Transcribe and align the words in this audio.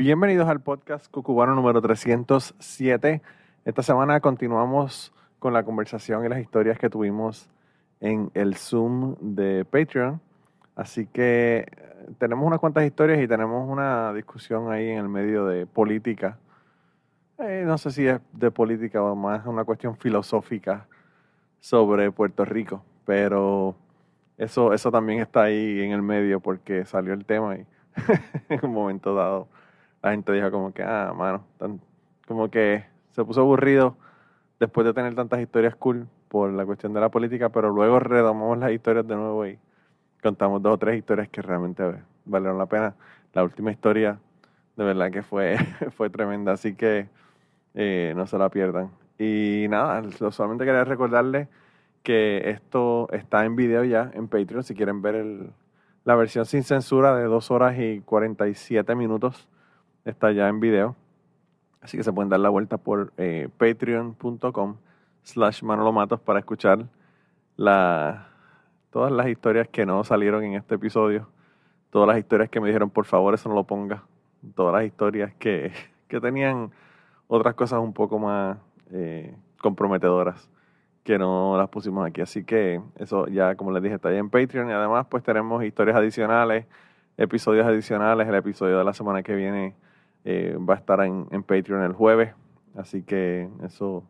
Bienvenidos 0.00 0.48
al 0.48 0.60
podcast 0.60 1.10
Cucubano 1.10 1.54
número 1.54 1.82
307. 1.82 3.20
Esta 3.66 3.82
semana 3.82 4.18
continuamos 4.20 5.12
con 5.38 5.52
la 5.52 5.62
conversación 5.62 6.24
y 6.24 6.30
las 6.30 6.40
historias 6.40 6.78
que 6.78 6.88
tuvimos 6.88 7.50
en 8.00 8.30
el 8.32 8.56
Zoom 8.56 9.16
de 9.20 9.66
Patreon. 9.66 10.18
Así 10.74 11.04
que 11.04 11.66
eh, 11.70 12.08
tenemos 12.16 12.46
unas 12.46 12.60
cuantas 12.60 12.86
historias 12.86 13.20
y 13.20 13.28
tenemos 13.28 13.68
una 13.68 14.14
discusión 14.14 14.72
ahí 14.72 14.88
en 14.88 15.00
el 15.00 15.08
medio 15.10 15.44
de 15.44 15.66
política. 15.66 16.38
Eh, 17.36 17.64
no 17.66 17.76
sé 17.76 17.90
si 17.90 18.06
es 18.06 18.22
de 18.32 18.50
política 18.50 19.02
o 19.02 19.14
más 19.14 19.44
una 19.44 19.64
cuestión 19.66 19.98
filosófica 19.98 20.86
sobre 21.60 22.10
Puerto 22.10 22.46
Rico, 22.46 22.82
pero 23.04 23.74
eso, 24.38 24.72
eso 24.72 24.90
también 24.90 25.20
está 25.20 25.42
ahí 25.42 25.82
en 25.82 25.92
el 25.92 26.00
medio 26.00 26.40
porque 26.40 26.86
salió 26.86 27.12
el 27.12 27.26
tema 27.26 27.56
y 27.56 27.66
en 28.48 28.60
un 28.64 28.72
momento 28.72 29.14
dado 29.14 29.59
la 30.02 30.10
gente 30.12 30.32
dijo 30.32 30.50
como 30.50 30.72
que, 30.72 30.82
ah, 30.82 31.12
mano, 31.16 31.44
como 32.26 32.50
que 32.50 32.84
se 33.10 33.24
puso 33.24 33.40
aburrido 33.40 33.96
después 34.58 34.86
de 34.86 34.94
tener 34.94 35.14
tantas 35.14 35.40
historias 35.40 35.74
cool 35.76 36.08
por 36.28 36.52
la 36.52 36.64
cuestión 36.64 36.92
de 36.92 37.00
la 37.00 37.08
política, 37.08 37.48
pero 37.48 37.70
luego 37.70 37.98
redomamos 37.98 38.58
las 38.58 38.70
historias 38.70 39.06
de 39.06 39.16
nuevo 39.16 39.46
y 39.46 39.58
contamos 40.22 40.62
dos 40.62 40.74
o 40.74 40.78
tres 40.78 40.98
historias 40.98 41.28
que 41.28 41.42
realmente 41.42 41.82
valieron 42.24 42.58
la 42.58 42.66
pena. 42.66 42.94
La 43.32 43.42
última 43.42 43.70
historia, 43.72 44.18
de 44.76 44.84
verdad 44.84 45.10
que 45.10 45.22
fue, 45.22 45.56
fue 45.96 46.10
tremenda, 46.10 46.52
así 46.52 46.74
que 46.74 47.08
eh, 47.74 48.12
no 48.16 48.26
se 48.26 48.38
la 48.38 48.48
pierdan. 48.48 48.90
Y 49.18 49.66
nada, 49.68 50.02
solamente 50.30 50.64
quería 50.64 50.84
recordarles 50.84 51.48
que 52.02 52.50
esto 52.50 53.08
está 53.12 53.44
en 53.44 53.56
video 53.56 53.84
ya 53.84 54.10
en 54.14 54.28
Patreon, 54.28 54.62
si 54.64 54.74
quieren 54.74 55.02
ver 55.02 55.16
el, 55.16 55.50
la 56.04 56.14
versión 56.14 56.46
sin 56.46 56.62
censura 56.64 57.14
de 57.14 57.24
2 57.24 57.50
horas 57.50 57.78
y 57.78 58.00
47 58.00 58.94
minutos, 58.94 59.48
está 60.04 60.32
ya 60.32 60.48
en 60.48 60.60
video. 60.60 60.96
Así 61.80 61.96
que 61.96 62.04
se 62.04 62.12
pueden 62.12 62.28
dar 62.28 62.40
la 62.40 62.50
vuelta 62.50 62.76
por 62.76 63.12
eh, 63.16 63.48
patreon.com 63.56 64.76
slash 65.22 65.62
manolomatos 65.62 66.20
para 66.20 66.38
escuchar 66.38 66.86
la, 67.56 68.28
todas 68.90 69.12
las 69.12 69.28
historias 69.28 69.68
que 69.68 69.86
no 69.86 70.04
salieron 70.04 70.44
en 70.44 70.54
este 70.54 70.74
episodio, 70.74 71.28
todas 71.90 72.08
las 72.08 72.18
historias 72.18 72.50
que 72.50 72.60
me 72.60 72.68
dijeron, 72.68 72.90
por 72.90 73.06
favor, 73.06 73.34
eso 73.34 73.48
no 73.48 73.54
lo 73.54 73.64
ponga, 73.64 74.04
todas 74.54 74.74
las 74.74 74.84
historias 74.84 75.32
que, 75.34 75.72
que 76.08 76.20
tenían 76.20 76.70
otras 77.28 77.54
cosas 77.54 77.80
un 77.80 77.92
poco 77.92 78.18
más 78.18 78.58
eh, 78.92 79.34
comprometedoras 79.58 80.50
que 81.04 81.18
no 81.18 81.56
las 81.56 81.68
pusimos 81.68 82.06
aquí. 82.06 82.20
Así 82.20 82.44
que 82.44 82.80
eso 82.96 83.26
ya, 83.28 83.54
como 83.54 83.72
les 83.72 83.82
dije, 83.82 83.94
está 83.94 84.10
ahí 84.10 84.16
en 84.16 84.30
Patreon 84.30 84.68
y 84.68 84.72
además 84.72 85.06
pues 85.08 85.22
tenemos 85.22 85.62
historias 85.64 85.96
adicionales, 85.96 86.66
episodios 87.16 87.66
adicionales. 87.66 88.28
El 88.28 88.34
episodio 88.34 88.78
de 88.78 88.84
la 88.84 88.92
semana 88.92 89.22
que 89.22 89.34
viene 89.34 89.74
eh, 90.24 90.56
va 90.58 90.74
a 90.74 90.76
estar 90.76 91.00
en, 91.00 91.26
Patreon 91.42 91.82
el 91.82 91.92
jueves, 91.92 92.34
así 92.76 93.02
que 93.02 93.48
eso 93.64 94.04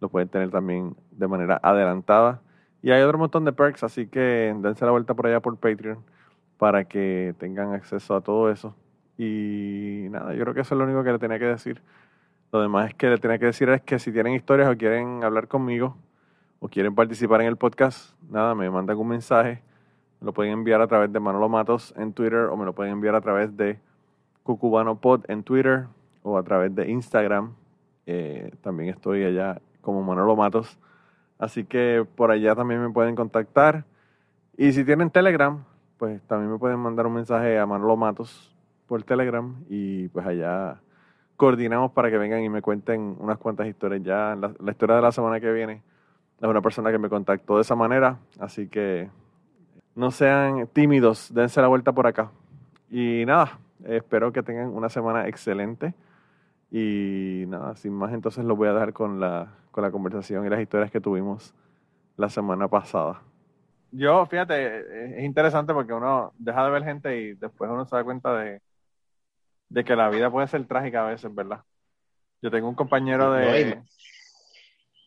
lo 0.00 0.08
pueden 0.08 0.28
tener 0.28 0.50
también 0.50 0.96
de 1.10 1.28
manera 1.28 1.60
adelantada. 1.62 2.40
Y 2.82 2.90
hay 2.90 3.02
otro 3.02 3.18
montón 3.18 3.44
de 3.44 3.52
perks, 3.52 3.84
así 3.84 4.06
que 4.06 4.54
dense 4.58 4.84
la 4.84 4.90
vuelta 4.92 5.14
por 5.14 5.26
allá 5.26 5.40
por 5.40 5.56
Patreon 5.58 5.98
para 6.56 6.84
que 6.84 7.34
tengan 7.38 7.72
acceso 7.74 8.14
a 8.14 8.20
todo 8.20 8.50
eso. 8.50 8.74
Y 9.18 10.06
nada, 10.10 10.34
yo 10.34 10.42
creo 10.42 10.54
que 10.54 10.60
eso 10.60 10.74
es 10.74 10.78
lo 10.78 10.84
único 10.84 11.04
que 11.04 11.12
le 11.12 11.18
tenía 11.18 11.38
que 11.38 11.46
decir. 11.46 11.82
Lo 12.52 12.62
demás 12.62 12.88
es 12.88 12.94
que 12.94 13.08
le 13.08 13.18
tenía 13.18 13.38
que 13.38 13.46
decir 13.46 13.68
es 13.68 13.82
que 13.82 13.98
si 13.98 14.12
tienen 14.12 14.34
historias 14.34 14.68
o 14.68 14.76
quieren 14.76 15.22
hablar 15.24 15.46
conmigo 15.46 15.96
o 16.58 16.68
quieren 16.68 16.94
participar 16.94 17.40
en 17.42 17.48
el 17.48 17.56
podcast, 17.56 18.14
nada, 18.30 18.54
me 18.54 18.70
mandan 18.70 18.98
un 18.98 19.08
mensaje. 19.08 19.62
Me 20.20 20.26
lo 20.26 20.32
pueden 20.32 20.52
enviar 20.52 20.80
a 20.80 20.86
través 20.86 21.12
de 21.12 21.20
Manolo 21.20 21.48
Matos 21.48 21.94
en 21.96 22.12
Twitter 22.12 22.46
o 22.46 22.56
me 22.56 22.64
lo 22.64 22.74
pueden 22.74 22.92
enviar 22.94 23.14
a 23.14 23.20
través 23.20 23.56
de 23.56 23.78
Cucubano 24.50 25.00
Pod 25.00 25.22
en 25.28 25.44
Twitter 25.44 25.86
o 26.22 26.36
a 26.36 26.42
través 26.42 26.74
de 26.74 26.90
Instagram. 26.90 27.54
Eh, 28.06 28.52
también 28.62 28.90
estoy 28.90 29.22
allá 29.22 29.60
como 29.80 30.02
Manolo 30.02 30.34
Matos. 30.34 30.76
Así 31.38 31.64
que 31.64 32.04
por 32.16 32.32
allá 32.32 32.56
también 32.56 32.82
me 32.82 32.90
pueden 32.90 33.14
contactar. 33.14 33.84
Y 34.56 34.72
si 34.72 34.84
tienen 34.84 35.10
Telegram, 35.10 35.64
pues 35.98 36.20
también 36.22 36.50
me 36.50 36.58
pueden 36.58 36.80
mandar 36.80 37.06
un 37.06 37.14
mensaje 37.14 37.58
a 37.58 37.66
Manolo 37.66 37.96
Matos 37.96 38.52
por 38.86 39.04
Telegram 39.04 39.54
y 39.68 40.08
pues 40.08 40.26
allá 40.26 40.80
coordinamos 41.36 41.92
para 41.92 42.10
que 42.10 42.18
vengan 42.18 42.42
y 42.42 42.48
me 42.48 42.60
cuenten 42.60 43.16
unas 43.20 43.38
cuantas 43.38 43.68
historias 43.68 44.02
ya. 44.02 44.34
La, 44.34 44.52
la 44.58 44.70
historia 44.72 44.96
de 44.96 45.02
la 45.02 45.12
semana 45.12 45.38
que 45.38 45.52
viene 45.52 45.82
es 46.40 46.48
una 46.48 46.60
persona 46.60 46.90
que 46.90 46.98
me 46.98 47.08
contactó 47.08 47.56
de 47.56 47.62
esa 47.62 47.76
manera, 47.76 48.18
así 48.40 48.66
que 48.66 49.08
no 49.94 50.10
sean 50.10 50.66
tímidos, 50.72 51.32
dense 51.32 51.60
la 51.60 51.68
vuelta 51.68 51.92
por 51.92 52.06
acá. 52.06 52.30
Y 52.90 53.24
nada, 53.26 53.58
espero 53.86 54.32
que 54.32 54.42
tengan 54.42 54.68
una 54.68 54.88
semana 54.88 55.28
excelente. 55.28 55.94
Y 56.70 57.44
nada, 57.48 57.74
sin 57.74 57.92
más, 57.92 58.12
entonces 58.12 58.44
lo 58.44 58.54
voy 58.54 58.68
a 58.68 58.72
dejar 58.72 58.92
con 58.92 59.18
la, 59.18 59.54
con 59.70 59.82
la 59.82 59.90
conversación 59.90 60.46
y 60.46 60.50
las 60.50 60.60
historias 60.60 60.90
que 60.90 61.00
tuvimos 61.00 61.52
la 62.16 62.28
semana 62.28 62.68
pasada. 62.68 63.22
Yo, 63.90 64.24
fíjate, 64.26 65.18
es 65.18 65.24
interesante 65.24 65.74
porque 65.74 65.92
uno 65.92 66.32
deja 66.38 66.64
de 66.64 66.70
ver 66.70 66.84
gente 66.84 67.20
y 67.20 67.34
después 67.34 67.68
uno 67.70 67.84
se 67.86 67.96
da 67.96 68.04
cuenta 68.04 68.38
de, 68.38 68.60
de 69.68 69.84
que 69.84 69.96
la 69.96 70.10
vida 70.10 70.30
puede 70.30 70.46
ser 70.46 70.64
trágica 70.66 71.04
a 71.04 71.10
veces, 71.10 71.34
¿verdad? 71.34 71.62
Yo 72.40 72.50
tengo 72.50 72.68
un 72.68 72.74
compañero 72.74 73.32
de... 73.32 73.82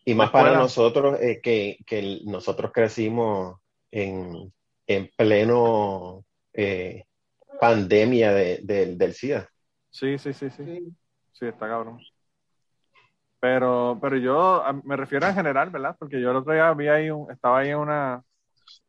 y, 0.04 0.14
más 0.14 0.30
para 0.30 0.54
nosotros, 0.54 1.18
eh, 1.20 1.40
que, 1.42 1.78
que, 1.86 2.20
nosotros 2.24 2.72
crecimos 2.72 3.58
en, 3.90 4.52
en 4.86 5.10
pleno 5.16 6.24
eh, 6.52 7.06
pandemia 7.64 8.32
de, 8.32 8.96
del 8.96 9.12
SIDA. 9.14 9.48
Sí, 9.90 10.18
sí, 10.18 10.32
sí, 10.32 10.50
sí. 10.50 10.94
Sí, 11.32 11.46
está 11.46 11.66
cabrón. 11.68 11.98
Pero, 13.40 13.98
pero 14.00 14.16
yo 14.16 14.62
me 14.84 14.96
refiero 14.96 15.26
en 15.26 15.34
general, 15.34 15.70
¿verdad? 15.70 15.96
Porque 15.98 16.20
yo 16.20 16.30
el 16.30 16.36
otro 16.36 16.52
día 16.52 16.72
vi 16.72 16.88
ahí, 16.88 17.10
un, 17.10 17.30
estaba 17.30 17.60
ahí 17.60 17.74
una, 17.74 18.22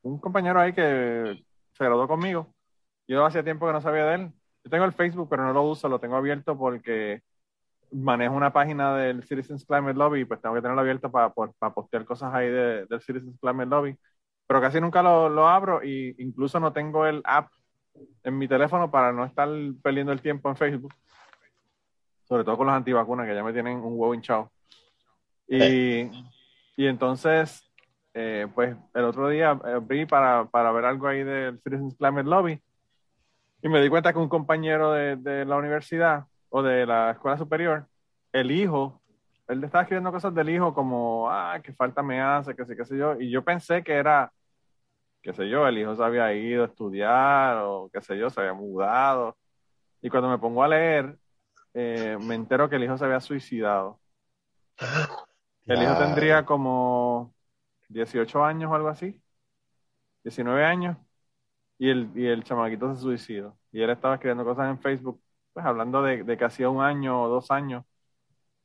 un 0.01 0.19
compañero 0.19 0.59
ahí 0.59 0.73
que 0.73 1.43
se 1.73 1.83
graduó 1.83 2.07
conmigo. 2.07 2.53
Yo 3.07 3.25
hacía 3.25 3.43
tiempo 3.43 3.67
que 3.67 3.73
no 3.73 3.81
sabía 3.81 4.05
de 4.05 4.15
él. 4.15 4.31
Yo 4.63 4.69
tengo 4.69 4.85
el 4.85 4.93
Facebook, 4.93 5.27
pero 5.29 5.43
no 5.43 5.53
lo 5.53 5.63
uso, 5.63 5.89
lo 5.89 5.99
tengo 5.99 6.15
abierto 6.15 6.57
porque 6.57 7.21
manejo 7.91 8.35
una 8.35 8.51
página 8.51 8.95
del 8.95 9.23
Citizens 9.23 9.65
Climate 9.65 9.97
Lobby 9.97 10.21
y 10.21 10.25
pues 10.25 10.41
tengo 10.41 10.55
que 10.55 10.61
tenerlo 10.61 10.81
abierto 10.81 11.11
para, 11.11 11.31
para, 11.33 11.73
postear 11.73 12.03
cosas 12.05 12.33
ahí 12.33 12.49
de, 12.49 12.85
del 12.85 13.01
Citizens 13.01 13.39
Climate 13.39 13.69
Lobby. 13.69 13.97
Pero 14.47 14.61
casi 14.61 14.81
nunca 14.81 15.01
lo, 15.01 15.29
lo 15.29 15.47
abro 15.47 15.81
e 15.81 16.15
incluso 16.17 16.59
no 16.59 16.73
tengo 16.73 17.05
el 17.05 17.21
app 17.25 17.49
en 18.23 18.37
mi 18.37 18.47
teléfono 18.47 18.89
para 18.89 19.11
no 19.11 19.25
estar 19.25 19.49
perdiendo 19.81 20.11
el 20.11 20.21
tiempo 20.21 20.49
en 20.49 20.55
Facebook 20.55 20.93
sobre 22.27 22.43
todo 22.43 22.57
con 22.57 22.67
los 22.67 22.75
antivacunas, 22.75 23.27
que 23.27 23.35
ya 23.35 23.43
me 23.43 23.53
tienen 23.53 23.77
un 23.77 23.93
huevo 23.99 24.13
hinchado. 24.13 24.51
Y, 25.47 26.09
y 26.75 26.87
entonces, 26.87 27.63
eh, 28.13 28.47
pues 28.53 28.75
el 28.93 29.03
otro 29.03 29.29
día 29.29 29.59
eh, 29.65 29.79
vi 29.81 30.05
para, 30.05 30.45
para, 30.45 30.71
ver 30.71 30.85
algo 30.85 31.07
ahí 31.07 31.23
del 31.23 31.59
Citizens 31.61 31.95
Climate 31.95 32.27
Lobby 32.27 32.59
y 33.61 33.69
me 33.69 33.81
di 33.81 33.89
cuenta 33.89 34.11
que 34.11 34.19
un 34.19 34.29
compañero 34.29 34.91
de, 34.91 35.15
de, 35.17 35.45
la 35.45 35.57
universidad 35.57 36.25
o 36.49 36.63
de 36.63 36.85
la 36.85 37.11
escuela 37.11 37.37
superior, 37.37 37.85
el 38.31 38.51
hijo, 38.51 39.01
él 39.47 39.63
estaba 39.63 39.83
escribiendo 39.83 40.11
cosas 40.11 40.33
del 40.33 40.49
hijo 40.49 40.73
como, 40.73 41.29
ah, 41.29 41.59
qué 41.63 41.73
falta 41.73 42.01
me 42.01 42.21
hace, 42.21 42.55
qué 42.55 42.65
sé, 42.65 42.75
qué 42.75 42.85
sé 42.85 42.97
yo, 42.97 43.19
y 43.19 43.29
yo 43.29 43.43
pensé 43.43 43.83
que 43.83 43.93
era, 43.93 44.31
qué 45.25 45.33
sé 45.33 45.49
yo, 45.49 45.67
el 45.67 45.79
hijo 45.79 45.95
se 45.95 46.03
había 46.03 46.31
ido 46.33 46.63
a 46.63 46.67
estudiar 46.67 47.57
o 47.63 47.89
qué 47.91 47.99
sé 47.99 48.15
yo, 48.15 48.29
se 48.29 48.41
había 48.41 48.53
mudado. 48.53 49.35
Y 49.99 50.07
cuando 50.07 50.29
me 50.29 50.37
pongo 50.37 50.63
a 50.63 50.67
leer, 50.67 51.17
eh, 51.73 52.15
me 52.21 52.35
entero 52.35 52.69
que 52.69 52.75
el 52.75 52.83
hijo 52.83 52.95
se 52.95 53.05
había 53.05 53.19
suicidado. 53.19 53.99
El 55.65 55.81
hijo 55.81 55.97
tendría 55.97 56.45
como 56.45 57.33
18 57.89 58.45
años 58.45 58.71
o 58.71 58.75
algo 58.75 58.87
así, 58.87 59.19
19 60.23 60.63
años, 60.63 60.95
y 61.79 61.89
el, 61.89 62.11
y 62.15 62.27
el 62.27 62.43
chamaquito 62.43 62.93
se 62.93 63.01
suicidó. 63.01 63.57
Y 63.71 63.81
él 63.81 63.89
estaba 63.89 64.15
escribiendo 64.15 64.45
cosas 64.45 64.69
en 64.69 64.79
Facebook, 64.79 65.19
pues 65.53 65.65
hablando 65.65 66.03
de, 66.03 66.23
de 66.23 66.37
que 66.37 66.45
hacía 66.45 66.69
un 66.69 66.83
año 66.83 67.23
o 67.23 67.29
dos 67.29 67.49
años 67.49 67.83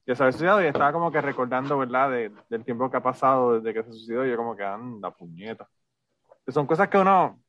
que 0.04 0.14
se 0.14 0.22
había 0.22 0.32
suicidado 0.32 0.62
y 0.62 0.66
estaba 0.66 0.92
como 0.92 1.10
que 1.10 1.22
recordando, 1.22 1.78
¿verdad?, 1.78 2.10
del 2.50 2.64
tiempo 2.66 2.90
que 2.90 2.98
ha 2.98 3.02
pasado 3.02 3.60
desde 3.60 3.72
que 3.72 3.82
se 3.84 3.92
suicidó. 3.92 4.26
Y 4.26 4.30
yo 4.30 4.36
como 4.36 4.54
que 4.54 4.64
anda, 4.64 5.10
puñeta. 5.10 5.66
Son 6.52 6.66
cosas 6.66 6.88
que 6.88 6.98
uno 6.98 7.40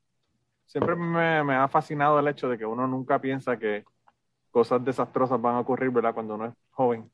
siempre 0.65 0.95
me, 0.95 1.43
me 1.43 1.55
ha 1.55 1.67
fascinado 1.67 2.19
el 2.19 2.27
hecho 2.27 2.49
de 2.49 2.57
que 2.57 2.65
uno 2.65 2.87
nunca 2.87 3.19
piensa 3.19 3.57
que 3.57 3.83
cosas 4.51 4.83
desastrosas 4.83 5.41
van 5.41 5.55
a 5.55 5.59
ocurrir, 5.61 5.89
¿verdad? 5.89 6.13
Cuando 6.13 6.35
uno 6.35 6.47
es 6.47 6.53
joven. 6.71 7.09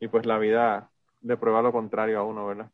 Y 0.00 0.08
pues 0.08 0.26
la 0.26 0.38
vida 0.38 0.90
le 1.22 1.36
prueba 1.36 1.62
lo 1.62 1.72
contrario 1.72 2.18
a 2.18 2.24
uno, 2.24 2.46
¿verdad? 2.46 2.70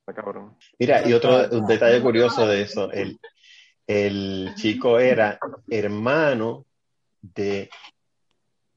Está 0.00 0.14
cabrón. 0.14 0.56
Mira, 0.78 1.06
y 1.06 1.12
otro 1.12 1.48
un 1.50 1.66
detalle 1.66 2.00
curioso 2.00 2.46
de 2.46 2.62
eso, 2.62 2.90
el, 2.92 3.18
el 3.86 4.54
chico 4.54 4.98
era 4.98 5.38
hermano 5.68 6.64
de 7.20 7.68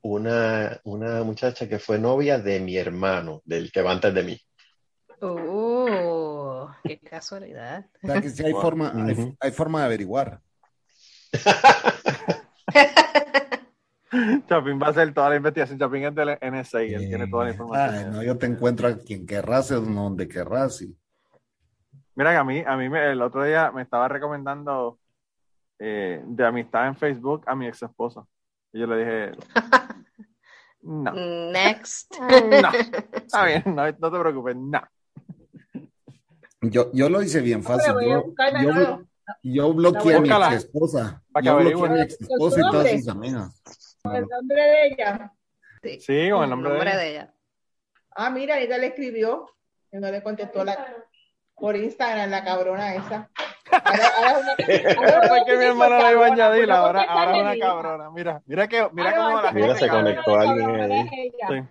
una, 0.02 0.80
una 0.84 1.24
muchacha 1.24 1.70
que 1.70 1.78
fue 1.78 2.00
novia 2.00 2.40
de 2.40 2.60
mi 2.60 2.78
hermano, 2.78 3.42
del 3.46 3.72
que 3.72 3.82
va 3.82 3.92
antes 3.92 4.14
de 4.14 4.24
mí. 4.24 4.42
Uh, 5.22 5.69
qué 6.84 7.00
casualidad. 7.00 7.86
O 8.04 8.08
sea 8.08 8.22
que 8.22 8.30
sí 8.30 8.44
hay 8.46 8.54
forma, 8.54 8.92
hay, 8.96 9.14
Ujú. 9.14 9.36
hay 9.40 9.52
forma 9.52 9.80
de 9.80 9.86
averiguar. 9.86 10.42
Chapín 14.48 14.80
va 14.82 14.88
a 14.88 14.90
hacer 14.90 15.14
toda 15.14 15.30
la 15.30 15.36
investigación. 15.36 15.78
Chapín 15.78 16.04
es 16.06 16.16
del 16.16 16.38
NSA 16.42 16.84
y 16.84 16.94
él 16.96 17.08
tiene 17.10 17.28
toda 17.28 17.46
la 17.46 17.52
información. 17.52 17.96
ay, 17.96 18.06
no, 18.12 18.24
yo 18.24 18.38
te 18.38 18.48
encuentro 18.48 18.88
a 18.88 18.98
quien 18.98 19.26
querrás, 19.28 19.70
donde 19.70 20.28
querrás. 20.28 20.82
Y... 20.82 20.98
Mira 22.16 22.32
que 22.32 22.38
a 22.38 22.44
mí, 22.44 22.64
a 22.66 22.76
mí 22.76 22.90
me- 22.90 23.12
el 23.12 23.22
otro 23.22 23.44
día 23.44 23.72
me 23.72 23.84
estaba 23.84 24.08
recomendando 24.08 25.00
eh, 25.78 26.22
de 26.26 26.46
amistad 26.46 26.88
en 26.88 26.96
Facebook 26.96 27.44
a 27.46 27.56
mi 27.56 27.68
ex 27.68 27.84
esposa. 27.84 28.26
Y 28.74 28.80
yo 28.80 28.88
le 28.88 28.98
dije, 28.98 29.32
no, 30.82 31.14
Next. 31.52 32.12
no, 32.20 32.72
está 33.14 33.46
bien, 33.46 33.64
no, 33.68 33.86
no 33.86 34.12
te 34.12 34.20
preocupes, 34.20 34.56
no. 34.56 34.82
Yo, 36.62 36.92
yo 36.94 37.10
lo 37.10 37.22
hice 37.22 37.42
bien 37.42 37.64
fácil. 37.64 37.94
Yo, 38.02 39.02
yo, 39.44 39.74
bloqueé 39.74 40.16
a 40.16 40.20
mi 40.20 40.30
ex 40.30 40.66
esposa. 40.66 41.24
Para 41.32 41.42
que 41.44 41.48
Yo 41.48 41.58
bloqueé 41.58 41.86
a 41.86 41.90
mi 41.92 42.02
ex 42.02 42.22
esposa 42.22 42.60
y 42.60 42.72
todas 42.72 42.92
sus 42.92 43.08
amigas. 43.08 43.62
El 44.04 44.28
nombre 44.28 44.62
de 44.62 44.88
ella. 44.88 45.34
Sí, 45.82 46.00
Sí, 46.02 46.30
con 46.30 46.44
el 46.44 46.50
nombre 46.50 46.74
de 46.74 46.80
ella. 46.82 46.98
de 46.98 47.10
ella. 47.12 47.34
Ah, 48.16 48.30
mira, 48.30 48.60
ella 48.60 48.78
le 48.78 48.88
escribió 48.88 49.46
y 49.92 49.98
no 49.98 50.12
le 50.12 50.22
contestó 50.22 50.64
la, 50.66 50.94
por 51.56 51.76
Instagram 51.76 52.30
la 52.30 52.44
cabrona 52.44 52.96
esa. 52.96 53.30
Ahora, 53.72 54.08
ahora 54.18 54.56
es 54.58 54.98
una, 54.98 54.98
ahora 55.16 55.28
Fue 55.28 55.46
que 55.46 55.58
mi 55.58 55.66
hermana 55.66 56.00
la 56.00 56.12
iba 56.12 56.26
a 56.26 56.28
añadir, 56.32 56.72
ahora, 56.72 57.04
ahora 57.04 57.36
es 57.38 57.42
una 57.44 57.60
cabrona. 57.68 58.10
Mira, 58.12 58.42
mira 58.46 58.68
que, 58.68 58.90
mira 58.92 59.12
Ah, 59.12 59.16
cómo 59.16 59.42
la 59.42 59.52
Mira, 59.54 59.76
se 59.76 59.88
conectó 59.88 60.36
alguien 60.36 60.92
ahí. 60.92 61.32
Sí. 61.48 61.68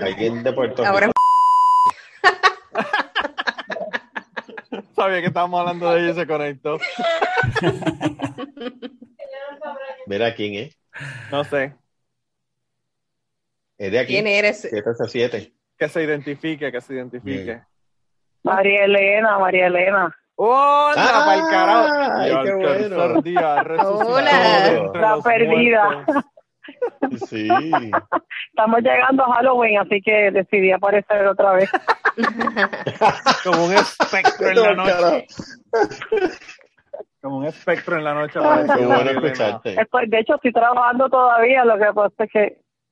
Alguien 0.00 0.42
de 0.42 0.52
Puerto 0.52 0.82
Rico. 0.82 0.92
Ahora 0.92 1.10
Sabía 4.96 5.20
que 5.20 5.26
estábamos 5.26 5.60
hablando 5.60 5.92
de 5.92 6.00
ella 6.00 6.10
y 6.10 6.14
se 6.14 6.26
conectó. 6.26 6.78
Mira 10.06 10.34
quién 10.34 10.54
es. 10.54 10.78
No 11.30 11.44
sé, 11.44 11.74
Es 13.76 13.92
de 13.92 13.98
aquí. 13.98 14.14
¿Quién 14.14 14.26
eres? 14.26 14.66
7 15.06 15.52
que 15.78 15.88
se 15.90 16.02
identifique, 16.02 16.72
que 16.72 16.80
se 16.80 16.94
identifique. 16.94 17.42
Bien. 17.44 17.62
María 18.42 18.84
Elena, 18.86 19.38
María 19.38 19.66
Elena. 19.66 20.16
¡Oh, 20.36 20.86
anda 20.88 21.02
Ah, 21.06 21.24
para 21.26 21.36
el 21.36 21.42
carajo! 21.50 21.86
ay, 22.18 22.32
qué 22.44 22.54
bueno. 22.54 23.20
día 23.22 23.62
Hola. 23.84 24.90
La 24.94 25.20
perdida. 25.22 25.84
muertos. 25.90 26.24
Sí. 27.28 27.48
Estamos 28.50 28.80
llegando 28.82 29.24
a 29.24 29.34
Halloween, 29.34 29.78
así 29.78 30.00
que 30.02 30.30
decidí 30.30 30.72
aparecer 30.72 31.26
otra 31.26 31.52
vez. 31.52 31.70
Como 33.44 33.66
un 33.66 33.72
espectro 33.74 34.48
en 34.48 34.62
la 34.62 34.74
No, 34.74 34.84
noche. 34.84 35.26
Como 37.20 37.38
un 37.38 37.44
espectro 37.46 37.96
en 37.96 38.04
la 38.04 38.14
noche. 38.14 38.34
Qué 38.76 38.86
bueno 38.86 39.10
escucharte. 39.10 39.76
De 40.08 40.18
hecho, 40.18 40.34
estoy 40.36 40.52
trabajando 40.52 41.08
todavía, 41.08 41.64
lo 41.64 41.76
que 41.78 41.92
pasa 41.92 42.24
es 42.24 42.30
que 42.30 42.44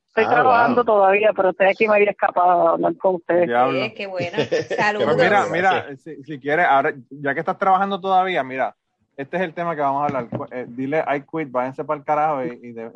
estoy 0.09 0.23
Ah, 0.25 0.29
trabajando 0.29 0.83
wow. 0.83 0.95
todavía, 0.95 1.31
pero 1.35 1.49
estoy 1.49 1.67
aquí 1.67 1.87
me 1.87 1.95
había 1.95 2.11
escapado 2.11 2.67
a 2.67 2.71
hablar 2.73 2.95
con 2.97 3.15
ustedes. 3.15 3.49
Eh, 3.49 3.93
qué 3.95 4.07
buena. 4.07 4.37
Pues 4.49 4.67
Saludos. 4.77 5.15
mira, 5.15 5.29
Gracias. 5.29 5.51
mira, 5.51 5.95
si, 5.97 6.23
si 6.23 6.39
quieres, 6.39 6.65
ahora, 6.67 6.93
ya 7.09 7.33
que 7.33 7.39
estás 7.41 7.57
trabajando 7.57 7.99
todavía, 7.99 8.43
mira, 8.43 8.75
este 9.17 9.37
es 9.37 9.43
el 9.43 9.53
tema 9.53 9.75
que 9.75 9.81
vamos 9.81 10.01
a 10.03 10.05
hablar. 10.05 10.29
Cu- 10.29 10.47
eh, 10.51 10.65
dile 10.67 10.99
I 11.07 11.21
quit, 11.21 11.49
váyanse 11.51 11.83
para 11.85 11.99
el 11.99 12.05
carajo 12.05 12.43
y, 12.45 12.59
y 12.63 12.71
de- 12.73 12.91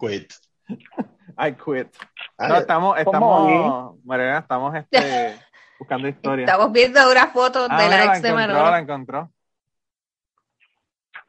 Quit. 0.00 0.32
I 1.38 1.52
quit. 1.52 1.88
Ah, 2.38 2.48
No, 2.48 2.56
estamos, 2.56 2.94
¿Cómo, 3.04 3.48
estamos, 3.48 4.04
Mariana, 4.04 4.38
estamos 4.38 4.74
este, 4.74 5.36
buscando 5.78 6.08
historias. 6.08 6.48
Estamos 6.48 6.72
viendo 6.72 7.10
una 7.10 7.28
foto 7.28 7.66
Ah, 7.68 7.82
de 7.82 7.88
la 7.88 7.96
la 7.98 8.04
ex 8.06 8.22
de 8.22 8.32
Manolo. 8.32 8.70
la 8.70 8.78
encontró. 8.78 9.30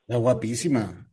Es 0.07 0.17
guapísima. 0.17 1.07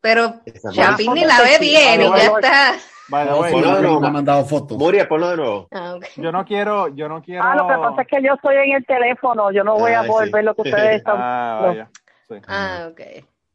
Pero 0.00 0.40
Chapín 0.72 1.14
ni 1.14 1.24
la 1.24 1.40
ve 1.42 1.58
bien 1.60 2.00
y 2.00 2.04
ya 2.04 2.10
bueno. 2.10 2.38
está. 2.38 2.72
The 3.08 3.24
No, 3.24 3.44
sí, 3.44 3.54
no, 3.60 3.80
no, 3.82 4.00
me 4.00 4.06
han 4.08 4.12
mandado 4.14 4.44
fotos. 4.44 4.76
Muria, 4.78 5.08
ponlo 5.08 5.30
de 5.30 5.36
nuevo. 5.36 5.68
Ah, 5.70 5.94
ok. 5.96 6.04
yo 6.16 6.32
no 6.32 6.44
quiero, 6.44 6.88
yo 6.88 7.08
no 7.08 7.22
quiero. 7.22 7.42
Ah, 7.44 7.54
lo 7.54 7.66
que 7.68 7.74
pasa 7.74 8.02
es 8.02 8.08
que 8.08 8.22
yo 8.22 8.34
estoy 8.34 8.56
en 8.56 8.72
el 8.76 8.86
teléfono, 8.86 9.50
yo 9.52 9.62
no 9.62 9.74
voy 9.78 9.92
a 9.92 10.02
poder 10.04 10.28
sí. 10.28 10.32
ver 10.32 10.44
lo 10.44 10.54
que 10.54 10.62
ustedes 10.68 10.96
están. 10.96 11.16
Ah, 11.18 11.60
vaya. 11.62 11.90
Sí. 12.28 12.34
Ah, 12.48 12.88
ok. 12.90 13.00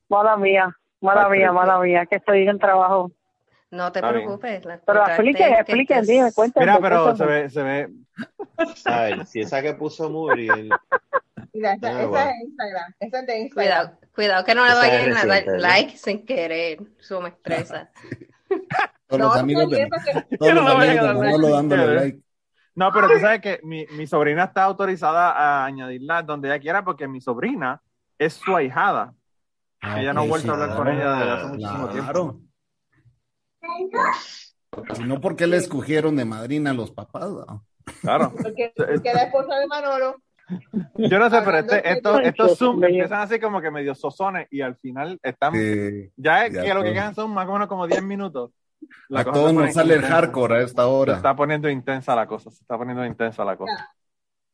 Mala 0.09 0.38
mía, 0.38 0.73
mala 1.01 1.27
mía, 1.30 1.51
mala 1.51 1.80
mía, 1.80 2.06
que 2.06 2.15
estoy 2.18 2.48
en 2.48 2.57
trabajo. 2.59 3.12
No 3.71 3.92
te 3.92 4.00
Está 4.00 4.09
preocupes. 4.12 4.65
la 4.65 4.80
Pero 4.86 5.07
expliquen, 5.07 5.53
expliquen, 5.53 6.01
dime, 6.06 6.31
cuéntame. 6.33 6.65
Mira, 6.65 6.80
pero 6.81 7.15
se 7.15 7.25
ve, 7.25 7.50
se 7.50 7.63
ve. 7.63 7.89
A 8.86 9.01
ver, 9.03 9.25
si 9.25 9.39
esa 9.42 9.62
que 9.62 9.74
puso 9.74 10.09
Muriel. 10.09 10.69
Mira, 11.53 11.74
esa, 11.74 11.88
Ah, 11.88 11.92
esa 12.01 12.07
bueno. 12.07 12.19
es 12.31 12.38
de 12.38 12.44
Instagram. 12.45 12.93
Esa 13.00 13.20
es 13.22 13.27
de 13.27 13.39
Instagram. 13.39 13.51
Cuidado, 13.88 13.98
cuidado 14.13 14.43
que 14.46 14.55
no 14.55 14.65
le 14.65 14.74
vayan 14.74 15.17
a 15.17 15.25
dar 15.25 15.43
like 15.60 15.98
sin 15.98 16.25
querer. 16.25 16.79
Eso 17.00 17.22
me 17.22 17.29
estresa. 17.29 17.89
Todos 19.08 19.10
No, 19.10 19.17
los 19.20 19.27
está 19.27 19.39
amigos 19.39 19.70
de, 19.70 19.75
bien, 19.77 19.89
porque- 19.89 20.36
todos 20.38 20.53
no 20.53 20.62
los 20.62 20.70
me 20.70 20.75
vayan 20.75 20.98
amigos 21.00 21.10
a 21.10 21.13
de 21.13 21.13
dar 21.13 21.15
Manolo 21.25 21.41
like. 21.48 21.55
dándole 21.55 21.96
like. 21.96 22.20
No, 22.75 22.91
pero 22.93 23.08
tú 23.10 23.20
sabes 23.20 23.41
que 23.41 23.60
mi, 23.63 23.86
mi 23.98 24.05
sobrina 24.08 24.43
está 24.46 24.63
autorizada 24.63 25.31
a 25.31 25.65
añadirla 25.65 26.22
donde 26.24 26.50
ella 26.50 26.60
quiera 26.60 26.84
porque 26.84 27.08
mi 27.08 27.22
sobrina 27.22 27.81
es 28.17 28.34
su 28.34 28.53
ahijada. 28.55 29.13
Ah, 29.81 30.00
ella 30.01 30.13
no 30.13 30.21
ha 30.21 30.23
ok, 30.23 30.29
vuelto 30.29 30.51
a 30.51 30.53
hablar 30.53 30.75
con 30.75 30.83
claro. 30.85 30.91
ella 31.00 31.15
desde 31.15 31.31
hace 31.31 31.47
muchísimo 31.47 31.89
tiempo. 31.89 32.11
Claro. 32.11 32.39
Si 34.95 35.03
no, 35.03 35.19
¿por 35.19 35.35
qué 35.35 35.47
le 35.47 35.57
escogieron 35.57 36.15
de 36.15 36.25
madrina 36.25 36.71
a 36.71 36.73
los 36.73 36.91
papás? 36.91 37.29
no? 37.29 37.65
Claro. 38.01 38.31
porque, 38.41 38.71
porque 38.75 39.13
la 39.13 39.23
esposa 39.23 39.55
de 39.55 39.67
Manolo 39.67 40.15
Yo 40.95 41.19
no 41.19 41.29
sé, 41.29 41.41
pero 41.43 41.57
este, 41.57 41.91
estos, 41.91 42.19
estos 42.23 42.57
Zoom 42.57 42.83
empiezan 42.83 43.21
así 43.21 43.39
como 43.39 43.59
que 43.61 43.71
medio 43.71 43.95
sosones 43.95 44.47
y 44.51 44.61
al 44.61 44.75
final 44.77 45.19
están. 45.23 45.53
Que 45.53 46.11
Ya 46.15 46.45
es 46.45 46.53
Ya 46.53 46.61
que 46.63 46.73
lo 46.73 46.83
que 46.83 46.93
quedan 46.93 47.15
son 47.15 47.31
más 47.31 47.47
o 47.47 47.53
menos 47.53 47.67
como 47.67 47.88
10 47.88 48.03
minutos. 48.03 48.51
La 49.09 49.21
a 49.21 49.23
cosa 49.25 49.35
se 49.35 49.39
todos 49.41 49.53
nos 49.53 49.73
sale 49.73 49.93
el 49.93 50.00
intensa. 50.00 50.15
hardcore 50.15 50.55
a 50.55 50.61
esta 50.61 50.81
Se 50.83 50.88
hora. 50.89 51.15
está 51.15 51.35
poniendo 51.35 51.69
intensa 51.69 52.15
la 52.15 52.25
cosa, 52.27 52.50
se 52.50 52.61
está 52.63 52.77
poniendo 52.77 53.05
intensa 53.05 53.45
la 53.45 53.55
cosa. 53.57 53.89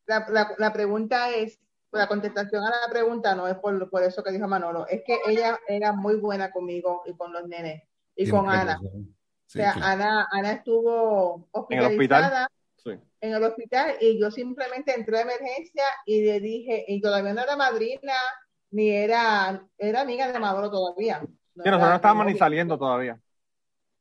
la, 0.06 0.26
la, 0.30 0.52
la 0.58 0.74
pregunta 0.74 1.30
es, 1.32 1.60
la 1.98 2.08
contestación 2.08 2.64
a 2.64 2.70
la 2.70 2.92
pregunta 2.92 3.36
no 3.36 3.48
es 3.48 3.56
por, 3.56 3.90
por 3.90 4.04
eso 4.04 4.24
que 4.24 4.32
dijo 4.32 4.48
Manolo, 4.48 4.88
es 4.88 5.02
que 5.06 5.18
ella 5.28 5.60
era 5.68 5.92
muy 5.94 6.16
buena 6.16 6.52
conmigo 6.52 7.04
y 7.06 7.16
con 7.16 7.34
los 7.34 7.48
nenes 7.48 7.84
y 8.16 8.30
con 8.30 8.50
Ana. 8.50 8.80
O 8.82 9.50
sea, 9.50 9.74
claro. 9.74 9.88
Ana, 9.88 10.28
Ana 10.32 10.52
estuvo 10.54 11.48
¿En 11.70 11.80
el 11.80 11.86
hospital? 11.86 12.24
hospitalizada 12.24 12.48
Sí. 12.78 12.92
en 13.22 13.34
el 13.34 13.44
hospital 13.44 13.96
y 14.00 14.20
yo 14.20 14.32
simplemente 14.32 14.94
entré 14.94 15.18
a 15.18 15.22
emergencia 15.22 15.84
y 16.06 16.24
le 16.24 16.40
dije, 16.40 16.86
y 16.88 17.02
todavía 17.02 17.34
no 17.34 17.42
era 17.42 17.56
madrina, 17.58 18.14
ni 18.72 18.90
era, 18.92 19.66
era 19.78 20.02
amiga 20.02 20.32
de 20.32 20.40
Manolo 20.40 20.70
todavía. 20.70 21.20
No 21.22 21.64
Sí, 21.64 21.70
nosotros 21.70 21.90
no 21.90 21.96
estábamos 21.96 22.26
ni 22.28 22.38
saliendo 22.38 22.78
todavía. 22.78 23.20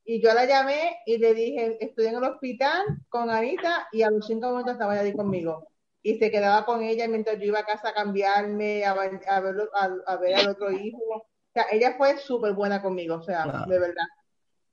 Y 0.04 0.22
yo 0.22 0.32
la 0.34 0.44
llamé 0.44 0.98
y 1.04 1.18
le 1.18 1.34
dije, 1.34 1.78
estoy 1.84 2.06
en 2.06 2.16
el 2.16 2.24
hospital 2.24 2.84
con 3.08 3.28
Anita 3.28 3.88
y 3.90 4.02
a 4.02 4.10
los 4.10 4.24
cinco 4.26 4.50
minutos 4.50 4.74
estaba 4.74 4.92
allí 4.92 5.12
conmigo. 5.12 5.66
Y 6.08 6.18
se 6.18 6.30
quedaba 6.30 6.64
con 6.64 6.82
ella 6.82 7.08
mientras 7.08 7.36
yo 7.38 7.46
iba 7.46 7.58
a 7.58 7.64
casa 7.66 7.88
a 7.88 7.92
cambiarme, 7.92 8.84
a, 8.84 8.94
ver- 8.94 9.20
a, 9.28 9.40
verlo- 9.40 9.70
a- 9.74 10.12
a 10.12 10.16
ver 10.18 10.36
al 10.36 10.48
otro 10.50 10.70
hijo. 10.70 10.98
O 10.98 11.26
sea, 11.52 11.64
ella 11.72 11.94
fue 11.98 12.16
súper 12.18 12.52
buena 12.52 12.80
conmigo, 12.80 13.16
o 13.16 13.22
sea, 13.22 13.42
Claro. 13.42 13.64
de 13.66 13.78
verdad. 13.80 14.04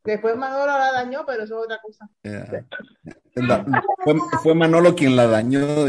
Después 0.04 0.36
Manolo 0.36 0.68
la 0.68 0.92
dañó, 0.92 1.24
pero 1.26 1.44
eso 1.44 1.58
es 1.60 1.66
otra 1.66 1.80
cosa. 1.82 2.08
Fue, 4.04 4.14
fue 4.44 4.54
Manolo 4.54 4.94
quien 4.94 5.16
la 5.16 5.26
dañó. 5.28 5.88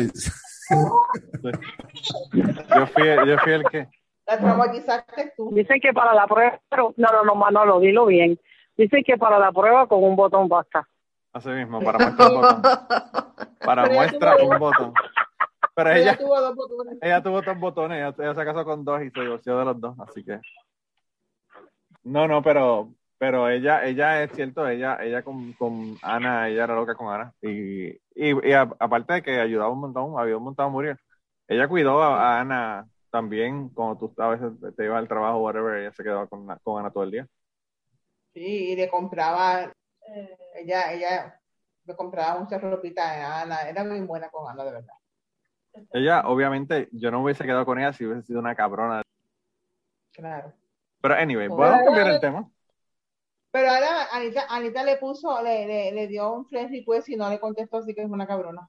Yo 2.32 2.86
fui, 2.86 3.04
yo 3.26 3.38
fui 3.38 3.52
el 3.52 3.64
que. 3.70 3.88
La 4.26 4.38
traumatizaste 4.38 5.34
tú. 5.36 5.50
Dicen 5.52 5.78
que 5.80 5.92
para 5.92 6.14
la 6.14 6.26
prueba, 6.26 6.58
pero 6.70 6.94
no, 6.96 7.08
no, 7.12 7.22
no, 7.24 7.34
Manolo, 7.34 7.80
dilo 7.80 8.06
bien. 8.06 8.40
Dicen 8.78 9.02
que 9.04 9.18
para 9.18 9.38
la 9.38 9.52
prueba 9.52 9.86
con 9.86 10.02
un 10.02 10.16
botón 10.16 10.48
basta. 10.48 10.88
Así 11.34 11.50
mismo, 11.50 11.80
para 11.82 11.98
muestra 11.98 12.28
un 12.28 12.34
botón. 12.40 12.62
Para 13.64 13.86
muestra 13.86 14.36
un 14.36 14.58
botón. 14.58 14.92
Pero 15.74 15.90
Ella 15.90 16.12
ella, 16.12 16.18
tuvo 16.18 16.38
dos 16.40 16.54
botones. 16.54 16.98
ella 17.00 17.22
tuvo 17.22 17.42
dos 17.42 17.58
botones, 17.58 17.98
ella, 17.98 18.14
ella 18.18 18.34
se 18.34 18.44
casó 18.46 18.64
con 18.64 18.84
dos 18.84 19.02
y 19.02 19.10
se 19.10 19.20
divorció 19.22 19.58
de 19.58 19.64
los 19.66 19.80
dos, 19.80 19.96
así 20.00 20.24
que. 20.24 20.40
No, 22.02 22.28
no, 22.28 22.42
pero, 22.42 22.94
pero 23.18 23.48
ella, 23.48 23.84
ella 23.86 24.22
es 24.22 24.32
cierto, 24.34 24.68
ella, 24.68 24.98
ella 25.02 25.22
con, 25.22 25.54
con 25.54 25.98
Ana, 26.02 26.48
ella 26.48 26.64
era 26.64 26.74
loca 26.74 26.94
con 26.94 27.12
Ana. 27.12 27.32
Y, 27.40 27.88
y, 27.90 27.98
y 28.48 28.52
a- 28.52 28.62
aparte 28.78 29.14
de 29.14 29.22
que 29.22 29.40
ayudaba 29.40 29.70
un 29.72 29.80
montón, 29.80 30.18
había 30.18 30.36
un 30.36 30.44
montón 30.44 30.66
a 30.66 30.68
morir. 30.68 30.96
Ella 31.48 31.68
cuidó 31.68 32.02
a, 32.02 32.36
a 32.38 32.40
Ana 32.40 32.86
también, 33.10 33.68
cuando 33.70 33.96
tú 33.98 34.14
a 34.22 34.28
veces 34.28 34.52
te 34.76 34.84
ibas 34.84 34.98
al 34.98 35.08
trabajo, 35.08 35.38
whatever, 35.38 35.78
ella 35.78 35.92
se 35.92 36.02
quedaba 36.02 36.26
con, 36.26 36.46
con 36.62 36.80
Ana 36.80 36.90
todo 36.90 37.04
el 37.04 37.10
día. 37.12 37.26
Sí, 38.34 38.72
y 38.72 38.76
le 38.76 38.88
compraba, 38.90 39.72
ella, 40.54 40.92
ella 40.92 41.40
le 41.84 41.96
compraba 41.96 42.40
muchas 42.40 42.60
ropitas 42.62 43.06
a 43.06 43.42
Ana, 43.42 43.68
era 43.68 43.84
muy 43.84 44.00
buena 44.00 44.30
con 44.30 44.50
Ana, 44.50 44.64
de 44.64 44.72
verdad. 44.72 44.94
Ella, 45.92 46.22
obviamente, 46.26 46.88
yo 46.92 47.10
no 47.10 47.22
hubiese 47.22 47.44
quedado 47.44 47.64
con 47.66 47.78
ella 47.78 47.92
si 47.92 48.04
hubiese 48.06 48.26
sido 48.26 48.40
una 48.40 48.54
cabrona. 48.54 49.02
Claro. 50.12 50.52
Pero 51.00 51.14
anyway, 51.14 51.48
vamos 51.48 51.80
a 51.80 51.84
cambiar 51.84 52.08
el 52.08 52.20
tema. 52.20 52.48
Pero 53.50 53.70
ahora 53.70 54.06
Anita, 54.12 54.46
Anita 54.48 54.82
le 54.84 54.96
puso, 54.96 55.40
le, 55.42 55.66
le, 55.66 55.92
le 55.92 56.08
dio 56.08 56.32
un 56.32 56.46
friend 56.46 56.70
request 56.70 57.08
y 57.08 57.16
no 57.16 57.28
le 57.30 57.38
contestó, 57.38 57.78
así 57.78 57.94
que 57.94 58.02
es 58.02 58.10
una 58.10 58.26
cabrona. 58.26 58.68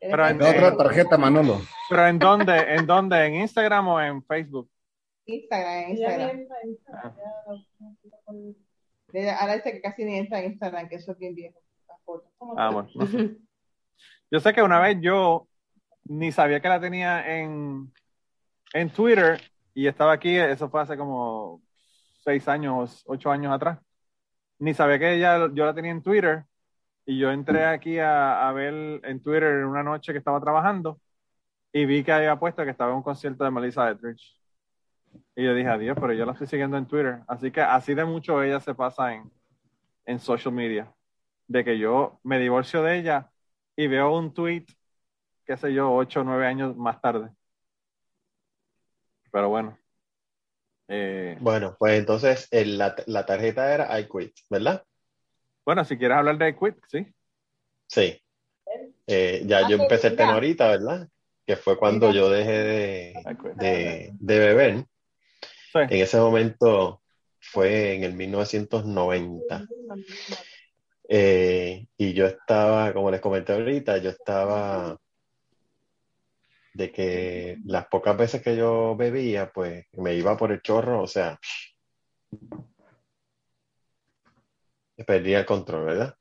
Pero 0.00 0.26
en- 0.28 0.42
otra 0.42 0.76
tarjeta, 0.76 1.16
Manolo. 1.18 1.60
Pero 1.88 2.06
¿en 2.06 2.18
dónde? 2.18 2.74
¿En 2.74 2.86
dónde? 2.86 3.24
¿En 3.26 3.34
Instagram 3.36 3.88
o 3.88 4.00
en 4.00 4.22
Facebook? 4.24 4.70
Instagram, 5.26 5.74
en 5.84 5.90
Instagram. 5.90 6.46
Le- 9.12 9.30
Ahora 9.30 9.54
dice 9.54 9.72
que 9.72 9.80
casi 9.80 10.04
ni 10.04 10.18
entra 10.18 10.40
en 10.40 10.52
Instagram, 10.52 10.88
que 10.88 10.96
eso 10.96 11.12
es 11.12 11.18
bien 11.18 11.34
viejo. 11.34 11.58
las 11.88 12.00
fotos. 12.04 12.30
Ah, 12.56 12.70
bueno. 12.70 12.88
no 12.94 13.06
sé. 13.06 13.36
Yo 14.30 14.40
sé 14.40 14.52
que 14.52 14.62
una 14.62 14.80
vez 14.80 14.98
yo 15.00 15.46
ni 16.04 16.32
sabía 16.32 16.60
que 16.60 16.68
la 16.68 16.80
tenía 16.80 17.38
en, 17.40 17.92
en 18.72 18.90
Twitter 18.90 19.40
y 19.74 19.86
estaba 19.86 20.12
aquí, 20.12 20.36
eso 20.36 20.68
fue 20.68 20.82
hace 20.82 20.96
como 20.96 21.62
seis 22.20 22.46
años, 22.48 23.02
ocho 23.06 23.30
años 23.30 23.52
atrás. 23.52 23.78
Ni 24.58 24.74
sabía 24.74 24.98
que 24.98 25.14
ella, 25.14 25.48
yo 25.52 25.66
la 25.66 25.74
tenía 25.74 25.90
en 25.92 26.02
Twitter 26.02 26.44
y 27.06 27.18
yo 27.18 27.30
entré 27.30 27.64
aquí 27.66 27.98
a, 27.98 28.48
a 28.48 28.52
ver 28.52 29.00
en 29.04 29.22
Twitter 29.22 29.66
una 29.66 29.82
noche 29.82 30.12
que 30.12 30.18
estaba 30.18 30.40
trabajando 30.40 31.00
y 31.72 31.86
vi 31.86 32.04
que 32.04 32.12
había 32.12 32.38
puesto 32.38 32.64
que 32.64 32.70
estaba 32.70 32.92
en 32.92 32.98
un 32.98 33.02
concierto 33.02 33.44
de 33.44 33.50
Melissa 33.50 33.90
Etheridge. 33.90 34.38
Y 35.36 35.44
yo 35.44 35.54
dije, 35.54 35.68
adiós, 35.68 35.96
pero 36.00 36.12
yo 36.12 36.24
la 36.26 36.32
estoy 36.32 36.46
siguiendo 36.46 36.76
en 36.76 36.86
Twitter. 36.86 37.20
Así 37.26 37.50
que 37.50 37.60
así 37.60 37.94
de 37.94 38.04
mucho 38.04 38.42
ella 38.42 38.60
se 38.60 38.74
pasa 38.74 39.14
en, 39.14 39.30
en 40.06 40.18
social 40.20 40.54
media. 40.54 40.92
De 41.46 41.64
que 41.64 41.78
yo 41.78 42.20
me 42.22 42.38
divorcio 42.38 42.82
de 42.82 42.98
ella 42.98 43.30
y 43.76 43.86
veo 43.88 44.16
un 44.16 44.32
tweet, 44.32 44.66
qué 45.46 45.56
sé 45.56 45.72
yo, 45.72 45.92
ocho 45.92 46.20
o 46.20 46.24
nueve 46.24 46.46
años 46.46 46.76
más 46.76 47.00
tarde. 47.00 47.30
Pero 49.30 49.48
bueno. 49.48 49.76
Eh, 50.88 51.36
Bueno, 51.40 51.76
pues 51.78 51.98
entonces 51.98 52.46
el- 52.50 52.78
la, 52.78 52.94
la 53.06 53.24
tarjeta 53.26 53.72
era 53.74 53.98
I 53.98 54.06
quit, 54.08 54.34
¿verdad? 54.50 54.84
bueno, 55.64 55.82
si 55.84 55.96
quieres 55.96 56.18
hablar 56.18 56.36
de 56.36 56.54
Quit, 56.54 56.76
sí. 56.88 57.06
Sí. 57.88 58.22
Eh, 59.06 59.42
ya 59.46 59.66
yo 59.66 59.76
empecé 59.76 60.08
el 60.08 60.16
tema 60.16 60.34
ahorita, 60.34 60.68
¿verdad? 60.68 61.08
Que 61.46 61.56
fue 61.56 61.78
cuando 61.78 62.12
yo 62.12 62.28
dejé 62.28 62.52
de, 62.52 63.12
I 63.16 63.58
de, 63.58 64.10
de 64.12 64.38
beber. 64.38 64.84
Sí. 65.72 65.78
En 65.78 65.90
ese 66.02 66.18
momento 66.18 67.02
fue 67.40 67.94
en 67.94 68.04
el 68.04 68.12
1990. 68.12 69.62
Eh, 71.08 71.86
y 71.96 72.12
yo 72.12 72.26
estaba, 72.26 72.92
como 72.92 73.10
les 73.10 73.22
comenté 73.22 73.54
ahorita, 73.54 73.96
yo 73.98 74.10
estaba 74.10 74.98
de 76.74 76.90
que 76.90 77.58
las 77.64 77.86
pocas 77.86 78.16
veces 78.16 78.42
que 78.42 78.56
yo 78.56 78.96
bebía, 78.96 79.50
pues 79.52 79.86
me 79.92 80.14
iba 80.14 80.36
por 80.36 80.52
el 80.52 80.60
chorro, 80.60 81.02
o 81.02 81.06
sea, 81.06 81.38
perdía 85.06 85.40
el 85.40 85.46
control, 85.46 85.86
¿verdad? 85.86 86.14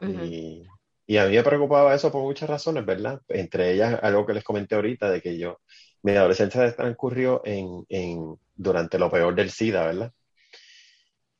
Ujú. 0.00 0.10
Y, 0.12 0.66
y 1.06 1.16
a 1.16 1.26
mí 1.26 1.36
me 1.36 1.42
preocupaba 1.42 1.94
eso 1.94 2.12
por 2.12 2.22
muchas 2.22 2.48
razones, 2.48 2.84
¿verdad? 2.84 3.20
Entre 3.28 3.72
ellas, 3.72 3.98
algo 4.02 4.26
que 4.26 4.34
les 4.34 4.44
comenté 4.44 4.74
ahorita, 4.74 5.10
de 5.10 5.22
que 5.22 5.38
yo, 5.38 5.60
mi 6.02 6.12
adolescencia 6.12 6.74
transcurrió 6.76 7.42
en, 7.44 7.84
en, 7.88 8.36
durante 8.54 8.98
lo 8.98 9.10
peor 9.10 9.34
del 9.34 9.50
SIDA, 9.50 9.86
¿verdad? 9.86 10.12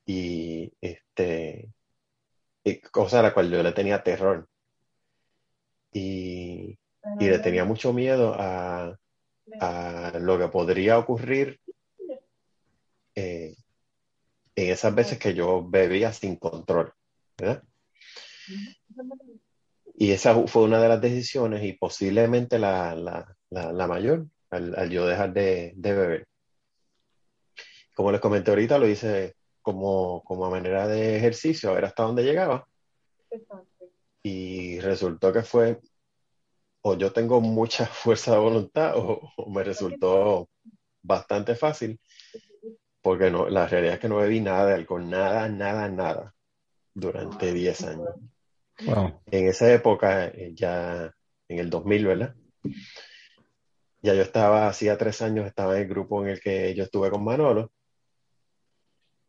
Y 0.06 0.72
este, 0.80 1.68
y 2.64 2.80
cosa 2.80 3.20
a 3.20 3.22
la 3.22 3.34
cual 3.34 3.50
yo 3.50 3.62
le 3.62 3.72
tenía 3.72 4.02
terror. 4.02 4.48
Y, 5.92 6.78
y 7.20 7.28
le 7.28 7.38
tenía 7.38 7.64
mucho 7.64 7.92
miedo 7.92 8.34
a, 8.38 8.96
a 9.60 10.18
lo 10.20 10.38
que 10.38 10.48
podría 10.48 10.98
ocurrir 10.98 11.60
eh, 13.14 13.54
en 14.56 14.70
esas 14.70 14.94
veces 14.94 15.18
que 15.18 15.34
yo 15.34 15.66
bebía 15.68 16.12
sin 16.12 16.36
control, 16.36 16.92
¿verdad? 17.36 17.62
Y 19.96 20.10
esa 20.10 20.34
fue 20.46 20.62
una 20.62 20.80
de 20.80 20.88
las 20.88 21.00
decisiones 21.00 21.62
y 21.62 21.72
posiblemente 21.74 22.58
la, 22.58 22.94
la, 22.94 23.36
la, 23.50 23.72
la 23.72 23.86
mayor 23.86 24.26
al, 24.50 24.74
al 24.76 24.90
yo 24.90 25.06
dejar 25.06 25.32
de, 25.32 25.72
de 25.76 25.92
beber. 25.92 26.28
Como 27.94 28.10
les 28.10 28.20
comenté 28.20 28.50
ahorita, 28.50 28.78
lo 28.78 28.88
hice 28.88 29.36
como, 29.62 30.22
como 30.24 30.46
a 30.46 30.50
manera 30.50 30.88
de 30.88 31.16
ejercicio, 31.16 31.70
a 31.70 31.74
ver 31.74 31.84
hasta 31.84 32.02
dónde 32.02 32.24
llegaba. 32.24 32.66
Y 34.22 34.80
resultó 34.80 35.32
que 35.32 35.42
fue, 35.42 35.80
o 36.86 36.94
yo 36.96 37.12
tengo 37.12 37.40
mucha 37.40 37.86
fuerza 38.02 38.32
de 38.32 38.38
voluntad, 38.38 38.96
o, 38.96 39.32
o 39.36 39.50
me 39.50 39.64
resultó 39.64 40.48
bastante 41.02 41.54
fácil, 41.54 41.98
porque 43.00 43.30
no, 43.30 43.48
la 43.48 43.66
realidad 43.66 43.94
es 43.94 44.00
que 44.00 44.08
no 44.08 44.16
bebí 44.16 44.40
nada 44.40 44.66
de 44.66 44.74
alcohol, 44.74 45.08
nada, 45.08 45.48
nada, 45.48 45.88
nada, 45.88 46.34
durante 46.92 47.52
10 47.52 47.84
años. 47.84 48.08
Wow. 48.86 49.20
En 49.30 49.48
esa 49.48 49.72
época, 49.72 50.26
eh, 50.26 50.52
ya 50.54 51.10
en 51.48 51.58
el 51.58 51.70
2000, 51.70 52.06
¿verdad? 52.06 52.34
Ya 54.02 54.14
yo 54.14 54.22
estaba, 54.22 54.68
hacía 54.68 54.98
tres 54.98 55.22
años, 55.22 55.46
estaba 55.46 55.76
en 55.76 55.82
el 55.82 55.88
grupo 55.88 56.22
en 56.22 56.30
el 56.32 56.40
que 56.40 56.74
yo 56.74 56.84
estuve 56.84 57.10
con 57.10 57.24
Manolo. 57.24 57.72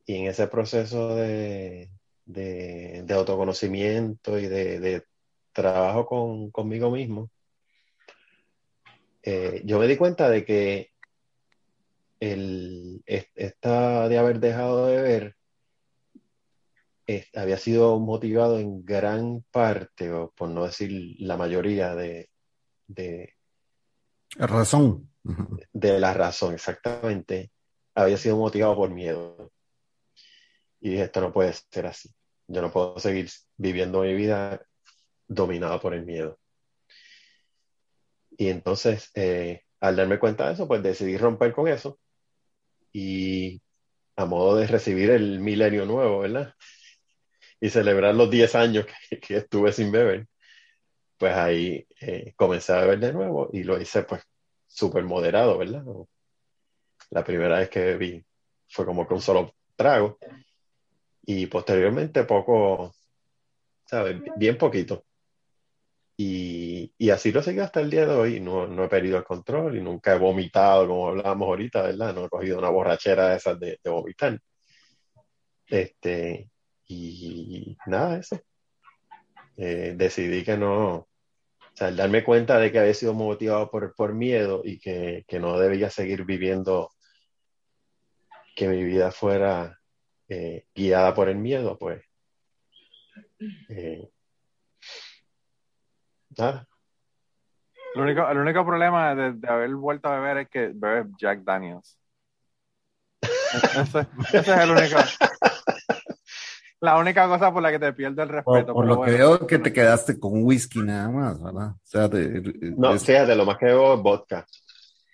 Y 0.06 0.18
en 0.18 0.28
ese 0.28 0.48
proceso 0.48 1.16
de, 1.16 1.90
de, 2.26 3.04
de 3.06 3.14
autoconocimiento 3.14 4.38
y 4.38 4.48
de, 4.48 4.80
de 4.80 5.04
trabajo 5.54 6.06
con, 6.06 6.52
conmigo 6.52 6.92
mismo, 6.92 7.30
eh, 9.26 9.62
yo 9.66 9.80
me 9.80 9.88
di 9.88 9.98
cuenta 9.98 10.30
de 10.30 10.46
que 10.46 10.92
el, 12.20 13.02
es- 13.06 13.28
esta 13.36 14.08
de 14.08 14.18
haber 14.18 14.40
dejado 14.40 14.88
de 14.88 15.34
eh, 17.08 17.26
había 17.36 17.58
sido 17.58 18.00
motivado 18.00 18.60
en 18.60 18.84
gran 18.86 19.44
parte, 19.52 20.12
o 20.12 20.32
por 20.32 20.50
no 20.50 20.66
decir 20.66 21.16
la 21.20 21.38
mayoría, 21.38 21.94
de, 21.96 22.30
de, 22.88 23.34
Razón. 24.38 25.10
De 25.72 26.00
la 26.00 26.14
razón, 26.14 26.54
exactamente, 26.54 27.52
había 27.96 28.18
sido 28.18 28.38
motivado 28.38 28.76
por 28.76 28.90
miedo. 28.92 29.52
Y 30.82 30.90
dije, 30.92 31.04
esto 31.04 31.22
no 31.22 31.32
puede 31.34 31.54
ser 31.72 31.86
así. 31.88 32.10
Yo 32.48 32.62
no 32.62 32.72
puedo 32.72 33.00
seguir 33.00 33.30
viviendo 33.58 34.02
mi 34.02 34.14
vida 34.14 34.62
dominado 35.28 35.80
por 35.82 35.94
el 35.94 36.06
miedo. 36.06 36.40
Y 38.38 38.50
entonces, 38.50 39.12
eh, 39.16 39.62
al 39.80 39.96
darme 39.96 40.20
cuenta 40.20 40.48
de 40.48 40.54
eso, 40.54 40.68
pues 40.68 40.84
decidí 40.84 41.18
romper 41.18 41.54
con 41.54 41.68
eso. 41.68 42.00
Y 42.94 43.62
a 44.16 44.26
modo 44.26 44.58
de 44.58 44.68
recibir 44.68 45.10
el 45.12 45.40
milenio 45.40 45.86
nuevo, 45.86 46.20
¿verdad? 46.20 46.54
Y 47.60 47.70
celebrar 47.70 48.16
los 48.16 48.30
10 48.30 48.56
años 48.56 48.86
que, 49.10 49.20
que 49.20 49.38
estuve 49.38 49.72
sin 49.72 49.92
beber, 49.92 50.28
pues 51.18 51.34
ahí 51.34 51.88
eh, 52.02 52.34
comencé 52.36 52.74
a 52.74 52.82
beber 52.82 53.00
de 53.00 53.14
nuevo 53.14 53.50
y 53.54 53.64
lo 53.64 53.80
hice 53.80 54.04
pues 54.04 54.22
súper 54.68 55.04
moderado, 55.04 55.58
¿verdad? 55.58 55.84
La 57.12 57.24
primera 57.24 57.60
vez 57.60 57.70
que 57.70 57.80
bebí 57.80 58.26
fue 58.68 58.86
como 58.86 59.08
que 59.08 59.14
un 59.14 59.22
solo 59.22 59.56
trago 59.76 60.18
y 61.26 61.48
posteriormente 61.48 62.24
poco, 62.24 62.94
¿sabes? 63.86 64.22
Bien 64.38 64.58
poquito. 64.58 65.06
Y, 66.18 66.55
y 66.98 67.10
así 67.10 67.32
lo 67.32 67.42
seguí 67.42 67.60
hasta 67.60 67.82
el 67.82 67.90
día 67.90 68.06
de 68.06 68.14
hoy. 68.14 68.40
No, 68.40 68.68
no 68.68 68.86
he 68.86 68.90
perdido 68.90 69.18
el 69.18 69.24
control 69.24 69.78
y 69.78 69.82
nunca 69.82 70.16
he 70.16 70.20
vomitado, 70.20 70.88
como 70.88 71.10
hablábamos 71.10 71.48
ahorita, 71.48 71.84
¿verdad? 71.84 72.14
No 72.14 72.26
he 72.26 72.30
cogido 72.30 72.58
una 72.60 72.70
borrachera 72.70 73.30
de 73.30 73.38
esas 73.38 73.60
de, 73.60 73.80
de 73.84 73.90
vomitar. 73.90 74.40
Este, 75.68 76.50
y 76.88 77.78
nada, 77.88 78.20
eso. 78.20 78.40
Eh, 79.58 79.94
decidí 79.96 80.44
que 80.44 80.58
no, 80.58 80.96
o 81.76 81.78
sea, 81.78 81.88
al 81.88 81.98
darme 81.98 82.24
cuenta 82.24 82.60
de 82.60 82.72
que 82.72 82.80
había 82.80 82.94
sido 82.94 83.14
motivado 83.14 83.70
por, 83.70 83.94
por 83.96 84.14
miedo 84.14 84.62
y 84.64 84.80
que, 84.80 85.26
que 85.28 85.40
no 85.40 85.60
debía 85.60 85.90
seguir 85.90 86.26
viviendo, 86.26 86.92
que 88.56 88.68
mi 88.68 88.84
vida 88.84 89.12
fuera 89.12 89.80
eh, 90.30 90.66
guiada 90.74 91.14
por 91.14 91.30
el 91.30 91.38
miedo, 91.38 91.78
pues 91.78 92.04
eh, 93.70 94.10
nada. 96.38 96.68
El 97.96 98.02
único, 98.02 98.28
el 98.30 98.38
único 98.38 98.66
problema 98.66 99.16
de, 99.16 99.34
de 99.34 99.48
haber 99.48 99.74
vuelto 99.76 100.10
a 100.10 100.20
beber 100.20 100.38
es 100.40 100.50
que 100.50 100.72
bebe 100.74 101.10
Jack 101.18 101.44
Daniels. 101.44 101.98
Ese, 103.22 104.08
ese 104.34 104.38
es 104.40 104.48
el 104.48 104.72
único. 104.72 104.98
la 106.82 106.98
única 106.98 107.28
cosa 107.28 107.54
por 107.54 107.62
la 107.64 107.72
que 107.72 107.80
te 107.80 107.94
pierdo 107.94 108.22
el 108.24 108.30
respeto. 108.30 108.74
por 108.74 108.86
lo 108.86 109.02
que 109.02 109.12
veo 109.12 109.48
que 109.48 109.60
te 109.60 109.72
quedaste 109.72 110.20
con 110.20 110.44
whisky 110.44 110.82
nada 110.82 111.10
más, 111.10 111.42
¿verdad? 111.42 111.70
O 111.70 111.80
sea, 111.84 112.08
de, 112.10 112.74
No, 112.78 112.94
es- 112.94 113.06
fíjate, 113.06 113.34
lo 113.36 113.46
más 113.46 113.58
que 113.58 113.68
bebo 113.68 113.94
es 113.96 114.02
vodka. 114.02 114.46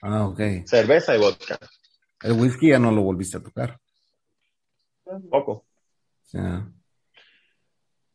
ah, 0.01 0.25
ok. 0.25 0.39
Cerveza 0.65 1.15
y 1.15 1.19
vodka. 1.19 1.59
El 2.23 2.33
whisky 2.33 2.69
ya 2.69 2.79
no 2.79 2.91
lo 2.91 3.03
volviste 3.03 3.38
a 3.38 3.43
tocar. 3.43 3.77
Poco. 5.29 5.51
O 5.51 5.65
sea, 6.23 6.65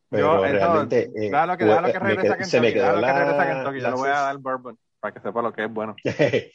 Pero 0.09 0.37
Yo, 0.37 0.45
eso, 0.45 0.53
realmente. 0.55 1.01
eh, 1.03 1.11
déjalo 1.15 1.57
que, 1.57 1.65
déjalo 1.65 1.91
que 1.91 1.99
me 1.99 2.05
regrese 2.15 2.33
a 2.33 2.37
qued- 2.37 2.43
se 2.45 2.61
me 2.61 2.67
Kentucky. 2.67 2.73
quedó 2.73 2.85
Déjalo 2.97 2.99
que 2.99 3.05
la- 3.07 3.19
regrese 3.19 3.41
a 3.41 3.53
Kentucky. 3.55 3.79
Yo 3.81 3.89
le 3.89 3.95
voy 3.95 4.09
a 4.09 4.11
dar 4.21 4.37
bourbon 4.37 4.79
para 4.99 5.13
que 5.13 5.19
sepa 5.19 5.41
lo 5.41 5.53
que 5.53 5.63
es 5.65 5.73
bueno. 5.73 5.95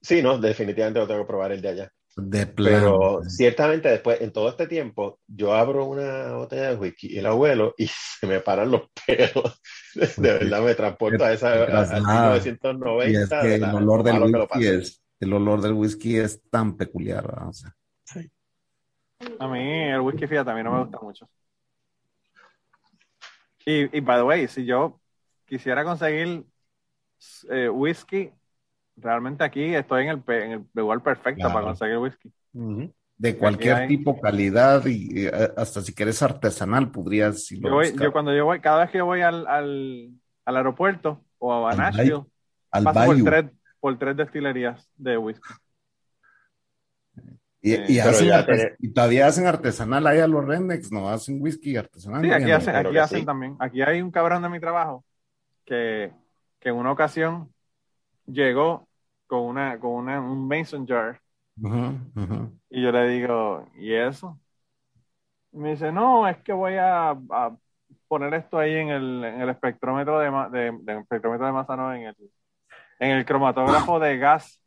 sí, 0.00 0.22
no, 0.22 0.38
definitivamente 0.38 1.00
lo 1.00 1.06
tengo 1.06 1.20
que 1.20 1.26
probar 1.28 1.52
el 1.52 1.62
de 1.62 1.68
allá. 1.68 1.92
de 2.16 2.46
plano. 2.46 2.76
Pero 2.76 3.20
ciertamente 3.28 3.88
después, 3.88 4.20
en 4.20 4.32
todo 4.32 4.48
este 4.48 4.66
tiempo, 4.66 5.20
yo 5.28 5.54
abro 5.54 5.84
una 5.84 6.32
botella 6.34 6.70
de 6.70 6.76
whisky 6.76 7.06
y 7.16 7.20
la 7.20 7.28
abuelo 7.30 7.74
y 7.78 7.86
se 8.20 8.26
me 8.26 8.40
paran 8.40 8.70
los 8.72 8.82
pelos. 9.06 9.60
De 10.16 10.32
verdad 10.32 10.62
me 10.62 10.74
transporto 10.74 11.24
a 11.24 11.32
esa 11.32 11.50
a- 11.50 11.52
al 11.62 11.66
traslada. 11.66 12.32
1990. 12.34 13.10
Y 13.10 13.22
es 13.22 13.28
que 13.30 13.54
el 13.54 13.60
la- 13.60 13.74
olor 13.74 13.98
lo 13.98 14.02
del 14.04 14.14
que 14.32 14.38
lo 14.38 14.44
whisky 14.44 14.66
es, 14.66 15.02
el 15.20 15.32
olor 15.32 15.60
del 15.60 15.72
whisky 15.74 16.16
es 16.18 16.42
tan 16.50 16.76
peculiar, 16.76 17.24
¿verdad? 17.26 17.48
O 17.48 17.52
sea, 17.52 17.74
A 19.40 19.48
mí 19.48 19.60
el 19.90 20.00
whisky, 20.00 20.26
fíjate, 20.26 20.50
a 20.50 20.54
mí 20.54 20.62
no 20.62 20.72
me 20.72 20.80
gusta 20.82 20.98
mucho. 21.00 21.28
Y, 23.68 23.98
y 23.98 24.00
by 24.00 24.16
the 24.16 24.22
way, 24.24 24.48
si 24.48 24.64
yo 24.64 24.98
quisiera 25.44 25.84
conseguir 25.84 26.44
eh, 27.50 27.68
whisky, 27.68 28.30
realmente 28.96 29.44
aquí 29.44 29.74
estoy 29.74 30.04
en 30.04 30.08
el, 30.08 30.22
pe- 30.22 30.44
en 30.46 30.52
el 30.52 30.64
lugar 30.72 31.02
perfecto 31.02 31.40
Claro. 31.42 31.52
para 31.54 31.66
conseguir 31.66 31.98
whisky. 31.98 32.32
de 33.18 33.36
cualquier 33.36 33.76
hay- 33.76 33.88
tipo, 33.88 34.18
calidad 34.20 34.86
y 34.86 35.26
eh, 35.26 35.30
hasta 35.56 35.82
si 35.82 35.92
quieres 35.92 36.22
artesanal, 36.22 36.90
podrías 36.90 37.46
Yo, 37.50 37.70
voy, 37.72 37.92
yo 37.94 38.10
cuando 38.10 38.34
yo 38.34 38.46
voy, 38.46 38.60
cada 38.60 38.80
vez 38.80 38.90
que 38.90 38.98
yo 38.98 39.04
voy 39.04 39.20
al, 39.20 39.46
al, 39.46 40.12
al 40.46 40.56
aeropuerto 40.56 41.22
o 41.38 41.66
a 41.66 41.74
Nashville, 41.74 42.22
paso 42.70 43.04
por 43.04 43.22
tres, 43.22 43.44
por 43.80 43.98
tres 43.98 44.16
destilerías 44.16 44.88
de 44.96 45.18
whisky. 45.18 45.46
Y, 47.60 47.72
Eh, 47.74 47.94
y 47.94 47.98
hacen 47.98 48.28
tener- 48.46 48.76
y 48.78 48.92
todavía 48.92 49.26
hacen 49.26 49.46
artesanal 49.46 50.06
ahí 50.06 50.20
a 50.20 50.28
los 50.28 50.44
rednecks, 50.44 50.92
no 50.92 51.08
hacen 51.08 51.42
whisky 51.42 51.76
artesanal. 51.76 52.22
Sí, 52.22 52.32
aquí 52.32 52.50
hacen, 52.50 52.74
aquí 52.76 52.98
hacen 52.98 53.20
sí. 53.20 53.26
también. 53.26 53.56
Aquí 53.60 53.82
hay 53.82 54.00
un 54.02 54.10
cabrón 54.10 54.42
de 54.42 54.48
mi 54.48 54.60
trabajo 54.60 55.04
que, 55.66 56.12
que 56.60 56.70
en 56.70 56.76
una 56.76 56.92
ocasión 56.92 57.52
llegó 58.26 58.88
con 59.26 59.42
una, 59.42 59.78
con 59.80 59.92
una, 59.92 60.20
un 60.20 60.48
mason 60.48 60.86
jar 60.86 61.20
Ujú, 61.62 61.82
ujú. 62.16 62.38
y 62.70 62.82
yo 62.82 62.92
le 62.92 63.08
digo, 63.08 63.66
¿y 63.76 63.94
eso? 63.94 64.38
Y 65.52 65.58
me 65.58 65.70
dice, 65.70 65.92
no, 65.92 66.28
es 66.28 66.38
que 66.42 66.52
voy 66.52 66.74
a, 66.76 67.10
a 67.10 67.56
poner 68.08 68.34
esto 68.34 68.58
ahí 68.58 68.74
en 68.74 68.88
el, 68.90 69.24
en 69.24 69.40
el 69.40 69.48
espectrómetro 69.50 70.18
de, 70.20 70.30
de, 70.58 70.78
de- 70.82 71.00
espectrómetro 71.00 71.46
de 71.46 71.52
masa, 71.52 71.76
no, 71.76 71.94
en 71.94 72.02
el, 72.04 72.16
en 73.00 73.12
el 73.12 73.26
cromatógrafo 73.26 74.00
de 74.00 74.18
gas. 74.18 74.60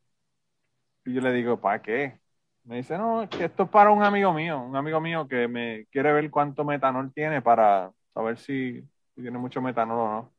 Y 1.06 1.14
yo 1.14 1.22
le 1.22 1.32
digo, 1.34 1.60
¿para 1.60 1.82
qué? 1.82 2.21
Me 2.64 2.78
dice, 2.78 2.98
no, 2.98 3.24
es 3.24 3.30
que 3.30 3.46
esto 3.46 3.64
es 3.64 3.70
para 3.70 3.92
un 3.92 4.04
amigo 4.04 4.34
mío, 4.34 4.60
un 4.62 4.76
amigo 4.76 5.02
mío 5.02 5.28
que 5.28 5.48
me 5.48 5.88
quiere 5.92 6.14
ver 6.14 6.30
cuánto 6.30 6.64
metanol 6.64 7.12
tiene 7.14 7.42
para 7.42 7.92
saber 8.14 8.38
si, 8.38 8.82
si 9.16 9.22
tiene 9.22 9.38
mucho 9.40 9.62
metanol 9.62 10.00
o 10.00 10.10
no. 10.12 10.34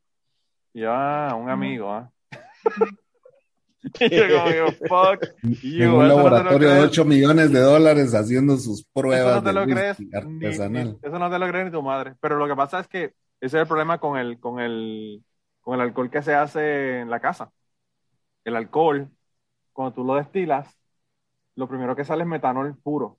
Y 0.74 0.80
yo, 0.82 0.92
ah, 0.92 1.34
un 1.36 1.50
amigo, 1.50 1.92
¿ah? 1.92 2.12
y 4.08 4.16
yo 4.16 4.30
como 4.30 4.50
digo, 4.50 4.72
fuck 4.88 5.24
En 5.42 5.62
you, 5.62 5.92
un 5.92 6.08
eso 6.08 6.22
no 6.24 6.32
te 6.32 6.42
lo 6.42 6.56
laboratorio 6.56 6.68
de 6.70 6.80
crees. 6.80 6.84
8 6.84 7.04
millones 7.04 7.52
de 7.52 7.60
dólares 7.60 8.14
haciendo 8.14 8.56
sus 8.56 8.84
Eso 9.08 9.30
pruebas 9.30 9.30
no 9.30 9.42
te 9.42 9.52
lo 9.52 9.66
crees, 9.68 10.04
ni- 10.20 10.60
ni- 10.68 10.80
artesanal. 10.80 10.98
eso 11.02 11.18
no 11.18 11.30
te 11.30 11.38
lo 11.38 11.48
crees 11.48 11.66
ni 11.66 11.70
tu 11.72 11.82
madre. 11.82 12.14
Pero 12.20 12.36
lo 12.38 12.46
que 12.48 12.56
pasa 12.56 12.80
es 12.80 12.88
que 12.88 13.04
ese 13.40 13.56
es 13.58 13.62
el 13.62 13.66
problema 13.66 13.98
con 13.98 14.18
el, 14.18 14.40
con 14.40 14.60
el, 14.60 15.22
con 15.60 15.74
el 15.74 15.80
alcohol 15.82 16.10
que 16.10 16.22
se 16.22 16.34
hace 16.34 17.00
en 17.00 17.10
la 17.10 17.20
casa. 17.20 17.52
El 18.44 18.56
alcohol, 18.56 19.10
cuando 19.72 19.94
tú 19.94 20.04
lo 20.04 20.16
destilas, 20.16 20.78
lo 21.56 21.68
primero 21.68 21.96
que 21.96 22.04
sale 22.04 22.22
es 22.24 22.28
metanol 22.28 22.76
puro. 22.78 23.18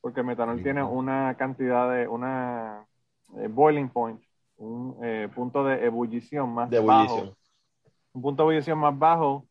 Porque 0.00 0.20
el 0.20 0.26
metanol 0.26 0.60
Sí. 0.60 0.62
tiene 0.62 0.82
una 0.84 1.36
cantidad 1.36 1.90
de, 1.92 2.08
una 2.08 2.86
eh, 3.38 3.48
boiling 3.48 3.90
point, 3.90 4.22
un 4.58 4.98
eh, 5.04 5.28
punto 5.34 5.64
de 5.64 5.84
ebullición 5.86 6.50
más 6.54 6.70
De 6.70 6.76
bajo 6.76 7.32
ebullición. 7.32 7.36
un 8.14 8.22
punto 8.22 8.42
de 8.44 8.48
ebullición 8.54 8.78
más 8.78 8.98
bajo 8.98 9.48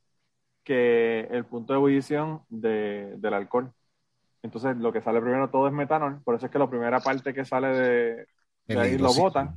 que 0.63 1.21
el 1.31 1.45
punto 1.45 1.73
de 1.73 1.77
ebullición 1.79 2.43
de- 2.49 3.15
del 3.17 3.33
alcohol. 3.35 3.73
Entonces, 4.43 4.77
lo 4.77 4.93
que 4.93 5.01
sale 5.01 5.21
primero 5.21 5.49
todo 5.49 5.67
es 5.67 5.73
metanol, 5.73 6.21
por 6.23 6.35
eso 6.35 6.45
es 6.47 6.51
que 6.51 6.59
la 6.59 6.69
primera 6.69 7.03
parte 7.03 7.33
que 7.33 7.45
sale 7.45 7.67
de, 7.69 8.27
de 8.67 8.79
ahí 8.81 8.97
lo 8.97 9.13
botan, 9.15 9.55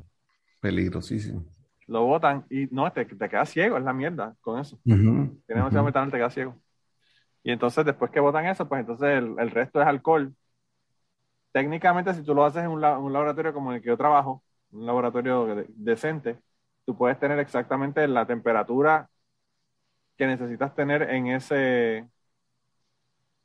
Peligrosísimo. 0.60 1.44
lo 1.86 2.04
botan 2.04 2.46
y 2.50 2.66
no, 2.70 2.92
te, 2.92 3.04
te 3.04 3.28
quedas 3.28 3.50
ciego, 3.50 3.76
es 3.78 3.84
la 3.84 3.92
mierda 3.92 4.36
con 4.40 4.58
eso. 4.60 4.76
Tienes 5.46 5.62
demasiado 5.62 5.84
ujú. 5.84 5.86
metanol, 5.86 6.10
te 6.10 6.18
quedas 6.18 6.34
ciego. 6.34 6.56
Y 7.42 7.52
entonces, 7.52 7.84
después 7.84 8.10
que 8.10 8.20
botan 8.20 8.46
eso, 8.46 8.68
pues 8.68 8.80
entonces 8.80 9.08
el, 9.18 9.36
el 9.38 9.50
resto 9.50 9.80
es 9.80 9.86
alcohol. 9.86 10.34
Técnicamente, 11.52 12.14
si 12.14 12.22
tú 12.22 12.34
lo 12.34 12.44
haces 12.44 12.62
en 12.64 12.70
un, 12.70 12.84
un 12.84 13.12
laboratorio 13.12 13.52
como 13.52 13.72
el 13.72 13.80
que 13.82 13.88
yo 13.88 13.96
trabajo, 13.96 14.44
un 14.70 14.86
laboratorio 14.86 15.46
de- 15.46 15.66
decente, 15.70 16.38
tú 16.84 16.96
puedes 16.96 17.18
tener 17.18 17.38
exactamente 17.40 18.06
la 18.06 18.24
temperatura 18.26 19.10
que 20.16 20.26
necesitas 20.26 20.74
tener 20.74 21.02
en 21.10 21.28
ese 21.28 22.08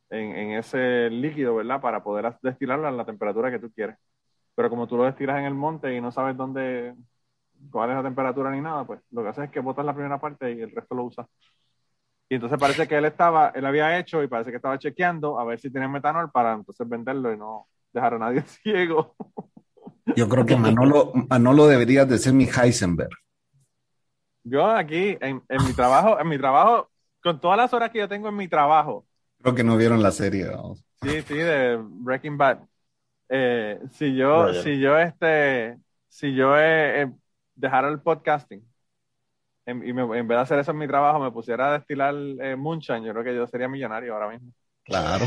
en, 0.10 0.36
en 0.36 0.52
ese 0.52 1.10
líquido, 1.10 1.56
¿verdad? 1.56 1.82
Para 1.82 2.04
poder 2.04 2.38
destilarlo 2.42 2.88
a 2.88 2.92
la 2.92 3.06
temperatura 3.06 3.52
que 3.52 3.60
tú 3.60 3.72
quieres. 3.74 3.98
Pero 4.56 4.70
como 4.70 4.88
tú 4.88 4.98
lo 4.98 5.06
destilas 5.06 5.40
en 5.40 5.46
el 5.46 5.54
monte 5.56 5.96
y 5.96 6.02
no 6.02 6.12
sabes 6.12 6.38
dónde, 6.38 6.96
cuál 7.72 7.92
es 7.92 7.98
la 7.98 8.04
temperatura 8.04 8.52
ni 8.52 8.62
nada, 8.62 8.86
pues 8.86 9.02
lo 9.12 9.24
que 9.24 9.30
haces 9.30 9.46
es 9.46 9.52
que 9.52 9.60
botas 9.62 9.86
la 9.86 9.94
primera 9.96 10.20
parte 10.20 10.52
y 10.54 10.62
el 10.62 10.72
resto 10.72 10.96
lo 10.96 11.06
usas. 11.06 11.28
Y 12.30 12.36
entonces 12.36 12.58
parece 12.60 12.88
que 12.88 12.98
él 12.98 13.06
estaba, 13.06 13.50
él 13.50 13.66
había 13.66 13.98
hecho 14.00 14.24
y 14.24 14.28
parece 14.28 14.50
que 14.50 14.58
estaba 14.58 14.80
chequeando 14.80 15.40
a 15.40 15.46
ver 15.46 15.60
si 15.60 15.70
tenía 15.70 15.88
metanol 15.88 16.32
para 16.32 16.54
entonces 16.54 16.88
venderlo 16.88 17.32
y 17.32 17.38
no 17.38 17.68
dejar 17.94 18.16
a 18.16 18.20
nadie 18.20 18.42
ciego. 18.64 19.16
Yo 20.16 20.28
creo 20.28 20.46
que 20.46 20.56
Manolo, 20.56 21.12
Manolo 21.30 21.68
deberías 21.68 22.08
de 22.08 22.18
ser 22.18 22.34
mi 22.34 22.46
Heisenberg. 22.46 23.12
Yo 24.44 24.66
aquí, 24.66 25.18
en, 25.22 25.42
en 25.50 25.66
mi 25.66 25.74
trabajo, 25.74 26.20
en 26.20 26.28
mi 26.28 26.38
trabajo, 26.38 26.90
con 27.22 27.40
todas 27.40 27.58
las 27.58 27.74
horas 27.74 27.90
que 27.90 28.00
yo 28.00 28.08
tengo 28.08 28.30
en 28.30 28.36
mi 28.36 28.48
trabajo, 28.48 29.06
Creo 29.46 29.54
que 29.54 29.64
no 29.64 29.78
vieron 29.78 30.02
la 30.02 30.12
serie. 30.12 30.48
Sí, 31.04 31.22
sí, 31.22 31.36
de 31.36 31.78
Breaking 31.80 32.36
Bad. 32.36 32.60
Eh, 33.30 33.80
si 33.92 34.16
yo, 34.16 34.48
no. 34.48 34.54
si 34.54 34.80
yo 34.80 34.98
este, 34.98 35.78
si 36.08 36.34
yo 36.34 36.58
eh, 36.58 37.04
eh, 37.04 37.12
dejara 37.54 37.90
el 37.90 38.02
podcasting 38.02 38.68
en, 39.66 39.88
y 39.88 39.94
me- 39.94 40.02
en 40.18 40.28
vez 40.28 40.38
de 40.38 40.42
hacer 40.42 40.60
eso 40.60 40.72
en 40.72 40.78
mi 40.78 40.88
trabajo 40.88 41.20
me 41.20 41.32
pusiera 41.32 41.70
a 41.70 41.78
destilar 41.78 42.14
eh, 42.16 42.56
moonshine, 42.56 43.04
yo 43.06 43.12
creo 43.14 43.24
que 43.24 43.36
yo 43.36 43.48
sería 43.48 43.68
millonario 43.68 44.14
ahora 44.14 44.30
mismo. 44.30 44.52
Claro, 44.84 45.26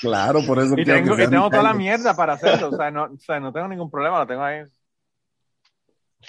claro, 0.00 0.40
por 0.46 0.58
eso 0.60 0.74
Y 0.76 0.84
quiero 0.84 0.94
tengo, 1.00 1.16
que 1.16 1.24
y 1.24 1.28
tengo 1.28 1.50
toda 1.50 1.62
la 1.64 1.74
mierda 1.74 2.14
para 2.14 2.34
hacerlo, 2.34 2.68
o 2.68 2.76
sea, 2.76 2.90
no, 2.92 3.04
o 3.04 3.18
sea, 3.18 3.40
no 3.40 3.52
tengo 3.52 3.66
ningún 3.68 3.90
problema, 3.90 4.20
lo 4.20 4.26
tengo 4.26 4.42
ahí. 4.44 4.62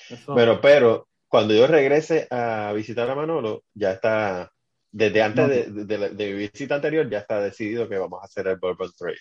Eso- 0.10 0.34
Pero, 0.36 0.60
pero, 0.62 1.08
cuando 1.28 1.54
yo 1.54 1.68
regrese 1.68 2.28
a 2.32 2.72
visitar 2.74 3.10
a 3.10 3.14
Manolo, 3.16 3.64
ya 3.76 3.92
está, 3.92 4.52
desde 4.92 5.22
antes 5.22 5.48
de, 5.48 5.64
de, 5.72 5.86
de 5.86 5.98
la- 6.00 6.10
de 6.10 6.34
mi 6.34 6.40
visita 6.50 6.76
anterior, 6.76 7.08
ya 7.10 7.20
está 7.20 7.40
decidido 7.40 7.88
que 7.88 7.98
vamos 8.00 8.20
a 8.22 8.26
hacer 8.26 8.48
el 8.48 8.58
Bourbon 8.58 8.92
Trade. 8.98 9.18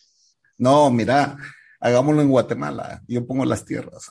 No, 0.56 0.90
mira, 0.90 1.36
hagámoslo 1.80 2.22
en 2.22 2.30
Guatemala. 2.30 3.02
Yo 3.06 3.26
pongo 3.26 3.44
las 3.44 3.64
tierras. 3.64 4.08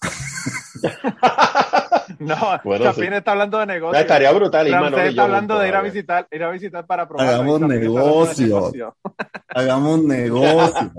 no, 2.19 2.35
Bueno, 2.63 2.85
Chapín 2.85 3.09
sí. 3.09 3.13
está 3.15 3.31
hablando 3.31 3.57
de 3.59 3.65
Ya 3.67 3.73
negocio. 3.73 3.99
estaría 3.99 4.31
brutal. 4.31 4.69
Manolo 4.69 4.97
y 4.97 4.99
está 5.01 5.11
yo 5.11 5.21
hablando 5.23 5.59
de 5.59 5.67
ir 5.67 5.75
a 5.75 5.81
visitar, 5.81 6.27
ir 6.31 6.43
a 6.43 6.51
visitar 6.51 6.85
para 6.85 7.07
probar. 7.07 7.27
Hagamos 7.27 7.59
de 7.61 7.67
negocio. 7.67 8.45
negocio. 8.47 8.95
Hagamos 9.49 10.03
negocio. 10.03 10.91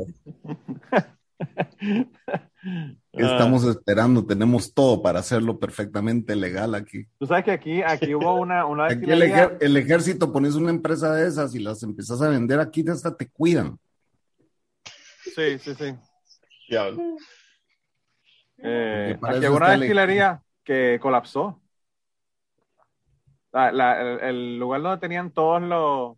Ah. 0.92 1.06
Estamos 3.12 3.64
esperando, 3.64 4.24
tenemos 4.26 4.72
todo 4.74 5.02
para 5.02 5.20
hacerlo 5.20 5.58
perfectamente 5.58 6.36
legal 6.36 6.74
aquí. 6.74 7.06
Tú 7.18 7.26
sabes 7.26 7.44
que 7.44 7.50
aquí, 7.50 7.82
aquí 7.82 8.14
hubo 8.14 8.34
una, 8.34 8.64
una 8.66 8.86
Aquí 8.86 8.94
el, 8.94 9.00
destilería- 9.20 9.50
ejer- 9.50 9.56
el 9.60 9.76
ejército 9.76 10.32
pones 10.32 10.54
una 10.54 10.70
empresa 10.70 11.12
de 11.14 11.26
esas 11.26 11.54
y 11.54 11.58
las 11.60 11.82
empezás 11.82 12.20
a 12.22 12.28
vender 12.28 12.60
aquí, 12.60 12.84
hasta 12.88 13.16
te 13.16 13.28
cuidan. 13.28 13.78
Sí, 15.34 15.58
sí, 15.58 15.74
sí. 15.74 15.94
Diablo. 16.68 17.16
Eh, 18.62 19.18
aquí 19.25 19.47
hubo 19.49 19.57
una 19.57 19.71
destilería 19.73 20.42
que 20.64 20.99
colapsó. 21.01 21.62
La- 23.53 23.73
la- 23.73 24.01
el, 24.01 24.21
el 24.21 24.59
lugar 24.59 24.83
donde 24.83 24.99
tenían 25.01 25.31
todos 25.33 25.62
los, 25.62 26.16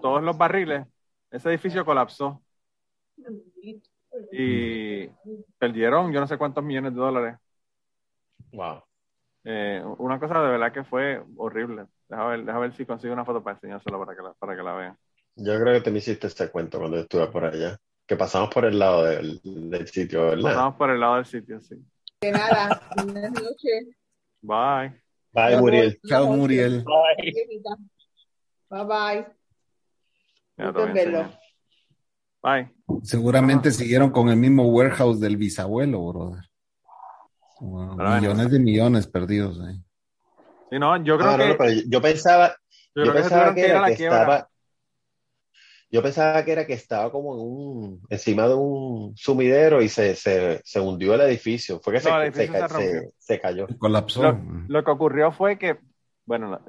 todos 0.00 0.22
los 0.22 0.36
barriles, 0.36 0.86
ese 1.30 1.48
edificio 1.50 1.84
colapsó. 1.84 2.42
Y 4.30 5.06
perdieron 5.58 6.12
yo 6.12 6.20
no 6.20 6.26
sé 6.26 6.38
cuántos 6.38 6.64
millones 6.64 6.94
de 6.94 7.00
dólares. 7.00 7.36
Wow. 8.52 8.82
Eh, 9.44 9.82
una 9.98 10.18
cosa 10.20 10.40
de 10.42 10.48
verdad 10.50 10.72
que 10.72 10.84
fue 10.84 11.22
horrible. 11.36 11.86
Deja 12.08 12.24
ver, 12.26 12.44
deja 12.44 12.58
ver 12.58 12.72
si 12.74 12.86
consigo 12.86 13.12
una 13.14 13.24
foto 13.24 13.42
para 13.42 13.54
enseñársela 13.56 13.98
para 13.98 14.14
que 14.16 14.22
la, 14.22 14.34
para 14.34 14.56
que 14.56 14.62
la 14.62 14.74
vean. 14.74 14.98
Yo 15.36 15.58
creo 15.58 15.72
que 15.72 15.80
te 15.80 15.90
me 15.90 16.00
hiciste 16.00 16.26
ese 16.26 16.50
cuento 16.50 16.78
cuando 16.78 16.98
yo 16.98 17.04
estuve 17.04 17.28
por 17.28 17.42
allá. 17.46 17.78
Que 18.08 18.16
pasamos 18.16 18.48
por 18.52 18.64
el 18.64 18.78
lado 18.78 19.04
del, 19.04 19.38
del 19.44 19.86
sitio, 19.86 20.30
¿verdad? 20.30 20.42
Pasamos 20.42 20.74
por 20.76 20.90
el 20.90 20.98
lado 20.98 21.16
del 21.16 21.26
sitio, 21.26 21.60
sí. 21.60 21.76
De 22.22 22.32
nada. 22.32 22.80
Buenas 22.96 23.32
noches. 23.32 23.88
Bye. 24.40 25.00
Bye, 25.30 25.58
Muriel. 25.60 26.00
Chao, 26.06 26.26
Muriel. 26.34 26.82
Bye 28.70 28.84
bye. 28.84 29.26
Ya 30.56 30.70
verlo. 30.70 30.86
enseñar. 30.88 31.40
Bye. 32.42 32.74
Seguramente 33.02 33.70
siguieron 33.72 34.10
con 34.10 34.30
el 34.30 34.36
mismo 34.36 34.66
warehouse 34.68 35.20
del 35.20 35.36
bisabuelo, 35.36 36.06
brother. 36.08 36.44
Wow, 37.60 37.96
millones 37.96 38.50
de 38.50 38.58
millones 38.58 39.06
perdidos 39.06 39.60
ahí. 39.60 39.76
Sí, 40.70 40.78
no, 40.78 40.96
yo 41.04 41.18
creo 41.18 41.30
Ah, 41.30 41.36
no, 41.36 41.44
que, 41.44 41.48
no, 41.50 41.56
pero 41.58 41.70
yo 41.86 42.00
pensaba, 42.00 42.56
yo 42.94 43.12
pensaba 43.12 43.54
que 43.54 43.66
era 43.66 43.86
que 43.86 44.04
estaba, 44.04 44.48
yo 45.90 46.02
pensaba 46.02 46.44
que 46.44 46.52
era 46.52 46.66
que 46.66 46.74
estaba 46.74 47.10
como 47.10 47.34
en 47.34 47.40
un, 47.40 48.02
encima 48.10 48.46
de 48.48 48.54
un 48.54 49.14
sumidero 49.16 49.80
y 49.82 49.88
se, 49.88 50.14
se, 50.14 50.60
se 50.64 50.80
hundió 50.80 51.14
el 51.14 51.22
edificio. 51.22 51.80
Fue 51.80 51.94
que 51.94 52.00
se, 52.00 52.08
No, 52.10 52.16
se, 52.20 52.24
edificio 52.24 53.12
se 53.18 53.40
cayó. 53.40 53.66
Colapsó. 53.78 54.22
Lo, 54.22 54.40
lo 54.66 54.84
que 54.84 54.90
ocurrió 54.90 55.32
fue 55.32 55.58
que, 55.58 55.78
bueno, 56.26 56.60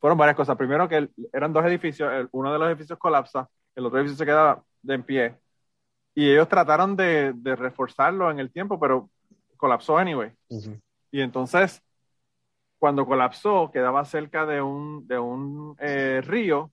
fueron 0.00 0.18
varias 0.18 0.36
cosas. 0.36 0.56
Primero 0.56 0.88
que 0.88 1.08
eran 1.32 1.52
dos 1.52 1.64
edificios, 1.64 2.12
el- 2.12 2.28
uno 2.32 2.52
de 2.52 2.58
los 2.58 2.68
edificios 2.68 2.98
colapsa, 2.98 3.48
el 3.74 3.86
otro 3.86 3.98
edificio 3.98 4.18
se 4.18 4.26
queda 4.26 4.62
de 4.82 4.94
en 4.94 5.02
pie. 5.02 5.36
Y 6.14 6.30
ellos 6.30 6.48
trataron 6.48 6.96
de, 6.96 7.32
de 7.34 7.56
reforzarlo 7.56 8.30
en 8.30 8.40
el 8.40 8.52
tiempo, 8.52 8.78
pero 8.80 9.10
colapsó 9.56 9.98
anyway. 9.98 10.32
Y 11.12 11.20
entonces, 11.22 11.82
cuando 12.78 13.06
colapsó, 13.06 13.70
quedaba 13.72 14.04
cerca 14.04 14.46
de 14.46 14.60
un, 14.62 15.06
de 15.06 15.18
un 15.18 15.76
eh, 15.80 16.20
río, 16.24 16.72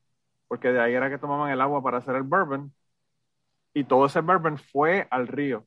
porque 0.52 0.68
de 0.74 0.82
ahí 0.82 0.94
era 0.94 1.10
que 1.10 1.18
tomaban 1.18 1.50
el 1.50 1.62
agua 1.62 1.82
para 1.82 2.00
hacer 2.00 2.14
el 2.14 2.24
bourbon, 2.24 2.74
y 3.74 3.86
todo 3.86 4.06
ese 4.06 4.20
bourbon 4.20 4.58
fue 4.58 5.08
al 5.10 5.26
río. 5.30 5.66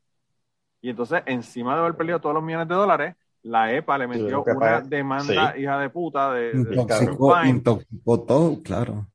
Y 0.83 0.91
entonces, 0.91 1.23
encima 1.25 1.73
de 1.75 1.81
haber 1.81 1.97
perdido 1.97 2.21
todos 2.21 2.35
los 2.35 2.45
millones 2.45 2.69
de 2.69 2.75
dólares, 2.75 3.17
la 3.45 3.73
EPA 3.73 3.97
le 3.97 4.07
metió 4.07 4.43
una 4.43 4.61
pagar. 4.61 4.85
demanda 4.85 5.55
Sí. 5.55 5.63
hija 5.63 5.79
de 5.79 5.89
puta 5.89 6.35
de, 6.35 6.53
de 6.53 6.77
Intoxicó, 6.77 7.35
Fine. 7.35 7.49
intoxicó 7.49 8.21
todo, 8.25 8.63
claro. 8.63 9.07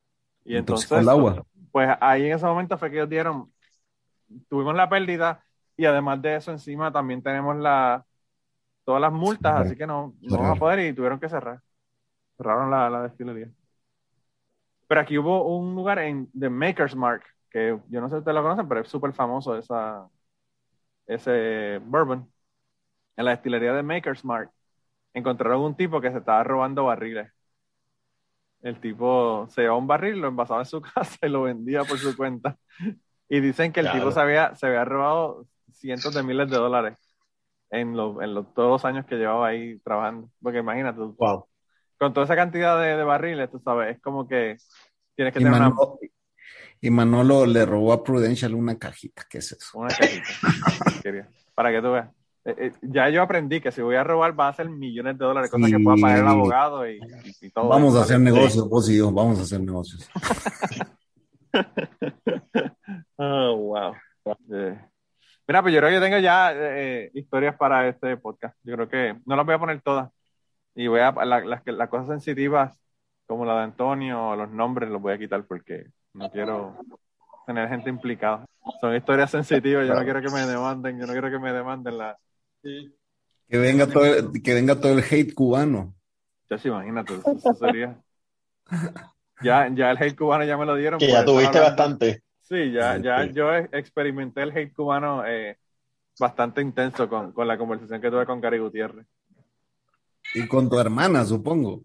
Y 0.44 0.58
intoxicó 0.58 0.96
entonces, 0.96 1.02
el 1.04 1.10
agua. 1.10 1.44
pues 1.72 1.88
ahí 2.02 2.26
en 2.26 2.34
ese 2.34 2.46
momento 2.48 2.76
fue 2.80 2.90
que 2.90 2.96
ellos 2.98 3.10
dieron, 3.10 3.54
tuvimos 4.50 4.74
la 4.74 4.90
pérdida 4.90 5.44
y 5.78 5.86
además 5.86 6.20
de 6.24 6.36
eso 6.38 6.50
encima 6.50 6.92
también 6.92 7.22
tenemos 7.22 7.56
la 7.58 8.04
todas 8.84 9.02
las 9.02 9.14
multas, 9.14 9.44
Cerrar. 9.52 9.68
así 9.68 9.76
que 9.76 9.86
no, 9.86 10.16
no 10.22 10.38
vamos 10.38 10.58
a 10.58 10.60
poder 10.60 10.80
y 10.80 10.94
tuvieron 10.94 11.20
que 11.20 11.30
cerrar. 11.30 11.62
Cerraron 12.38 12.72
la, 12.72 12.90
la 12.90 13.04
destilería. 13.04 13.50
Pero 14.90 15.02
aquí 15.02 15.20
hubo 15.20 15.46
un 15.58 15.76
lugar 15.76 16.00
en 16.00 16.32
The 16.40 16.50
Maker's 16.52 16.96
Mark, 16.98 17.24
que 17.52 17.80
yo 17.90 18.02
no 18.02 18.10
sé 18.10 18.18
si 18.18 18.20
ustedes 18.20 18.36
lo 18.36 18.44
conocen, 18.44 18.70
pero 18.70 18.82
es 18.82 18.90
súper 18.90 19.14
famoso 19.14 19.58
esa, 19.58 20.10
ese 21.08 21.80
bourbon. 21.86 22.32
En 23.18 23.26
la 23.26 23.32
destilería 23.34 23.74
de 23.74 23.84
Maker's 23.84 24.26
Mark 24.26 24.52
encontraron 25.14 25.62
un 25.64 25.76
tipo 25.78 26.02
que 26.02 26.12
se 26.12 26.20
estaba 26.20 26.44
robando 26.44 26.86
barriles. 26.86 27.32
El 28.62 28.80
tipo 28.82 29.48
se 29.50 29.62
llevaba 29.62 29.80
un 29.80 29.88
barril, 29.88 30.20
lo 30.20 30.28
envasaba 30.28 30.62
en 30.62 30.66
su 30.66 30.82
casa 30.96 31.18
y 31.24 31.30
lo 31.30 31.44
vendía 31.44 31.86
por 31.86 32.00
su 32.02 32.16
cuenta. 32.16 32.58
Y 33.30 33.40
dicen 33.42 33.74
que 33.74 33.80
el 33.82 33.90
Claro. 33.90 33.92
tipo 33.92 34.12
se 34.12 34.20
había, 34.22 34.56
se 34.56 34.68
había 34.68 34.86
robado 34.86 35.48
cientos 35.74 36.14
de 36.14 36.24
miles 36.24 36.50
de 36.50 36.58
dólares 36.58 36.98
en, 37.72 37.98
los 37.98 38.22
en 38.24 38.34
todos 38.56 38.72
los 38.72 38.86
años 38.86 39.06
que 39.08 39.18
llevaba 39.18 39.48
ahí 39.50 39.80
trabajando. 39.82 40.32
Porque 40.42 40.60
imagínate, 40.60 41.02
Wow. 41.18 41.49
Con 42.00 42.14
toda 42.14 42.24
esa 42.26 42.36
cantidad 42.36 42.80
de, 42.82 42.96
de 42.98 43.04
barriles, 43.04 43.52
tú 43.52 43.60
sabes, 43.64 43.96
es 43.98 44.02
como 44.02 44.28
que 44.28 44.58
tienes 45.16 45.34
que 45.34 45.40
Y 45.40 45.44
tener 45.44 45.60
una, 45.60 45.70
Manolo, 45.70 46.00
y 46.82 46.90
Manolo 46.90 47.46
le 47.46 47.66
robó 47.66 47.94
a 47.94 48.04
Prudential 48.04 48.56
una 48.56 48.78
cajita. 48.80 49.26
¿Qué 49.30 49.40
es 49.40 49.52
eso? 49.52 49.78
una 49.80 49.90
cajita. 49.90 50.24
Para 51.56 51.72
que 51.72 51.82
tú 51.82 51.92
veas. 51.92 52.10
Eh, 52.46 52.56
eh, 52.58 52.72
ya 52.84 53.10
yo 53.10 53.22
aprendí 53.22 53.60
que 53.60 53.70
si 53.72 53.82
voy 53.82 53.96
a 53.98 54.04
robar 54.04 54.40
va 54.40 54.48
a 54.48 54.54
ser 54.54 54.70
millones 54.70 55.18
de 55.18 55.26
dólares, 55.26 55.52
cosas 55.52 55.70
que 55.70 55.80
pueda 55.80 55.98
pagar 56.02 56.20
el 56.20 56.28
abogado 56.28 56.90
y, 56.90 56.96
y- 56.96 57.48
y 57.48 57.50
todo. 57.52 57.68
Vamos 57.68 57.96
a 57.98 58.02
hacer 58.04 58.20
negocios, 58.22 58.70
vos 58.70 58.90
y 58.90 58.98
yo, 58.98 59.12
vamos 59.12 59.40
a 59.40 59.42
hacer 59.42 59.60
negocios. 59.60 60.10
Oh, 63.18 63.56
wow. 63.56 63.94
Eh, 64.54 64.80
Mira, 65.48 65.62
pues 65.62 65.74
yo 65.74 65.80
creo 65.80 65.90
que 65.90 65.96
yo 65.96 66.02
tengo 66.02 66.18
ya 66.20 66.52
eh, 66.54 67.12
historias 67.14 67.56
para 67.58 67.88
este 67.88 68.16
podcast. 68.18 68.56
Yo 68.64 68.76
creo 68.76 68.88
que 68.90 69.20
no 69.26 69.36
las 69.36 69.46
voy 69.46 69.56
a 69.56 69.60
poner 69.60 69.82
todas. 69.82 70.10
Y 70.80 70.88
voy 70.88 71.02
a, 71.02 71.12
la- 71.12 71.42
las, 71.42 71.62
que- 71.62 71.74
las 71.74 71.90
cosas 71.90 72.08
sensitivas, 72.08 72.80
como 73.28 73.44
la 73.44 73.58
de 73.58 73.64
Antonio, 73.64 74.34
los 74.38 74.50
nombres, 74.50 74.90
los 74.90 75.02
voy 75.02 75.12
a 75.12 75.18
quitar 75.18 75.44
porque 75.44 75.88
no 76.14 76.32
quiero 76.32 76.78
tener 77.46 77.68
gente 77.68 77.90
implicada. 77.90 78.46
Son 78.80 78.96
historias 78.96 79.30
sensitivas, 79.30 79.86
yo 79.86 79.94
no 79.94 80.04
quiero 80.06 80.22
que 80.22 80.30
me 80.30 80.46
demanden, 80.46 80.98
yo 80.98 81.06
no 81.06 81.12
quiero 81.12 81.30
que 81.30 81.38
me 81.38 81.52
demanden 81.52 81.98
la... 81.98 82.18
Que 82.64 83.58
venga 83.58 83.88
todo, 83.88 84.06
el- 84.06 84.42
que 84.42 84.54
venga 84.54 84.80
todo 84.80 84.94
el 84.98 85.04
hate 85.04 85.34
cubano. 85.34 85.94
Ya 86.50 86.58
se 86.58 86.70
imagínate, 86.70 87.16
eso, 87.16 87.30
eso 87.32 87.54
sería... 87.56 88.00
Ya, 89.42 89.68
ya 89.74 89.92
el 89.92 89.98
hate 90.02 90.16
cubano 90.18 90.46
ya 90.46 90.56
me 90.56 90.66
lo 90.66 90.76
dieron. 90.76 90.98
Que 90.98 91.08
por 91.08 91.14
ya 91.16 91.26
tuviste 91.26 91.58
hablando- 91.58 91.70
bastante. 91.76 92.24
Sí, 92.40 92.72
ya, 92.72 92.96
ya 92.98 93.26
sí. 93.26 93.34
yo 93.34 93.54
experimenté 93.54 94.44
el 94.44 94.56
hate 94.58 94.74
cubano 94.74 95.26
eh, 95.26 95.58
bastante 96.18 96.62
intenso 96.62 97.10
con, 97.10 97.34
con 97.34 97.48
la 97.50 97.58
conversación 97.58 98.00
que 98.00 98.10
tuve 98.10 98.26
con 98.26 98.40
Gary 98.40 98.60
Gutiérrez. 98.60 99.06
Y 100.36 100.48
con 100.48 100.70
tu 100.70 100.80
hermana, 100.80 101.26
supongo. 101.26 101.84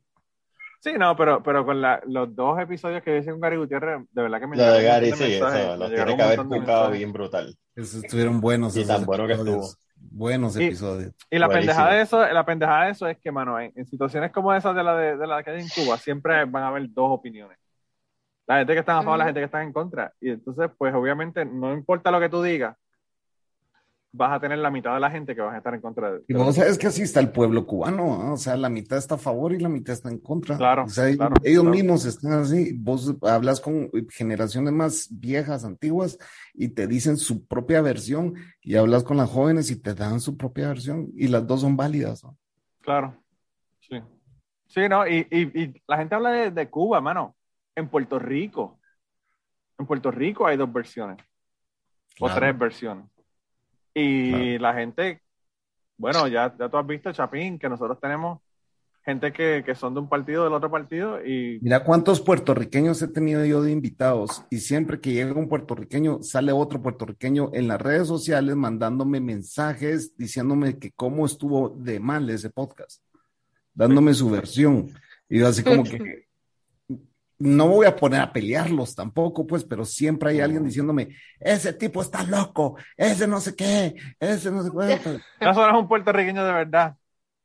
Sí, 0.80 0.92
no, 0.98 1.16
pero, 1.16 1.42
pero 1.42 1.64
con 1.64 1.80
la- 1.80 2.02
los 2.06 2.34
dos 2.36 2.60
episodios 2.60 3.02
que 3.02 3.18
hice 3.18 3.30
con 3.30 3.40
Gary 3.40 3.56
Gutiérrez, 3.56 4.02
de 4.10 4.22
verdad 4.22 4.38
que 4.40 4.46
me 4.46 4.56
Lo 4.56 4.64
de 4.70 4.82
Gary, 4.84 5.12
sí, 5.12 5.22
mensajes, 5.24 5.60
eso, 5.62 5.76
los 5.78 5.88
tiene 5.94 6.16
que 6.16 6.22
haber 6.22 6.44
mensajes. 6.44 6.98
bien 6.98 7.12
brutal. 7.12 7.56
Esos 7.74 8.04
estuvieron 8.04 8.40
buenos. 8.40 8.76
Y 8.76 8.82
esos 8.82 8.94
tan 8.96 9.06
bueno 9.06 9.26
que 9.26 9.32
episodios. 9.32 9.66
estuvo. 9.70 9.84
Buenos 9.96 10.56
episodios. 10.56 11.14
Y 11.30 11.38
la 11.38 11.46
Buenísimo. 11.46 11.72
pendejada 11.72 11.94
de 11.96 12.02
eso, 12.02 12.26
la 12.26 12.44
pendejada 12.44 12.84
de 12.84 12.90
eso 12.90 13.06
es 13.08 13.18
que, 13.18 13.32
mano, 13.32 13.58
en, 13.58 13.72
en 13.74 13.86
situaciones 13.86 14.30
como 14.30 14.52
esas 14.52 14.76
de 14.76 14.82
la 14.82 14.94
de, 14.94 15.16
de 15.16 15.26
la 15.26 15.42
que 15.42 15.50
hay 15.50 15.62
en 15.62 15.68
Cuba, 15.68 15.96
siempre 15.96 16.44
van 16.44 16.62
a 16.64 16.68
haber 16.68 16.92
dos 16.92 17.10
opiniones. 17.10 17.56
La 18.46 18.58
gente 18.58 18.74
que 18.74 18.80
está 18.80 18.98
a 18.98 19.02
favor, 19.02 19.16
la 19.16 19.24
Ujú. 19.24 19.28
gente 19.28 19.40
que 19.40 19.44
está 19.46 19.62
en 19.62 19.72
contra. 19.72 20.12
Y 20.20 20.28
entonces, 20.30 20.70
pues 20.76 20.94
obviamente, 20.94 21.46
no 21.46 21.72
importa 21.72 22.10
lo 22.10 22.20
que 22.20 22.28
tú 22.28 22.42
digas, 22.42 22.76
vas 24.16 24.32
a 24.32 24.40
tener 24.40 24.58
la 24.58 24.70
mitad 24.70 24.94
de 24.94 25.00
la 25.00 25.10
gente 25.10 25.34
que 25.34 25.40
vas 25.40 25.54
a 25.54 25.58
estar 25.58 25.74
en 25.74 25.80
contra 25.80 26.12
de. 26.12 26.22
Y 26.28 26.34
vos 26.34 26.54
sabes 26.54 26.78
que 26.78 26.86
así 26.86 27.02
está 27.02 27.18
el 27.18 27.32
pueblo 27.32 27.66
cubano, 27.66 28.22
¿no? 28.22 28.32
o 28.34 28.36
sea, 28.36 28.56
la 28.56 28.68
mitad 28.68 28.96
está 28.96 29.16
a 29.16 29.18
favor 29.18 29.52
y 29.52 29.58
la 29.58 29.68
mitad 29.68 29.92
está 29.92 30.08
en 30.08 30.18
contra. 30.18 30.56
Claro, 30.56 30.84
O 30.84 30.88
sea, 30.88 31.12
claro, 31.16 31.34
ellos 31.42 31.62
claro. 31.62 31.76
mismos 31.76 32.04
están 32.04 32.32
así. 32.34 32.72
Vos 32.74 33.16
hablas 33.22 33.60
con 33.60 33.90
generaciones 34.10 34.72
más 34.72 35.08
viejas, 35.10 35.64
antiguas, 35.64 36.16
y 36.54 36.68
te 36.68 36.86
dicen 36.86 37.16
su 37.16 37.44
propia 37.44 37.82
versión, 37.82 38.34
y 38.62 38.76
hablas 38.76 39.02
con 39.02 39.16
las 39.16 39.28
jóvenes 39.28 39.70
y 39.70 39.80
te 39.80 39.94
dan 39.94 40.20
su 40.20 40.36
propia 40.36 40.68
versión, 40.68 41.08
y 41.16 41.26
las 41.26 41.44
dos 41.44 41.62
son 41.62 41.76
válidas. 41.76 42.22
¿no? 42.22 42.36
Claro. 42.82 43.16
Sí. 43.80 44.00
Sí, 44.68 44.88
no, 44.88 45.06
y, 45.06 45.26
y, 45.30 45.62
y 45.62 45.82
la 45.88 45.98
gente 45.98 46.14
habla 46.14 46.30
de, 46.30 46.50
de 46.52 46.70
Cuba, 46.70 47.00
mano. 47.00 47.34
En 47.74 47.88
Puerto 47.88 48.20
Rico. 48.20 48.78
En 49.76 49.86
Puerto 49.86 50.12
Rico 50.12 50.46
hay 50.46 50.56
dos 50.56 50.72
versiones. 50.72 51.18
O 52.20 52.30
tres 52.32 52.56
versiones. 52.56 53.06
Y 53.94 54.30
Claro. 54.30 54.58
la 54.60 54.74
gente, 54.74 55.22
bueno, 55.96 56.26
ya, 56.26 56.54
ya 56.58 56.68
tú 56.68 56.76
has 56.76 56.86
visto, 56.86 57.12
Chapín, 57.12 57.58
que 57.58 57.68
nosotros 57.68 58.00
tenemos 58.00 58.40
gente 59.04 59.32
que, 59.32 59.62
que 59.64 59.74
son 59.74 59.94
de 59.94 60.00
un 60.00 60.08
partido, 60.08 60.44
del 60.44 60.54
otro 60.54 60.70
partido, 60.70 61.24
y 61.24 61.58
Mira 61.60 61.84
cuántos 61.84 62.20
puertorriqueños 62.20 63.00
he 63.02 63.08
tenido 63.08 63.44
yo 63.44 63.62
de 63.62 63.70
invitados, 63.70 64.44
y 64.50 64.58
siempre 64.58 65.00
que 65.00 65.12
llega 65.12 65.34
un 65.34 65.48
puertorriqueño, 65.48 66.22
sale 66.22 66.52
otro 66.52 66.82
puertorriqueño 66.82 67.50
en 67.52 67.68
las 67.68 67.80
redes 67.80 68.08
sociales 68.08 68.56
mandándome 68.56 69.20
mensajes 69.20 70.16
diciéndome 70.16 70.78
que 70.78 70.90
cómo 70.92 71.26
estuvo 71.26 71.68
de 71.68 72.00
mal 72.00 72.28
ese 72.30 72.50
podcast, 72.50 73.02
dándome 73.74 74.14
su 74.14 74.30
versión. 74.30 74.88
Y 75.28 75.40
yo 75.40 75.48
así 75.48 75.62
como 75.62 75.84
que 75.84 76.23
no 77.38 77.66
me 77.68 77.74
voy 77.74 77.86
a 77.86 77.96
poner 77.96 78.20
a 78.20 78.32
pelearlos 78.32 78.94
tampoco, 78.94 79.46
pues, 79.46 79.64
pero 79.64 79.84
siempre 79.84 80.30
hay 80.30 80.40
alguien 80.40 80.64
diciéndome, 80.64 81.16
ese 81.40 81.72
tipo 81.72 82.00
está 82.00 82.22
loco, 82.22 82.76
ese 82.96 83.26
no 83.26 83.40
sé 83.40 83.54
qué, 83.56 83.94
ese 84.20 84.50
no 84.50 84.62
sé 84.62 84.70
cuánto. 84.70 85.10
eso 85.40 85.52
no 85.52 85.68
es 85.68 85.74
un 85.74 85.88
puertorriqueño 85.88 86.44
de 86.44 86.52
verdad. 86.52 86.96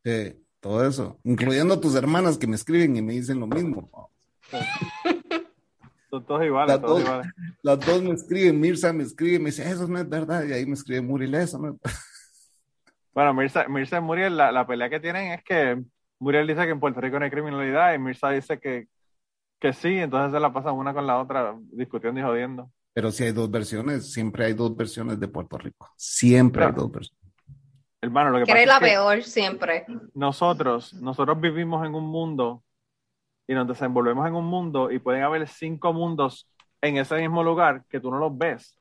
Eh, 0.03 0.37
todo 0.59 0.85
eso, 0.87 1.19
incluyendo 1.23 1.79
tus 1.79 1.95
hermanas 1.95 2.37
que 2.37 2.47
me 2.47 2.55
escriben 2.55 2.95
y 2.95 3.01
me 3.01 3.13
dicen 3.13 3.39
lo 3.39 3.47
mismo. 3.47 3.89
Son 6.09 6.25
todos 6.25 6.43
iguales, 6.43 6.73
Las 6.75 6.81
todos 6.81 6.99
dos. 6.99 7.01
iguales. 7.01 7.33
Las 7.61 7.79
dos 7.85 8.01
me 8.01 8.13
escriben, 8.13 8.59
Mirza 8.59 8.91
me 8.91 9.03
escribe, 9.03 9.37
me 9.39 9.45
dice, 9.47 9.69
eso 9.69 9.87
no 9.87 9.99
es 9.99 10.09
verdad, 10.09 10.43
y 10.43 10.53
ahí 10.53 10.65
me 10.65 10.73
escribe 10.73 11.01
Muriel, 11.01 11.35
eso 11.35 11.59
no 11.59 11.69
es 11.69 11.75
Bueno, 13.13 13.33
Mirza, 13.33 13.67
Mirza 13.67 13.97
y 13.97 14.01
Muriel, 14.01 14.37
la, 14.37 14.51
la 14.51 14.65
pelea 14.65 14.89
que 14.89 14.99
tienen 14.99 15.33
es 15.33 15.43
que 15.43 15.81
Muriel 16.19 16.47
dice 16.47 16.63
que 16.63 16.71
en 16.71 16.79
Puerto 16.79 17.01
Rico 17.01 17.19
no 17.19 17.25
hay 17.25 17.31
criminalidad 17.31 17.93
y 17.93 17.99
Mirza 17.99 18.29
dice 18.29 18.59
que, 18.59 18.87
que 19.59 19.73
sí, 19.73 19.97
entonces 19.99 20.31
se 20.33 20.39
la 20.39 20.53
pasan 20.53 20.75
una 20.75 20.93
con 20.93 21.05
la 21.07 21.19
otra 21.21 21.55
discutiendo 21.71 22.19
y 22.19 22.23
jodiendo. 22.23 22.71
Pero 22.93 23.11
si 23.11 23.23
hay 23.23 23.31
dos 23.31 23.49
versiones, 23.51 24.11
siempre 24.11 24.45
hay 24.45 24.53
dos 24.53 24.75
versiones 24.75 25.19
de 25.19 25.27
Puerto 25.27 25.57
Rico. 25.57 25.89
Siempre 25.95 26.65
hay 26.65 26.71
dos 26.71 26.91
versiones. 26.91 27.19
Hermano, 28.01 28.31
lo 28.31 28.39
que 28.39 28.45
Que 28.45 28.53
pasa 28.53 28.63
eres 28.63 28.67
la 28.67 28.79
es 28.79 28.79
que 28.79 28.85
peor 28.87 29.23
siempre. 29.23 29.85
nosotros, 30.13 30.93
nosotros 30.95 31.39
vivimos 31.41 31.85
en 31.85 31.95
un 31.95 32.05
mundo 32.07 32.63
y 33.47 33.53
nos 33.53 33.67
desenvolvemos 33.67 34.27
en 34.27 34.35
un 34.35 34.45
mundo 34.45 34.91
y 34.91 34.99
pueden 34.99 35.23
haber 35.23 35.47
cinco 35.47 35.93
mundos 35.93 36.49
en 36.81 36.97
ese 36.97 37.17
mismo 37.17 37.43
lugar 37.43 37.85
que 37.89 37.99
tú 37.99 38.11
no 38.11 38.19
los 38.19 38.37
ves. 38.37 38.75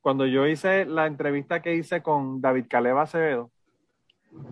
cuando 0.00 0.26
yo 0.26 0.46
hice 0.46 0.84
la 0.86 1.06
entrevista 1.06 1.62
que 1.62 1.74
hice 1.74 2.02
con 2.02 2.40
David 2.40 2.66
Caleva 2.68 3.02
Acevedo, 3.02 3.50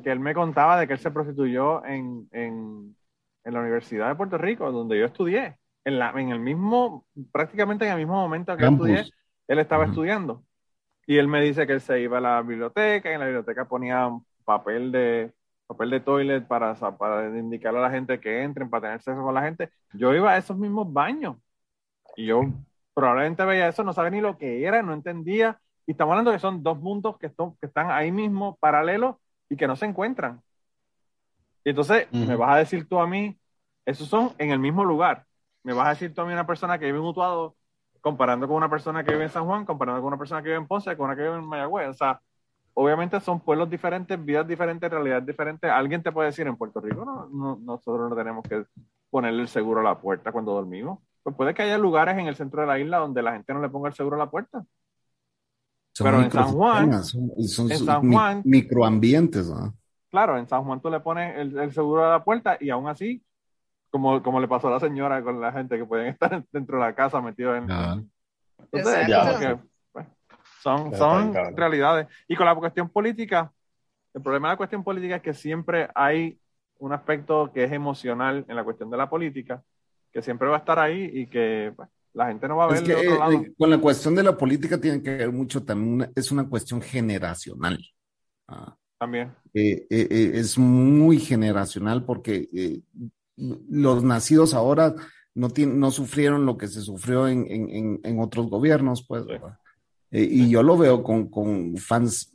que 0.03 0.11
él 0.11 0.21
me 0.21 0.35
contaba 0.35 0.79
de 0.79 0.87
que 0.87 0.95
él 0.95 0.99
se 0.99 1.11
prostituyó 1.11 1.85
en, 1.85 2.29
en, 2.33 2.97
en 3.45 3.55
la 3.55 3.61
Universidad 3.61 4.09
de 4.09 4.15
Puerto 4.15 4.39
Rico, 4.39 4.71
donde 4.73 4.99
yo 4.99 5.07
estudié. 5.07 5.59
En, 5.85 5.99
la, 5.99 6.11
en 6.11 6.31
el 6.31 6.41
mismo, 6.41 7.07
prácticamente 7.31 7.85
en 7.85 7.93
el 7.93 7.99
mismo 7.99 8.15
momento 8.15 8.57
que 8.57 8.63
yo 8.63 8.69
Campus. 8.69 8.89
estudié, 8.89 9.13
él 9.49 9.59
estaba 9.59 9.85
estudiando. 9.85 10.43
Y 11.07 11.19
él 11.19 11.29
me 11.29 11.43
dice 11.43 11.67
que 11.67 11.75
él 11.75 11.81
se 11.83 12.01
iba 12.01 12.19
a 12.19 12.21
la 12.23 12.41
biblioteca, 12.41 13.11
y 13.11 13.15
en 13.15 13.21
la 13.21 13.27
biblioteca 13.27 13.67
ponía 13.67 14.11
papel 14.45 14.91
de 14.93 15.33
papel 15.67 15.91
de 15.91 16.01
toilet 16.01 16.47
para, 16.47 16.75
para 16.75 17.27
indicarle 17.39 17.79
a 17.81 17.83
la 17.83 17.91
gente 17.91 18.21
que 18.21 18.43
entren, 18.43 18.69
para 18.69 18.83
tener 18.83 19.03
sexo 19.03 19.23
con 19.23 19.35
la 19.35 19.43
gente. 19.43 19.71
Yo 19.93 20.15
iba 20.15 20.33
a 20.33 20.37
esos 20.37 20.57
mismos 20.57 20.93
baños 20.93 21.37
y 22.17 22.27
yo 22.27 22.43
probablemente 22.93 23.45
veía 23.45 23.69
eso, 23.69 23.83
no 23.83 23.93
sabía 23.93 24.11
ni 24.11 24.21
lo 24.21 24.39
que 24.39 24.65
era, 24.65 24.83
no 24.83 24.93
entendía. 24.93 25.59
Y 25.87 25.93
estamos 25.93 26.13
hablando 26.13 26.33
que 26.33 26.39
son 26.39 26.63
dos 26.63 26.79
mundos 26.79 27.19
que 27.19 27.27
están 27.27 27.91
ahí 27.91 28.13
mismo, 28.13 28.57
paralelos, 28.61 29.17
y 29.49 29.57
que 29.57 29.67
no 29.67 29.77
se 29.77 29.87
encuentran. 29.87 30.41
Y 31.65 31.71
entonces 31.71 32.07
me 32.27 32.37
vas 32.37 32.55
a 32.55 32.59
decir 32.59 32.89
tú 32.89 32.99
a 32.99 33.07
mí, 33.07 33.37
esos 33.87 34.07
son 34.09 34.33
en 34.39 34.51
el 34.51 34.59
mismo 34.59 34.85
lugar. 34.85 35.25
Me 35.63 35.73
vas 35.73 35.87
a 35.87 35.91
decir 35.91 36.15
tú 36.15 36.21
a 36.21 36.27
mí 36.27 36.33
una 36.33 36.47
persona 36.47 36.79
que 36.79 36.87
vive 36.87 36.99
en 36.99 37.05
Utuado, 37.05 37.57
comparando 38.01 38.47
con 38.47 38.57
una 38.57 38.69
persona 38.69 39.03
que 39.03 39.13
vive 39.13 39.25
en 39.25 39.31
San 39.31 39.47
Juan, 39.47 39.65
comparando 39.65 40.01
con 40.03 40.09
una 40.09 40.19
persona 40.19 40.43
que 40.43 40.49
vive 40.51 40.59
en 40.59 40.67
Ponce, 40.67 40.95
con 40.97 41.07
una 41.07 41.17
que 41.17 41.23
vive 41.23 41.37
en 41.37 41.45
Mayagüez. 41.47 41.89
O 41.89 41.95
sea, 41.95 42.21
obviamente 42.75 43.19
son 43.21 43.41
pueblos 43.41 43.71
diferentes, 43.71 44.23
vidas 44.23 44.47
diferentes, 44.47 44.91
realidades 44.91 45.25
diferentes. 45.27 45.71
Alguien 45.71 46.03
te 46.03 46.13
puede 46.13 46.29
decir 46.29 46.47
en 46.47 46.57
Puerto 46.57 46.81
Rico, 46.81 47.05
no, 47.05 47.27
no- 47.31 47.57
nosotros 47.63 48.11
no 48.11 48.15
tenemos 48.17 48.43
que 48.47 48.65
ponerle 49.09 49.43
el 49.43 49.49
seguro 49.49 49.81
a 49.81 49.85
la 49.85 49.99
puerta 49.99 50.33
cuando 50.33 50.53
dormimos. 50.53 50.99
Pues 51.23 51.35
puede 51.35 51.55
que 51.55 51.63
haya 51.63 51.79
lugares 51.79 52.19
en 52.19 52.27
el 52.27 52.37
centro 52.37 52.61
de 52.61 52.67
la 52.67 52.79
isla 52.79 52.99
donde 52.99 53.23
la 53.23 53.33
gente 53.33 53.55
no 53.55 53.61
le 53.63 53.71
ponga 53.71 53.89
el 53.89 53.95
seguro 53.95 54.17
a 54.17 54.19
la 54.19 54.31
puerta. 54.31 54.67
Son 55.95 56.05
Pero 56.07 56.21
en 56.23 56.31
San 56.31 56.53
Juan- 56.53 57.03
son, 57.05 57.31
son- 57.49 57.71
en 57.71 57.79
San 57.79 58.13
Juan- 58.13 58.43
microambientes, 58.45 59.49
¿no? 59.49 59.75
Claro, 60.15 60.39
en 60.39 60.47
San 60.47 60.63
Juan 60.63 60.81
tú 60.81 60.89
le 60.91 61.01
pones 61.01 61.37
el, 61.37 61.59
el 61.59 61.73
seguro 61.73 62.05
a 62.05 62.11
la 62.13 62.23
puerta 62.23 62.57
y 62.61 62.71
aún 62.71 62.87
así, 62.87 63.21
como, 63.91 64.23
como 64.23 64.39
le 64.39 64.47
pasó 64.47 64.69
a 64.69 64.71
la 64.71 64.79
señora 64.79 65.21
con 65.25 65.41
la 65.41 65.51
gente 65.51 65.77
que 65.77 65.85
pueden 65.85 66.07
estar 66.07 66.45
dentro 66.53 66.79
de 66.79 66.85
la 66.85 66.95
casa 66.95 67.21
metidos 67.21 67.59
en... 67.59 67.69
Ah. 67.69 68.01
Entonces, 68.71 69.09
que, 69.41 69.59
pues, 69.91 70.07
son, 70.63 70.95
son 70.95 71.35
realidades. 71.57 72.07
Y 72.29 72.37
con 72.37 72.47
la 72.47 72.55
cuestión 72.55 72.89
política, 72.91 73.53
el 74.15 74.23
problema 74.23 74.47
de 74.47 74.53
la 74.53 74.57
cuestión 74.57 74.85
política 74.85 75.17
es 75.17 75.23
que 75.23 75.35
siempre 75.35 75.89
hay 75.97 76.39
un 76.79 76.93
aspecto 76.93 77.51
que 77.53 77.65
es 77.65 77.73
emocional 77.73 78.45
en 78.47 78.55
la 78.55 78.63
cuestión 78.63 78.91
de 78.91 78.97
la 78.97 79.11
política, 79.11 79.65
que 80.13 80.23
siempre 80.23 80.47
va 80.47 80.55
a 80.55 80.59
estar 80.61 80.79
ahí 80.79 81.11
y 81.13 81.27
que 81.27 81.73
pues, 81.75 81.89
la 82.13 82.29
gente 82.29 82.47
no 82.47 82.59
va 82.59 82.67
a 82.67 82.69
ver 82.69 82.77
Es 82.77 82.87
de 82.87 82.95
que 82.95 83.01
otro 83.01 83.15
eh, 83.15 83.19
lado. 83.19 83.33
eh, 83.33 83.53
con 83.59 83.69
la 83.69 83.79
cuestión 83.79 84.15
de 84.15 84.23
la 84.23 84.37
política 84.39 84.81
tiene 84.81 85.03
que 85.03 85.11
ver 85.17 85.33
mucho 85.33 85.65
también, 85.65 85.93
una- 85.95 86.11
es 86.15 86.31
una 86.31 86.49
cuestión 86.49 86.81
generacional. 86.81 87.85
Ah, 88.47 88.77
También. 89.05 89.33
eh, 89.53 89.87
eh, 89.91 90.09
eh, 90.11 90.31
es 90.35 90.57
muy 90.59 91.19
generacional 91.19 92.05
porque 92.05 92.49
eh, 92.55 92.81
los 93.37 94.03
nacidos 94.03 94.55
ahora 94.55 94.95
no, 95.35 95.51
tienen, 95.51 95.79
no 95.79 95.91
sufrieron 95.91 96.47
lo 96.47 96.57
que 96.57 96.69
se 96.69 96.81
sufrió 96.81 97.29
en, 97.29 97.47
en, 97.51 98.01
en, 98.03 98.19
otros 98.21 98.49
gobiernos, 98.49 99.05
pues. 99.07 99.25
Sí. 99.25 99.35
Eh, 100.11 100.29
y 100.31 100.49
yo 100.49 100.63
lo 100.63 100.79
veo 100.79 101.03
con, 101.03 101.29
con 101.29 101.77
fans, 101.77 102.33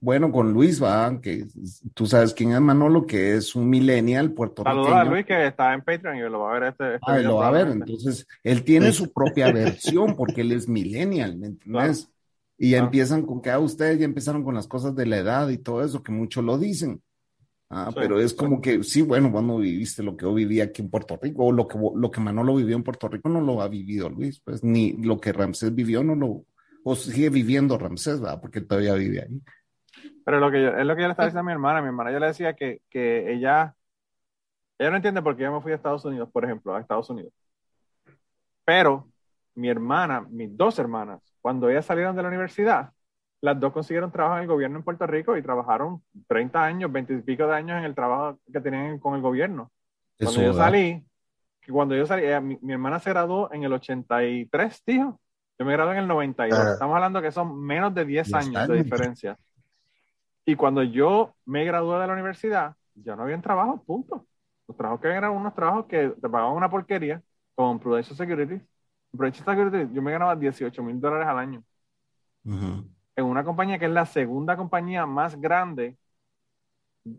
bueno, 0.00 0.32
con 0.32 0.54
Luis, 0.54 0.82
¿va? 0.82 1.20
Que 1.20 1.44
tú 1.92 2.06
sabes 2.06 2.32
quién 2.32 2.52
es 2.52 2.60
Manolo, 2.62 3.04
que 3.06 3.34
es 3.36 3.54
un 3.54 3.68
millennial 3.68 4.32
puertorriqueño. 4.32 4.84
Saludos 4.84 5.00
a 5.00 5.04
Luis 5.04 5.26
que 5.26 5.46
está 5.46 5.74
en 5.74 5.82
Patreon 5.82 6.16
y 6.16 6.20
lo 6.22 6.40
va 6.40 6.50
a 6.56 6.58
ver 6.58 6.70
este. 6.70 6.94
este 6.94 7.00
Ah, 7.06 7.18
lo 7.18 7.36
va 7.36 7.48
a 7.48 7.50
ver, 7.50 7.68
entonces 7.68 8.26
él 8.42 8.64
tiene 8.64 8.90
su 8.92 9.12
propia 9.12 9.52
versión 9.52 10.16
porque 10.16 10.40
él 10.40 10.52
es 10.52 10.66
millennial, 10.66 11.36
¿me 11.36 11.48
entiendes? 11.48 12.10
Y 12.56 12.70
ya 12.70 12.76
Claro. 12.78 12.86
empiezan 12.86 13.26
con 13.26 13.42
que 13.42 13.50
ah, 13.50 13.58
ustedes 13.58 13.98
ya 13.98 14.04
empezaron 14.04 14.44
con 14.44 14.54
las 14.54 14.68
cosas 14.68 14.94
de 14.94 15.06
la 15.06 15.18
edad 15.18 15.48
y 15.48 15.58
todo 15.58 15.82
eso, 15.84 16.02
que 16.02 16.12
muchos 16.12 16.44
lo 16.44 16.56
dicen. 16.58 17.02
Ah, 17.70 17.88
Sí, 17.90 17.96
pero 17.98 18.20
es 18.20 18.30
sí. 18.30 18.36
como 18.36 18.60
que, 18.60 18.84
sí, 18.84 19.02
bueno, 19.02 19.30
vos 19.30 19.42
no 19.42 19.58
viviste 19.58 20.02
lo 20.02 20.16
que 20.16 20.24
yo 20.24 20.34
viví 20.34 20.60
aquí 20.60 20.82
en 20.82 20.90
Puerto 20.90 21.18
Rico, 21.20 21.44
o 21.46 21.52
lo 21.52 21.66
que, 21.66 21.76
lo 21.96 22.10
que 22.10 22.20
Manolo 22.20 22.54
vivió 22.54 22.76
en 22.76 22.84
Puerto 22.84 23.08
Rico 23.08 23.28
no 23.28 23.40
lo 23.40 23.60
ha 23.62 23.68
vivido 23.68 24.08
Luis, 24.08 24.40
pues 24.40 24.62
ni 24.62 24.92
lo 24.92 25.18
que 25.18 25.32
Ramsés 25.32 25.74
vivió 25.74 26.04
no 26.04 26.14
lo, 26.14 26.44
o 26.84 26.94
sigue 26.94 27.30
viviendo 27.30 27.76
Ramsés, 27.78 28.20
¿verdad? 28.20 28.40
Porque 28.40 28.60
él 28.60 28.68
todavía 28.68 28.94
vive 28.94 29.22
ahí. 29.22 29.40
Pero 30.24 30.38
lo 30.38 30.50
que 30.52 30.62
yo- 30.62 30.76
es 30.76 30.86
lo 30.86 30.94
que 30.94 31.02
yo 31.02 31.08
le 31.08 31.12
estaba 31.12 31.26
diciendo 31.26 31.40
a 31.40 31.44
mi 31.44 31.52
hermana. 31.52 31.80
Mi 31.82 31.88
hermana 31.88 32.12
yo 32.12 32.20
le 32.20 32.26
decía 32.26 32.54
que, 32.54 32.80
que 32.88 33.32
ella, 33.32 33.74
ella 34.78 34.90
no 34.90 34.96
entiende 34.96 35.22
por 35.22 35.36
qué 35.36 35.42
yo 35.42 35.52
me 35.52 35.60
fui 35.60 35.72
a 35.72 35.76
Estados 35.76 36.04
Unidos, 36.04 36.28
por 36.32 36.44
ejemplo, 36.44 36.74
a 36.74 36.80
Estados 36.80 37.10
Unidos. 37.10 37.32
Pero 38.64 39.08
mi 39.56 39.68
hermana, 39.68 40.26
mis 40.30 40.56
dos 40.56 40.78
hermanas, 40.78 41.20
cuando 41.44 41.68
ellas 41.68 41.84
salieron 41.84 42.16
de 42.16 42.22
la 42.22 42.28
universidad, 42.28 42.90
las 43.42 43.60
dos 43.60 43.70
consiguieron 43.74 44.10
trabajo 44.10 44.36
en 44.38 44.44
el 44.44 44.48
gobierno 44.48 44.78
en 44.78 44.82
Puerto 44.84 45.06
Rico 45.06 45.36
y 45.36 45.42
trabajaron 45.42 46.02
30 46.26 46.64
años, 46.64 46.90
20 46.90 47.12
y 47.12 47.20
pico 47.20 47.46
de 47.46 47.54
años 47.54 47.76
en 47.76 47.84
el 47.84 47.94
trabajo 47.94 48.38
que 48.50 48.62
tenían 48.62 48.98
con 48.98 49.14
el 49.14 49.20
gobierno. 49.20 49.70
Cuando 50.18 50.40
yo 50.40 50.54
salí, 50.54 51.04
que 51.60 51.70
cuando 51.70 51.94
yo 51.94 52.06
salí, 52.06 52.24
ella- 52.24 52.40
mi, 52.40 52.58
mi 52.62 52.72
hermana 52.72 52.98
se 52.98 53.10
graduó 53.10 53.52
en 53.52 53.62
el 53.64 53.72
83, 53.74 54.82
tío. 54.84 55.20
Yo 55.58 55.66
me 55.66 55.72
gradué 55.74 55.92
en 55.92 55.98
el 55.98 56.08
92. 56.08 56.58
Ajá. 56.58 56.72
Estamos 56.72 56.94
hablando 56.96 57.20
que 57.20 57.30
son 57.30 57.60
menos 57.60 57.94
de 57.94 58.06
10 58.06 58.26
10 58.28 58.34
años 58.34 58.54
de 58.54 58.60
años. 58.74 58.84
diferencia. 58.84 59.38
Y 60.46 60.56
cuando 60.56 60.82
yo 60.82 61.34
me 61.44 61.64
gradué 61.64 62.00
de 62.00 62.06
la 62.06 62.12
universidad, 62.14 62.74
ya 62.94 63.16
no 63.16 63.24
habían 63.24 63.42
trabajo, 63.42 63.82
punto. 63.84 64.26
Los 64.66 64.76
trabajos 64.76 65.00
que 65.02 65.08
eran 65.08 65.32
unos 65.32 65.54
trabajos 65.54 65.86
que 65.86 66.08
te 66.10 66.28
pagaban 66.28 66.54
una 66.56 66.70
porquería 66.70 67.22
con 67.54 67.78
Prudential 67.78 68.16
Security. 68.16 68.60
Security, 69.18 69.88
yo 69.94 70.02
me 70.02 70.12
ganaba 70.12 70.36
18 70.36 70.82
mil 70.82 71.00
dólares 71.00 71.26
al 71.28 71.38
año 71.38 71.64
Ujú. 72.44 72.84
en 73.16 73.24
una 73.24 73.44
compañía 73.44 73.78
que 73.78 73.86
es 73.86 73.90
la 73.90 74.06
segunda 74.06 74.56
compañía 74.56 75.06
más 75.06 75.34
grande 75.40 75.96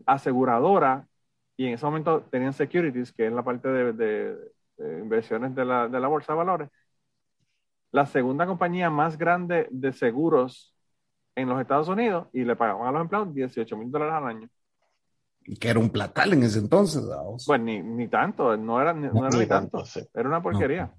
aseguradora 0.06 1.06
y 1.56 1.66
en 1.66 1.74
ese 1.74 1.84
momento 1.86 2.22
tenían 2.30 2.52
securities, 2.52 3.12
que 3.12 3.26
es 3.26 3.32
la 3.32 3.42
parte 3.44 3.68
de, 3.68 3.92
de- 3.92 4.36
de 4.78 4.98
inversiones 5.00 5.54
de 5.54 5.64
la, 5.64 5.88
de 5.88 5.98
la 6.00 6.08
bolsa 6.08 6.32
de 6.32 6.36
valores. 6.38 6.68
La 7.90 8.06
segunda 8.06 8.46
compañía 8.46 8.90
más 8.90 9.16
grande 9.18 9.66
de 9.70 9.92
seguros 9.92 10.74
en 11.36 11.48
los 11.48 11.60
Estados 11.60 11.88
Unidos 11.88 12.28
y 12.32 12.44
le 12.44 12.56
pagaban 12.56 12.88
a 12.88 12.92
los 12.92 13.02
empleados 13.02 13.34
18 13.34 13.76
mil 13.76 13.90
dólares 13.90 14.14
al 14.14 14.26
año. 14.28 14.48
Y 15.46 15.56
que 15.56 15.68
era 15.70 15.78
un 15.78 15.90
platal 15.90 16.34
en 16.34 16.42
ese 16.42 16.58
entonces, 16.58 17.02
¿verdad? 17.06 17.22
Pues 17.44 17.60
ni, 17.60 17.80
ni 17.82 18.08
tanto, 18.08 18.56
no 18.56 18.80
era, 18.80 18.92
ni, 18.92 19.06
no 19.08 19.26
era 19.26 19.30
Ni 19.30 19.38
ni 19.40 19.46
tanto. 19.46 19.78
tanto, 19.78 19.84
sí. 19.84 20.00
Era 20.14 20.28
una 20.28 20.42
porquería. 20.42 20.92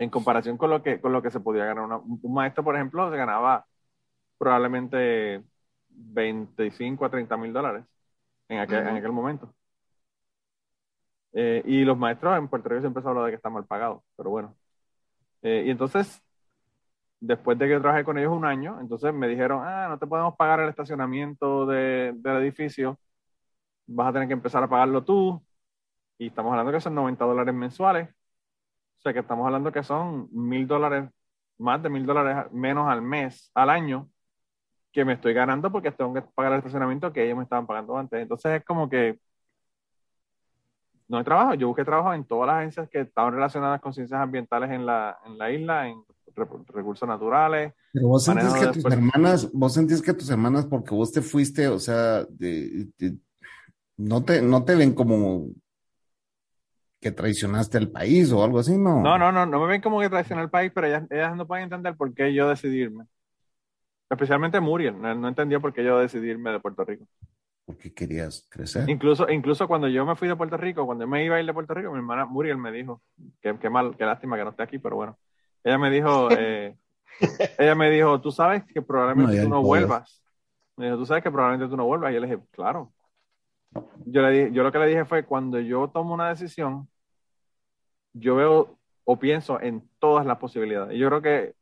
En 0.00 0.10
comparación 0.10 0.56
con 0.56 0.70
lo 0.70 0.82
que, 0.82 1.00
con 1.00 1.12
lo 1.12 1.22
que 1.22 1.30
se 1.30 1.40
podía 1.40 1.66
ganar. 1.66 1.84
Una- 1.84 1.98
un 1.98 2.34
maestro, 2.34 2.64
por 2.64 2.74
ejemplo, 2.74 3.10
se 3.10 3.16
ganaba 3.18 3.66
probablemente 4.38 5.44
25 5.90 7.04
a 7.04 7.10
30 7.10 7.36
mil 7.36 7.52
dólares 7.52 7.84
en 8.48 8.58
aquel, 8.60 8.80
Ujú. 8.80 8.88
en 8.90 8.96
aquel 8.96 9.12
momento. 9.12 9.54
Eh, 11.32 11.62
y 11.66 11.84
los 11.84 11.96
maestros 11.98 12.36
en 12.38 12.48
Puerto 12.48 12.68
Rico 12.68 12.80
siempre 12.80 13.02
se 13.02 13.08
habla 13.08 13.24
de 13.24 13.30
que 13.30 13.36
están 13.36 13.52
mal 13.52 13.66
pagados, 13.66 14.02
pero 14.16 14.30
bueno. 14.30 14.56
Eh, 15.42 15.64
y 15.66 15.70
entonces, 15.70 16.22
después 17.20 17.58
de 17.58 17.68
que 17.68 17.80
trabajé 17.80 18.04
con 18.04 18.18
ellos 18.18 18.32
un 18.32 18.44
año, 18.46 18.80
entonces 18.80 19.12
me 19.14 19.28
dijeron, 19.28 19.62
ah, 19.64 19.88
no 19.88 19.98
te 19.98 20.06
podemos 20.06 20.36
pagar 20.36 20.60
el 20.60 20.70
estacionamiento 20.70 21.66
de- 21.66 22.12
del 22.16 22.36
edificio, 22.38 22.98
vas 23.86 24.08
a 24.08 24.12
tener 24.14 24.28
que 24.28 24.34
empezar 24.34 24.62
a 24.64 24.68
pagarlo 24.68 25.04
tú. 25.04 25.42
Y 26.18 26.28
estamos 26.28 26.50
hablando 26.52 26.72
que 26.72 26.80
son 26.80 26.94
90 26.94 27.24
dólares 27.24 27.54
mensuales. 27.54 28.08
O 29.00 29.02
sea 29.02 29.14
que 29.14 29.20
estamos 29.20 29.46
hablando 29.46 29.72
que 29.72 29.82
son 29.82 30.28
mil 30.30 30.66
dólares, 30.66 31.08
más 31.58 31.82
de 31.82 31.88
mil 31.88 32.04
dólares 32.04 32.52
menos 32.52 32.86
al 32.86 33.00
mes, 33.00 33.50
al 33.54 33.70
año, 33.70 34.10
que 34.92 35.06
me 35.06 35.14
estoy 35.14 35.32
ganando 35.32 35.72
porque 35.72 35.90
tengo 35.90 36.12
que 36.12 36.20
pagar 36.20 36.52
el 36.52 36.58
estacionamiento 36.58 37.10
que 37.10 37.24
ellos 37.24 37.38
me 37.38 37.44
estaban 37.44 37.66
pagando 37.66 37.96
antes. 37.96 38.20
Entonces 38.20 38.58
es 38.60 38.64
como 38.64 38.90
que 38.90 39.18
no 41.08 41.16
hay 41.16 41.24
trabajo. 41.24 41.54
Yo 41.54 41.68
busqué 41.68 41.82
trabajo 41.82 42.12
en 42.12 42.24
todas 42.26 42.48
las 42.48 42.56
agencias 42.58 42.90
que 42.90 43.00
estaban 43.00 43.32
relacionadas 43.32 43.80
con 43.80 43.94
ciencias 43.94 44.20
ambientales 44.20 44.70
en 44.70 44.84
la, 44.84 45.18
en 45.24 45.38
la 45.38 45.50
isla, 45.50 45.88
en 45.88 46.02
re- 46.36 46.46
recursos 46.68 47.08
naturales. 47.08 47.72
Pero 47.94 48.08
vos 48.08 48.22
sentís 48.22 48.52
que 48.52 48.66
tus 48.66 48.74
después- 48.74 48.94
hermanas, 48.94 49.50
vos 49.52 49.72
sentís 49.72 50.02
que 50.02 50.12
tus 50.12 50.28
hermanas, 50.28 50.66
porque 50.66 50.94
vos 50.94 51.10
te 51.10 51.22
fuiste, 51.22 51.68
o 51.68 51.78
sea, 51.78 52.24
de- 52.26 52.86
de- 52.98 53.16
no 53.96 54.22
te, 54.22 54.42
no 54.42 54.62
te 54.62 54.74
ven 54.76 54.92
como 54.92 55.46
que 57.00 57.10
traicionaste 57.10 57.78
al 57.78 57.90
país 57.90 58.30
o 58.32 58.44
algo 58.44 58.58
así, 58.58 58.76
¿no? 58.76 59.00
No, 59.00 59.18
no, 59.18 59.32
no, 59.32 59.46
no 59.46 59.60
me 59.60 59.66
ven 59.66 59.80
como 59.80 60.00
que 60.00 60.10
traicioné 60.10 60.42
el 60.42 60.50
país, 60.50 60.70
pero 60.74 60.86
ellas, 60.86 61.04
ellas 61.10 61.34
no 61.34 61.46
pueden 61.46 61.64
entender 61.64 61.96
por 61.96 62.12
qué 62.14 62.34
yo 62.34 62.48
decidí 62.48 62.80
irme. 62.80 63.06
Especialmente 64.10 64.60
Muriel, 64.60 65.00
no, 65.00 65.14
no 65.14 65.28
entendía 65.28 65.60
por 65.60 65.72
qué 65.72 65.84
yo 65.84 65.98
decidí 65.98 66.28
irme 66.30 66.50
de 66.50 66.60
Puerto 66.60 66.84
Rico. 66.84 67.06
Porque 67.64 67.94
querías 67.94 68.46
crecer. 68.50 68.90
Incluso, 68.90 69.30
incluso 69.30 69.68
cuando 69.68 69.88
yo 69.88 70.04
me 70.04 70.16
fui 70.16 70.28
de 70.28 70.36
Puerto 70.36 70.56
Rico, 70.56 70.84
cuando 70.84 71.04
yo 71.04 71.08
me 71.08 71.24
iba 71.24 71.36
a 71.36 71.40
ir 71.40 71.46
de 71.46 71.54
Puerto 71.54 71.72
Rico, 71.72 71.92
mi 71.92 71.98
hermana 71.98 72.26
Muriel 72.26 72.58
me 72.58 72.72
dijo, 72.72 73.00
qué, 73.40 73.56
qué 73.58 73.70
mal, 73.70 73.96
qué 73.96 74.04
lástima 74.04 74.36
que 74.36 74.44
no 74.44 74.50
esté 74.50 74.64
aquí, 74.64 74.78
pero 74.78 74.96
bueno. 74.96 75.16
Ella 75.62 75.78
me 75.78 75.90
dijo, 75.90 76.28
eh, 76.36 76.76
ella 77.58 77.74
me 77.74 77.90
dijo, 77.90 78.20
tú 78.20 78.32
sabes 78.32 78.64
que 78.64 78.82
probablemente 78.82 79.36
No, 79.36 79.42
tú 79.44 79.48
no 79.48 79.56
no 79.56 79.62
vuelvas. 79.62 80.22
Me 80.76 80.86
dijo, 80.86 80.98
tú 80.98 81.06
sabes 81.06 81.22
que 81.22 81.30
probablemente 81.30 81.70
tú 81.70 81.76
no 81.76 81.84
vuelvas. 81.84 82.10
Y 82.10 82.14
yo 82.14 82.20
le 82.20 82.26
dije, 82.26 82.42
claro. 82.50 82.92
Yo, 84.06 84.22
le 84.22 84.30
dije, 84.30 84.52
yo 84.52 84.62
lo 84.62 84.72
que 84.72 84.78
le 84.78 84.86
dije 84.86 85.04
fue, 85.04 85.24
cuando 85.24 85.60
yo 85.60 85.88
tomo 85.88 86.14
una 86.14 86.28
decisión, 86.28 86.88
yo 88.12 88.36
veo 88.36 88.78
o 89.04 89.18
pienso 89.18 89.60
en 89.60 89.88
todas 89.98 90.26
las 90.26 90.38
posibilidades. 90.38 90.94
Y 90.94 90.98
yo 90.98 91.08
creo 91.08 91.22
que 91.22 91.54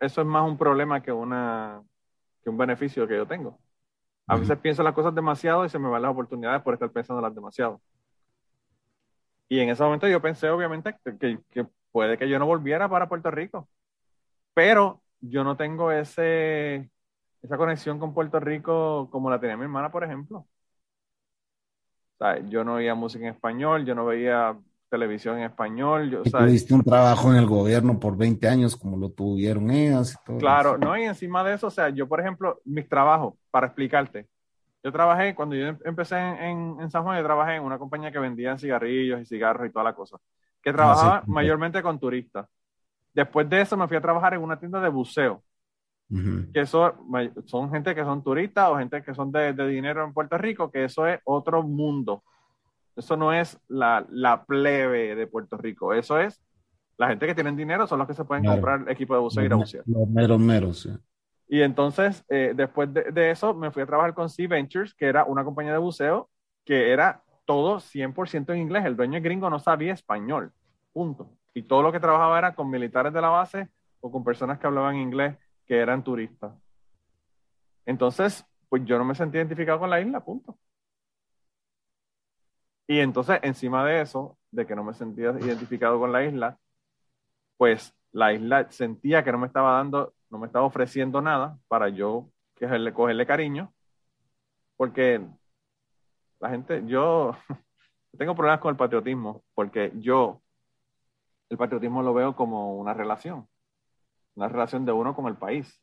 eso 0.00 0.20
es 0.20 0.26
más 0.26 0.48
un 0.48 0.58
problema 0.58 1.02
que, 1.02 1.12
una, 1.12 1.82
que 2.42 2.50
un 2.50 2.56
beneficio 2.58 3.06
que 3.08 3.16
yo 3.16 3.26
tengo. 3.26 3.58
A 4.26 4.36
veces 4.36 4.58
pienso 4.58 4.82
las 4.82 4.94
cosas 4.94 5.14
demasiado 5.14 5.64
y 5.64 5.68
se 5.68 5.78
me 5.78 5.88
van 5.88 6.02
las 6.02 6.12
oportunidades 6.12 6.62
por 6.62 6.74
estar 6.74 6.90
pensando 6.92 7.20
las 7.20 7.34
demasiado. 7.34 7.80
Y 9.48 9.58
en 9.58 9.70
ese 9.70 9.82
momento 9.82 10.06
yo 10.08 10.22
pensé, 10.22 10.48
obviamente, 10.50 10.96
que, 11.18 11.40
que 11.50 11.66
puede 11.90 12.16
que 12.16 12.28
yo 12.28 12.38
no 12.38 12.46
volviera 12.46 12.88
para 12.88 13.08
Puerto 13.08 13.30
Rico. 13.30 13.68
Pero 14.54 15.02
yo 15.20 15.44
no 15.44 15.56
tengo 15.56 15.90
ese, 15.92 16.90
esa 17.42 17.56
conexión 17.56 17.98
con 17.98 18.14
Puerto 18.14 18.40
Rico 18.40 19.08
como 19.10 19.30
la 19.30 19.40
tenía 19.40 19.56
mi 19.56 19.64
hermana, 19.64 19.90
por 19.90 20.04
ejemplo. 20.04 20.46
Yo 22.48 22.64
no 22.64 22.74
oía 22.74 22.94
música 22.94 23.26
en 23.26 23.34
español, 23.34 23.84
yo 23.84 23.94
no 23.94 24.06
veía 24.06 24.56
televisión 24.90 25.38
en 25.38 25.44
español. 25.44 26.10
Yo, 26.10 26.22
tuviste 26.22 26.74
un 26.74 26.82
trabajo 26.82 27.30
en 27.30 27.38
el 27.38 27.46
gobierno 27.46 27.98
por 27.98 28.16
20 28.16 28.46
años 28.48 28.76
como 28.76 28.96
lo 28.96 29.10
tuvieron 29.10 29.70
ellas 29.70 30.12
y 30.12 30.24
todo 30.26 30.38
Claro, 30.38 30.70
eso. 30.70 30.78
no, 30.78 30.98
y 30.98 31.04
encima 31.04 31.42
de 31.44 31.54
eso, 31.54 31.68
o 31.68 31.70
sea, 31.70 31.88
yo, 31.88 32.06
por 32.08 32.20
ejemplo, 32.20 32.60
mis 32.64 32.88
trabajos, 32.88 33.34
para 33.50 33.68
explicarte, 33.68 34.28
yo 34.82 34.92
trabajé, 34.92 35.34
cuando 35.34 35.54
yo 35.56 35.68
empecé 35.84 36.16
en, 36.18 36.80
en, 36.80 36.90
San 36.90 37.02
Juan, 37.04 37.18
yo 37.18 37.24
trabajé 37.24 37.56
en 37.56 37.62
una 37.62 37.78
compañía 37.78 38.10
que 38.10 38.18
vendía 38.18 38.56
cigarrillos 38.58 39.20
y 39.20 39.26
cigarros 39.26 39.66
y 39.68 39.72
toda 39.72 39.84
la 39.84 39.94
cosa, 39.94 40.18
que 40.62 40.72
trabajaba 40.72 41.18
Ah, 41.18 41.22
sí. 41.24 41.32
mayormente 41.32 41.82
con 41.82 41.98
turistas. 41.98 42.46
Después 43.12 43.48
de 43.48 43.60
eso 43.62 43.76
me 43.76 43.88
fui 43.88 43.96
a 43.96 44.00
trabajar 44.00 44.34
en 44.34 44.42
una 44.42 44.58
tienda 44.58 44.80
de 44.80 44.88
buceo, 44.88 45.42
Ujú. 46.10 46.52
que 46.52 46.60
eso 46.60 46.94
son 47.46 47.70
gente 47.70 47.94
que 47.94 48.02
son 48.02 48.22
turistas 48.24 48.68
o 48.70 48.76
gente 48.78 49.02
que 49.02 49.14
son 49.14 49.30
de, 49.30 49.52
de 49.52 49.68
dinero 49.68 50.04
en 50.04 50.12
Puerto 50.12 50.36
Rico, 50.36 50.70
que 50.70 50.84
eso 50.84 51.06
es 51.06 51.20
otro 51.24 51.62
mundo. 51.62 52.22
Eso 52.96 53.16
no 53.16 53.32
es 53.32 53.58
la, 53.68 54.04
la 54.10 54.44
plebe 54.44 55.14
de 55.14 55.26
Puerto 55.26 55.56
Rico, 55.56 55.94
eso 55.94 56.18
es 56.18 56.40
la 56.98 57.08
gente 57.08 57.26
que 57.26 57.34
tienen 57.34 57.56
dinero, 57.56 57.86
son 57.86 57.98
los 58.00 58.08
que 58.08 58.14
se 58.14 58.24
pueden 58.24 58.42
Claro. 58.44 58.60
comprar 58.60 58.90
equipo 58.90 59.14
de 59.14 59.20
buceo 59.20 59.42
y 59.42 59.46
ir 59.46 59.52
a 59.52 59.56
bucear. 59.56 59.84
los 59.86 60.08
meros 60.08 60.38
meros. 60.40 60.80
sí. 60.80 60.90
Y 61.48 61.62
entonces, 61.62 62.24
eh, 62.28 62.52
después 62.54 62.92
de, 62.92 63.10
de 63.10 63.30
eso, 63.30 63.54
me 63.54 63.70
fui 63.70 63.82
a 63.82 63.86
trabajar 63.86 64.14
con 64.14 64.28
Sea 64.28 64.46
Ventures, 64.48 64.94
que 64.94 65.06
era 65.06 65.24
una 65.24 65.44
compañía 65.44 65.72
de 65.72 65.78
buceo 65.78 66.28
que 66.64 66.92
era 66.92 67.22
todo 67.44 67.80
100% 67.80 68.52
en 68.52 68.58
inglés. 68.60 68.84
El 68.84 68.96
dueño 68.96 69.20
gringo 69.20 69.48
no 69.50 69.58
sabía 69.58 69.92
español, 69.92 70.52
punto. 70.92 71.30
Y 71.54 71.62
todo 71.62 71.82
lo 71.82 71.90
que 71.90 71.98
trabajaba 71.98 72.38
era 72.38 72.54
con 72.54 72.70
militares 72.70 73.12
de 73.12 73.20
la 73.20 73.30
base 73.30 73.68
o 74.00 74.10
con 74.12 74.22
personas 74.22 74.58
que 74.58 74.66
hablaban 74.68 74.96
inglés 74.96 75.36
que 75.70 75.78
eran 75.78 76.02
turistas. 76.02 76.52
Entonces, 77.86 78.44
pues 78.68 78.84
yo 78.84 78.98
no 78.98 79.04
me 79.04 79.14
sentía 79.14 79.40
identificado 79.40 79.78
con 79.78 79.88
la 79.88 80.00
isla, 80.00 80.18
punto. 80.18 80.58
Y 82.88 82.98
entonces, 82.98 83.38
encima 83.42 83.84
de 83.84 84.00
eso, 84.00 84.36
de 84.50 84.66
que 84.66 84.74
no 84.74 84.82
me 84.82 84.94
sentía 84.94 85.30
identificado 85.30 86.00
con 86.00 86.10
la 86.10 86.24
isla, 86.24 86.58
pues 87.56 87.94
la 88.10 88.32
isla 88.32 88.68
sentía 88.72 89.22
que 89.22 89.30
no 89.30 89.38
me 89.38 89.46
estaba 89.46 89.76
dando, 89.76 90.12
no 90.28 90.38
me 90.40 90.48
estaba 90.48 90.66
ofreciendo 90.66 91.22
nada 91.22 91.56
para 91.68 91.88
yo 91.88 92.28
cogerle, 92.58 92.92
cogerle 92.92 93.24
cariño, 93.24 93.72
porque 94.76 95.24
la 96.40 96.50
gente, 96.50 96.82
yo 96.84 97.30
tengo 98.18 98.34
problemas 98.34 98.58
con 98.58 98.70
el 98.72 98.76
patriotismo, 98.76 99.44
porque 99.54 99.92
yo 99.94 100.42
el 101.48 101.56
patriotismo 101.56 102.02
lo 102.02 102.12
veo 102.12 102.34
como 102.34 102.74
una 102.74 102.92
relación, 102.92 103.46
una 104.40 104.48
relación 104.48 104.86
de 104.86 104.92
uno 104.92 105.14
con 105.14 105.26
el 105.26 105.36
país. 105.36 105.80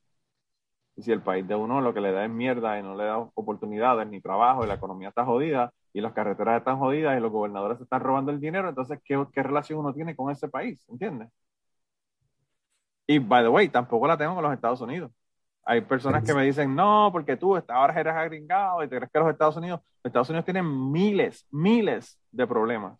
Y 0.95 1.03
si 1.03 1.11
el 1.11 1.21
país 1.21 1.47
de 1.47 1.53
uno 1.53 1.79
lo 1.79 1.93
que 1.93 2.01
le 2.01 2.11
da 2.11 2.25
es 2.25 2.31
mierda 2.31 2.79
y 2.79 2.83
no 2.83 2.95
le 2.95 3.03
da 3.03 3.19
oportunidades 3.19 4.07
ni 4.07 4.19
trabajo 4.19 4.63
y 4.63 4.67
la 4.67 4.73
economía 4.73 5.09
está 5.09 5.23
jodida 5.23 5.71
y 5.93 6.01
las 6.01 6.13
carreteras 6.13 6.57
están 6.57 6.79
jodidas 6.79 7.15
y 7.15 7.21
los 7.21 7.31
gobernadores 7.31 7.77
se 7.77 7.83
están 7.83 8.01
robando 8.01 8.31
el 8.31 8.39
dinero, 8.39 8.67
entonces, 8.69 8.99
¿qué, 9.05 9.23
qué 9.31 9.43
relación 9.43 9.79
uno 9.79 9.93
tiene 9.93 10.15
con 10.15 10.31
ese 10.31 10.47
país? 10.47 10.83
¿Entiendes? 10.89 11.29
Y, 13.05 13.19
by 13.19 13.43
the 13.43 13.49
way, 13.49 13.69
tampoco 13.69 14.07
la 14.07 14.17
tengo 14.17 14.33
con 14.33 14.43
los 14.43 14.53
Estados 14.53 14.81
Unidos. 14.81 15.11
Hay 15.63 15.81
personas 15.81 16.23
que 16.23 16.33
me 16.33 16.43
dicen, 16.43 16.73
no, 16.75 17.09
porque 17.11 17.37
tú 17.37 17.55
ahora 17.67 17.99
eres 17.99 18.15
agringado 18.15 18.83
y 18.83 18.87
te 18.87 18.97
crees 18.97 19.11
que 19.11 19.19
los 19.19 19.29
Estados 19.29 19.57
Unidos, 19.57 19.81
los 20.03 20.09
Estados 20.09 20.29
Unidos 20.29 20.45
tienen 20.45 20.91
miles, 20.91 21.45
miles 21.51 22.19
de 22.31 22.47
problemas. 22.47 22.97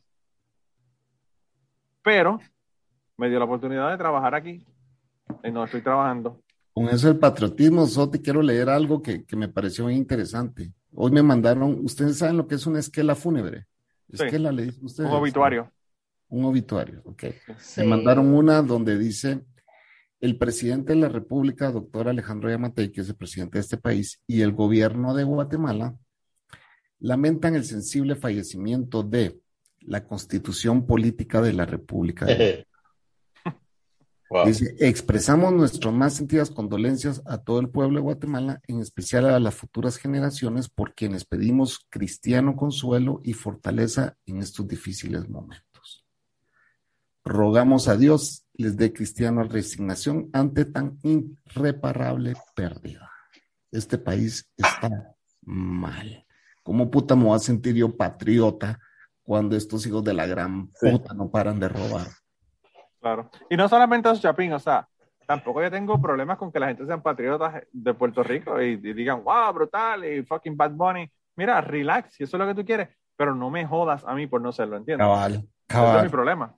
Pero 2.03 2.39
me 3.17 3.29
dio 3.29 3.39
la 3.39 3.45
oportunidad 3.45 3.89
de 3.89 3.97
trabajar 3.97 4.35
aquí, 4.35 4.65
en 5.43 5.53
donde 5.53 5.65
estoy 5.65 5.81
trabajando. 5.81 6.41
Con 6.73 6.89
eso 6.89 7.09
el 7.09 7.17
patriotismo, 7.17 7.87
solo 7.87 8.11
te 8.11 8.21
quiero 8.21 8.41
leer 8.41 8.69
algo 8.69 9.01
que, 9.01 9.25
que 9.25 9.35
me 9.35 9.47
pareció 9.47 9.85
muy 9.85 9.95
interesante. 9.95 10.73
Hoy 10.93 11.11
me 11.11 11.23
mandaron, 11.23 11.79
ustedes 11.83 12.17
saben 12.17 12.37
lo 12.37 12.47
que 12.47 12.55
es 12.55 12.65
una 12.67 12.79
esquela 12.79 13.15
fúnebre. 13.15 13.65
Sí. 14.13 14.23
Esquela 14.23 14.51
le 14.51 14.65
dicen 14.65 14.85
ustedes. 14.85 15.09
Un 15.09 15.15
obituario. 15.15 15.71
Un 16.29 16.45
obituario, 16.45 17.01
ok. 17.05 17.23
Sí. 17.57 17.81
Me 17.81 17.87
mandaron 17.87 18.33
una 18.33 18.61
donde 18.61 18.97
dice 18.97 19.45
el 20.19 20.37
presidente 20.37 20.93
de 20.93 20.99
la 20.99 21.09
República, 21.09 21.71
doctor 21.71 22.09
Alejandro 22.09 22.49
Yamatei, 22.49 22.91
que 22.91 23.01
es 23.01 23.09
el 23.09 23.15
presidente 23.15 23.57
de 23.57 23.61
este 23.61 23.77
país, 23.77 24.21
y 24.27 24.41
el 24.41 24.51
gobierno 24.51 25.13
de 25.13 25.23
Guatemala 25.23 25.95
lamentan 26.99 27.55
el 27.55 27.65
sensible 27.65 28.15
fallecimiento 28.15 29.03
de 29.03 29.39
la 29.81 30.05
constitución 30.05 30.85
política 30.85 31.41
de 31.41 31.53
la 31.53 31.65
República. 31.65 32.25
de 32.25 32.66
Wow. 34.29 34.45
Dice, 34.45 34.75
expresamos 34.79 35.53
nuestras 35.53 35.93
más 35.93 36.13
sentidas 36.15 36.51
condolencias 36.51 37.21
a 37.25 37.37
todo 37.37 37.59
el 37.59 37.69
pueblo 37.69 37.95
de 37.95 38.01
Guatemala, 38.03 38.61
en 38.67 38.81
especial 38.81 39.25
a 39.25 39.39
las 39.39 39.55
futuras 39.55 39.97
generaciones, 39.97 40.67
por 40.69 40.93
quienes 40.95 41.23
pedimos 41.23 41.85
cristiano 41.89 42.55
consuelo 42.55 43.21
y 43.23 43.33
fortaleza 43.33 44.17
en 44.25 44.39
estos 44.39 44.67
difíciles 44.67 45.29
momentos. 45.29 46.05
Rogamos 47.23 47.87
a 47.87 47.97
Dios 47.97 48.45
les 48.53 48.75
dé 48.75 48.91
cristiana 48.93 49.43
resignación 49.43 50.29
ante 50.33 50.65
tan 50.65 50.97
irreparable 51.03 52.35
pérdida. 52.55 53.11
Este 53.71 53.97
país 53.97 54.49
está 54.57 55.15
mal. 55.41 56.25
¿Cómo 56.63 56.89
puta 56.89 57.15
me 57.15 57.25
voy 57.25 57.35
a 57.35 57.39
sentir 57.39 57.75
yo 57.75 57.95
patriota 57.95 58.79
cuando 59.23 59.55
estos 59.55 59.85
hijos 59.85 60.03
de 60.03 60.13
la 60.13 60.25
gran 60.25 60.71
Sí. 60.79 60.89
puta 60.89 61.13
no 61.13 61.29
paran 61.29 61.59
de 61.59 61.69
robar? 61.69 62.07
Claro. 62.99 63.29
Y 63.49 63.57
no 63.57 63.67
solamente 63.69 64.09
eso, 64.09 64.21
Chapín, 64.21 64.51
o 64.53 64.59
sea, 64.59 64.87
tampoco 65.25 65.61
yo 65.61 65.69
tengo 65.71 66.01
problemas 66.01 66.37
con 66.37 66.51
que 66.51 66.59
la 66.59 66.67
gente 66.67 66.85
sean 66.85 67.01
patriotas 67.01 67.63
de 67.71 67.93
Puerto 67.93 68.23
Rico 68.23 68.61
y, 68.61 68.71
y 68.73 68.93
digan, 68.93 69.23
wow, 69.23 69.53
brutal, 69.53 70.03
y 70.05 70.23
fucking 70.23 70.57
Bad 70.57 70.71
Bunny. 70.71 71.09
Mira, 71.35 71.61
relax, 71.61 72.13
si 72.15 72.23
eso 72.23 72.37
es 72.37 72.39
lo 72.39 72.47
que 72.47 72.55
tú 72.55 72.65
quieres, 72.65 72.89
pero 73.15 73.35
no 73.35 73.49
me 73.49 73.65
jodas 73.65 74.03
a 74.05 74.13
mí 74.15 74.25
por 74.27 74.41
no 74.41 74.51
serlo, 74.51 74.77
¿entiendes? 74.77 75.05
Cabal, 75.05 75.31
Ese 75.33 75.41
es 75.41 75.47
mi 75.47 75.67
cabal. 75.67 76.09
problema. 76.09 76.55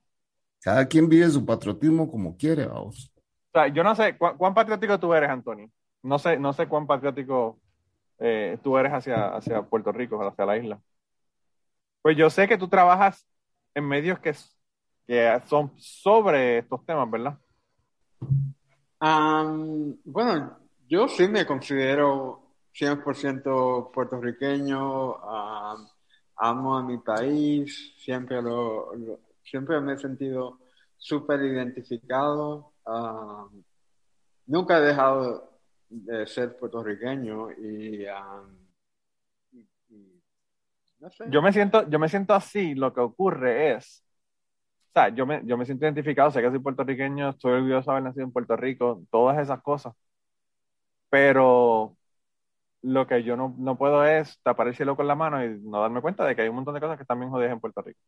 Cada 0.62 0.86
quien 0.86 1.08
vive 1.08 1.28
su 1.28 1.44
patriotismo 1.44 2.10
como 2.10 2.36
quiere, 2.36 2.66
vamos. 2.66 3.12
O 3.16 3.58
sea, 3.58 3.68
yo 3.68 3.82
no 3.82 3.94
sé 3.94 4.16
¿cu- 4.16 4.36
cuán 4.36 4.54
patriótico 4.54 4.98
tú 5.00 5.12
eres, 5.14 5.28
Antonio. 5.30 5.70
No 6.02 6.18
sé, 6.18 6.38
no 6.38 6.52
sé 6.52 6.66
cuán 6.66 6.86
patriótico 6.86 7.58
eh, 8.18 8.58
tú 8.62 8.76
eres 8.78 8.92
hacia, 8.92 9.34
hacia 9.34 9.62
Puerto 9.62 9.90
Rico, 9.92 10.22
hacia 10.26 10.46
la 10.46 10.56
isla. 10.56 10.80
Pues 12.02 12.16
yo 12.16 12.30
sé 12.30 12.48
que 12.48 12.56
tú 12.58 12.68
trabajas 12.68 13.26
en 13.74 13.86
medios 13.86 14.18
que, 14.18 14.34
que 15.10 15.42
son 15.46 15.72
sobre 15.76 16.58
estos 16.58 16.86
temas, 16.86 17.10
¿verdad? 17.10 17.36
Am, 19.00 19.96
bueno, 20.04 20.56
yo 20.88 21.08
sí 21.08 21.26
me 21.26 21.44
considero 21.44 22.54
100% 22.72 23.90
puertorriqueño, 23.92 25.16
am, 25.16 25.88
amo 26.36 26.76
a 26.78 26.84
mi 26.84 26.98
país, 26.98 27.92
siempre, 27.98 28.40
lo, 28.40 28.94
lo- 28.94 29.18
siempre 29.42 29.80
me 29.80 29.94
he 29.94 29.98
sentido 29.98 30.60
súper 30.96 31.40
identificado, 31.42 32.74
am, 32.84 33.64
nunca 34.46 34.78
he 34.78 34.82
dejado 34.82 35.58
de 35.88 36.24
ser 36.28 36.56
puertorriqueño 36.56 37.50
y, 37.50 38.04
y- 39.52 39.68
y 39.88 40.22
no 41.00 41.10
sé. 41.10 41.24
Yo 41.28 41.42
me 41.42 41.52
siento, 41.52 41.88
yo 41.90 41.98
me 41.98 42.08
siento 42.08 42.32
así, 42.32 42.76
lo 42.76 42.94
que 42.94 43.00
ocurre 43.00 43.72
es, 43.72 44.04
o 44.90 44.92
sea, 44.92 45.08
yo 45.10 45.26
me, 45.26 45.42
yo 45.46 45.56
me 45.56 45.64
siento 45.66 45.84
identificado, 45.86 46.30
sé 46.30 46.42
que 46.42 46.50
soy 46.50 46.58
puertorriqueño, 46.60 47.30
estoy 47.30 47.52
orgulloso 47.52 47.90
de 47.90 47.96
haber 47.98 48.04
nacido 48.04 48.24
en 48.24 48.32
Puerto 48.32 48.56
Rico, 48.56 49.02
todas 49.10 49.38
esas 49.38 49.62
cosas, 49.62 49.94
pero 51.08 51.96
lo 52.82 53.06
que 53.06 53.24
yo 53.24 53.36
no, 53.36 53.56
no 53.58 53.78
puedo 53.78 54.04
es 54.06 54.40
tapar 54.42 54.68
el 54.68 54.76
cielo 54.76 54.96
con 54.96 55.08
la 55.08 55.16
mano 55.16 55.44
y 55.44 55.60
no 55.62 55.80
darme 55.82 56.02
cuenta 56.02 56.24
de 56.26 56.36
que 56.36 56.42
hay 56.44 56.48
un 56.50 56.56
montón 56.56 56.74
de 56.74 56.80
cosas 56.80 56.98
que 56.98 57.04
están 57.04 57.20
bien 57.20 57.30
jodidas 57.32 57.52
en 57.52 57.60
Puerto 57.60 57.82
Rico. 57.82 58.00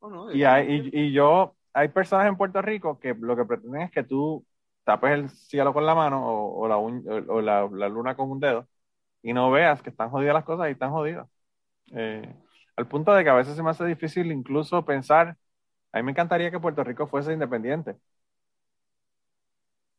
Oh, 0.00 0.08
no, 0.10 0.30
Y, 0.30 0.42
hay, 0.44 0.90
y, 0.92 1.00
y 1.08 1.12
yo, 1.12 1.56
hay 1.72 1.88
personas 1.88 2.26
en 2.28 2.36
Puerto 2.36 2.60
Rico 2.62 2.98
que 2.98 3.14
lo 3.14 3.36
que 3.36 3.44
pretenden 3.44 3.82
es 3.82 3.90
que 3.90 4.02
tú 4.04 4.44
tapes 4.84 5.12
el 5.12 5.30
cielo 5.30 5.72
con 5.72 5.86
la 5.86 5.94
mano 5.94 6.26
o, 6.26 6.64
o 6.64 6.68
la, 6.68 6.76
o 6.78 7.40
la, 7.40 7.68
la 7.72 7.88
luna 7.88 8.16
con 8.16 8.30
un 8.30 8.40
dedo 8.40 8.68
y 9.22 9.32
no 9.34 9.50
veas 9.50 9.82
que 9.82 9.90
están 9.90 10.10
jodidas 10.10 10.34
las 10.34 10.44
cosas 10.44 10.68
y 10.68 10.72
están 10.72 10.92
jodidas. 10.92 11.28
Eh, 11.92 12.34
al 12.76 12.88
punto 12.88 13.14
de 13.14 13.24
que 13.24 13.30
a 13.30 13.34
veces 13.34 13.56
se 13.56 13.62
me 13.64 13.70
hace 13.70 13.84
difícil 13.86 14.32
incluso 14.32 14.84
pensar, 14.84 15.36
a 15.94 15.98
mí 15.98 16.04
me 16.04 16.12
encantaría 16.12 16.50
que 16.52 16.60
Puerto 16.60 16.84
Rico 16.84 17.06
fuese 17.08 17.32
independiente. 17.34 17.96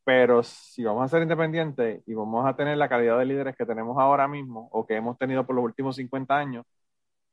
Pero 0.03 0.43
si 0.43 0.83
vamos 0.83 1.03
a 1.05 1.07
ser 1.07 1.23
independientes 1.23 2.03
y 2.05 2.13
vamos 2.13 2.45
a 2.45 2.55
tener 2.55 2.77
la 2.77 2.87
calidad 2.89 3.17
de 3.17 3.25
líderes 3.25 3.55
que 3.55 3.65
tenemos 3.65 3.97
ahora 3.97 4.27
mismo 4.27 4.69
o 4.71 4.85
que 4.85 4.95
hemos 4.95 5.17
tenido 5.17 5.45
por 5.45 5.55
los 5.55 5.65
últimos 5.65 5.95
50 5.95 6.37
años, 6.37 6.65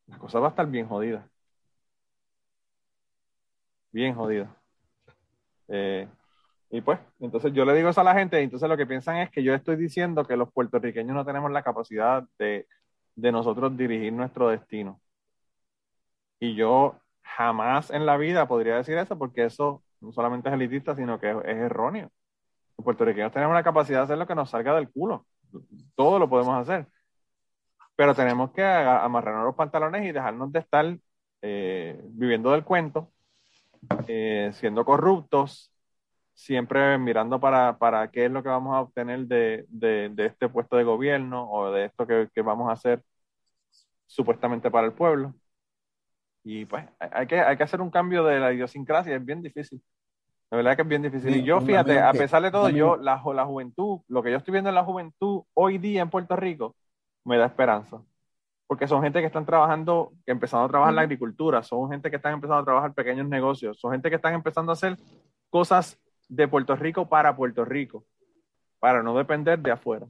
la 0.06 0.18
cosa 0.18 0.40
va 0.40 0.48
a 0.48 0.50
estar 0.50 0.66
bien 0.68 0.88
jodida. 0.88 1.28
Bien 3.92 4.14
jodida. 4.14 4.56
Eh, 5.68 6.08
Y 6.70 6.82
pues, 6.82 7.00
entonces 7.20 7.52
yo 7.54 7.64
le 7.66 7.74
digo 7.74 7.90
eso 7.90 8.00
a 8.02 8.04
la 8.04 8.14
gente, 8.14 8.40
entonces 8.42 8.68
lo 8.68 8.76
que 8.78 8.86
piensan 8.86 9.18
es 9.18 9.30
que 9.30 9.42
yo 9.44 9.54
estoy 9.54 9.76
diciendo 9.76 10.24
que 10.26 10.36
los 10.36 10.52
puertorriqueños 10.52 11.14
no 11.16 11.24
tenemos 11.26 11.50
la 11.52 11.62
capacidad 11.64 12.24
de, 12.38 12.66
de 13.16 13.32
nosotros 13.32 13.76
dirigir 13.76 14.12
nuestro 14.12 14.50
destino. 14.50 15.00
Y 16.40 16.54
yo 16.54 17.00
jamás 17.22 17.90
en 17.90 18.06
la 18.06 18.16
vida 18.16 18.46
podría 18.48 18.76
decir 18.76 18.98
eso 18.98 19.18
porque 19.18 19.44
eso 19.44 19.82
no 20.00 20.12
solamente 20.12 20.48
es 20.48 20.54
elitista, 20.54 20.94
sino 20.96 21.18
que 21.20 21.30
es, 21.30 21.36
erróneo. 21.46 22.10
Los 22.78 22.84
puertorriqueños 22.84 23.32
tenemos 23.32 23.54
la 23.54 23.64
capacidad 23.64 24.00
de 24.00 24.04
hacer 24.04 24.18
lo 24.18 24.26
que 24.28 24.34
nos 24.36 24.50
salga 24.50 24.74
del 24.76 24.90
culo. 24.92 25.26
Todo 25.96 26.18
lo 26.18 26.28
podemos 26.30 26.56
hacer. 26.58 26.88
Pero 27.96 28.14
tenemos 28.14 28.52
que 28.52 28.64
amarrarnos 28.64 29.44
los 29.44 29.54
pantalones 29.54 30.04
y 30.06 30.12
dejarnos 30.12 30.50
de 30.52 30.58
estar 30.60 30.96
eh, 31.42 32.00
viviendo 32.10 32.50
del 32.52 32.64
cuento, 32.64 33.12
eh, 34.08 34.50
siendo 34.54 34.84
corruptos, 34.84 35.72
siempre 36.34 36.98
mirando 36.98 37.40
para, 37.40 37.78
para 37.78 38.10
qué 38.10 38.26
es 38.26 38.32
lo 38.32 38.42
que 38.42 38.50
vamos 38.50 38.74
a 38.76 38.82
obtener 38.82 39.26
de, 39.26 39.66
de- 39.68 40.10
de 40.10 40.26
este 40.26 40.48
puesto 40.48 40.76
de 40.76 40.84
gobierno 40.84 41.50
o 41.50 41.72
de 41.72 41.86
esto 41.86 42.06
que, 42.06 42.28
que 42.34 42.42
vamos 42.42 42.70
a 42.70 42.74
hacer 42.74 43.02
supuestamente 44.06 44.70
para 44.70 44.86
el 44.86 44.92
pueblo. 44.94 45.34
Y 46.44 46.64
pues 46.64 46.84
hay 46.98 47.26
que, 47.26 47.40
hay 47.40 47.56
que 47.56 47.62
hacer 47.62 47.80
un 47.80 47.90
cambio 47.90 48.24
de 48.24 48.40
la 48.40 48.52
idiosincrasia, 48.52 49.16
es 49.16 49.24
bien 49.24 49.42
difícil. 49.42 49.80
La 50.50 50.56
verdad 50.56 50.76
que 50.76 50.82
es 50.82 50.88
bien 50.88 51.02
difícil. 51.02 51.34
Y 51.34 51.44
yo, 51.44 51.62
fíjate, 51.62 51.98
a 51.98 52.12
pesar 52.12 52.42
de 52.42 52.50
todo, 52.50 52.68
yo, 52.68 52.96
la, 52.96 53.22
la 53.34 53.46
juventud, 53.46 54.00
lo 54.08 54.22
que 54.22 54.30
yo 54.30 54.36
estoy 54.36 54.52
viendo 54.52 54.68
en 54.68 54.74
la 54.74 54.84
juventud 54.84 55.44
hoy 55.54 55.78
día 55.78 56.02
en 56.02 56.10
Puerto 56.10 56.36
Rico, 56.36 56.76
me 57.24 57.38
da 57.38 57.46
esperanza. 57.46 58.02
Porque 58.66 58.86
son 58.86 59.02
gente 59.02 59.20
que 59.20 59.26
están 59.26 59.46
trabajando, 59.46 60.12
que 60.26 60.32
empezando 60.32 60.66
a 60.66 60.68
trabajar 60.68 60.92
en 60.92 60.96
la 60.96 61.02
agricultura, 61.02 61.62
son 61.62 61.90
gente 61.90 62.10
que 62.10 62.16
están 62.16 62.34
empezando 62.34 62.60
a 62.60 62.64
trabajar 62.64 62.92
pequeños 62.92 63.28
negocios, 63.28 63.78
son 63.78 63.92
gente 63.92 64.10
que 64.10 64.16
están 64.16 64.34
empezando 64.34 64.72
a 64.72 64.74
hacer 64.74 64.98
cosas 65.48 65.98
de 66.28 66.48
Puerto 66.48 66.76
Rico 66.76 67.08
para 67.08 67.34
Puerto 67.34 67.64
Rico, 67.64 68.04
para 68.78 69.02
no 69.02 69.16
depender 69.16 69.58
de 69.58 69.70
afuera. 69.70 70.06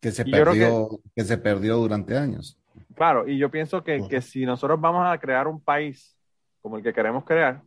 Que 0.00 0.12
se 0.12 0.22
Y 0.26 0.30
perdió, 0.30 0.88
que... 1.14 1.24
se 1.24 1.36
perdió 1.36 1.76
durante 1.76 2.16
años. 2.16 2.58
Claro, 2.94 3.28
y 3.28 3.38
yo 3.38 3.50
pienso 3.50 3.82
que, 3.84 4.02
que 4.08 4.20
si 4.20 4.44
nosotros 4.44 4.80
vamos 4.80 5.06
a 5.06 5.18
crear 5.18 5.46
un 5.46 5.60
país 5.62 6.16
como 6.60 6.76
el 6.76 6.82
que 6.82 6.92
queremos 6.92 7.24
crear, 7.24 7.62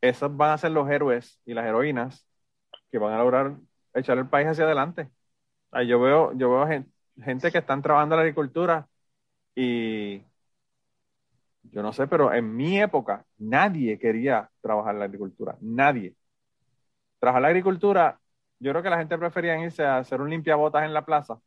esos 0.00 0.34
van 0.36 0.52
a 0.52 0.58
ser 0.58 0.70
los 0.72 0.88
héroes 0.90 1.40
y 1.44 1.54
las 1.54 1.66
heroínas 1.66 2.26
que 2.90 2.98
van 2.98 3.14
a 3.14 3.18
lograr 3.18 3.56
echar 3.94 4.18
el 4.18 4.28
país 4.28 4.48
hacia 4.48 4.64
adelante. 4.64 5.10
Ay, 5.70 5.88
yo 5.88 6.00
veo, 6.00 6.32
yo 6.34 6.50
veo 6.50 6.66
gen- 6.66 6.92
gente 7.22 7.50
que 7.52 7.58
están 7.58 7.82
trabajando 7.82 8.14
en 8.14 8.18
la 8.18 8.22
agricultura 8.22 8.88
y 9.54 10.22
yo 11.64 11.82
no 11.82 11.92
sé, 11.92 12.06
pero 12.06 12.32
en 12.32 12.54
mi 12.56 12.80
época 12.80 13.24
nadie 13.38 13.98
quería 13.98 14.50
trabajar 14.60 14.94
la 14.94 15.06
agricultura, 15.06 15.56
nadie. 15.60 16.14
Trabajar 17.18 17.40
en 17.40 17.42
la 17.42 17.48
agricultura, 17.48 18.20
yo 18.58 18.70
creo 18.72 18.82
que 18.82 18.90
la 18.90 18.98
gente 18.98 19.18
prefería 19.18 19.58
irse 19.58 19.84
a 19.84 19.98
hacer 19.98 20.20
un 20.20 20.30
limpiabotas 20.30 20.84
en 20.84 20.92
la 20.94 21.04
plaza 21.04 21.38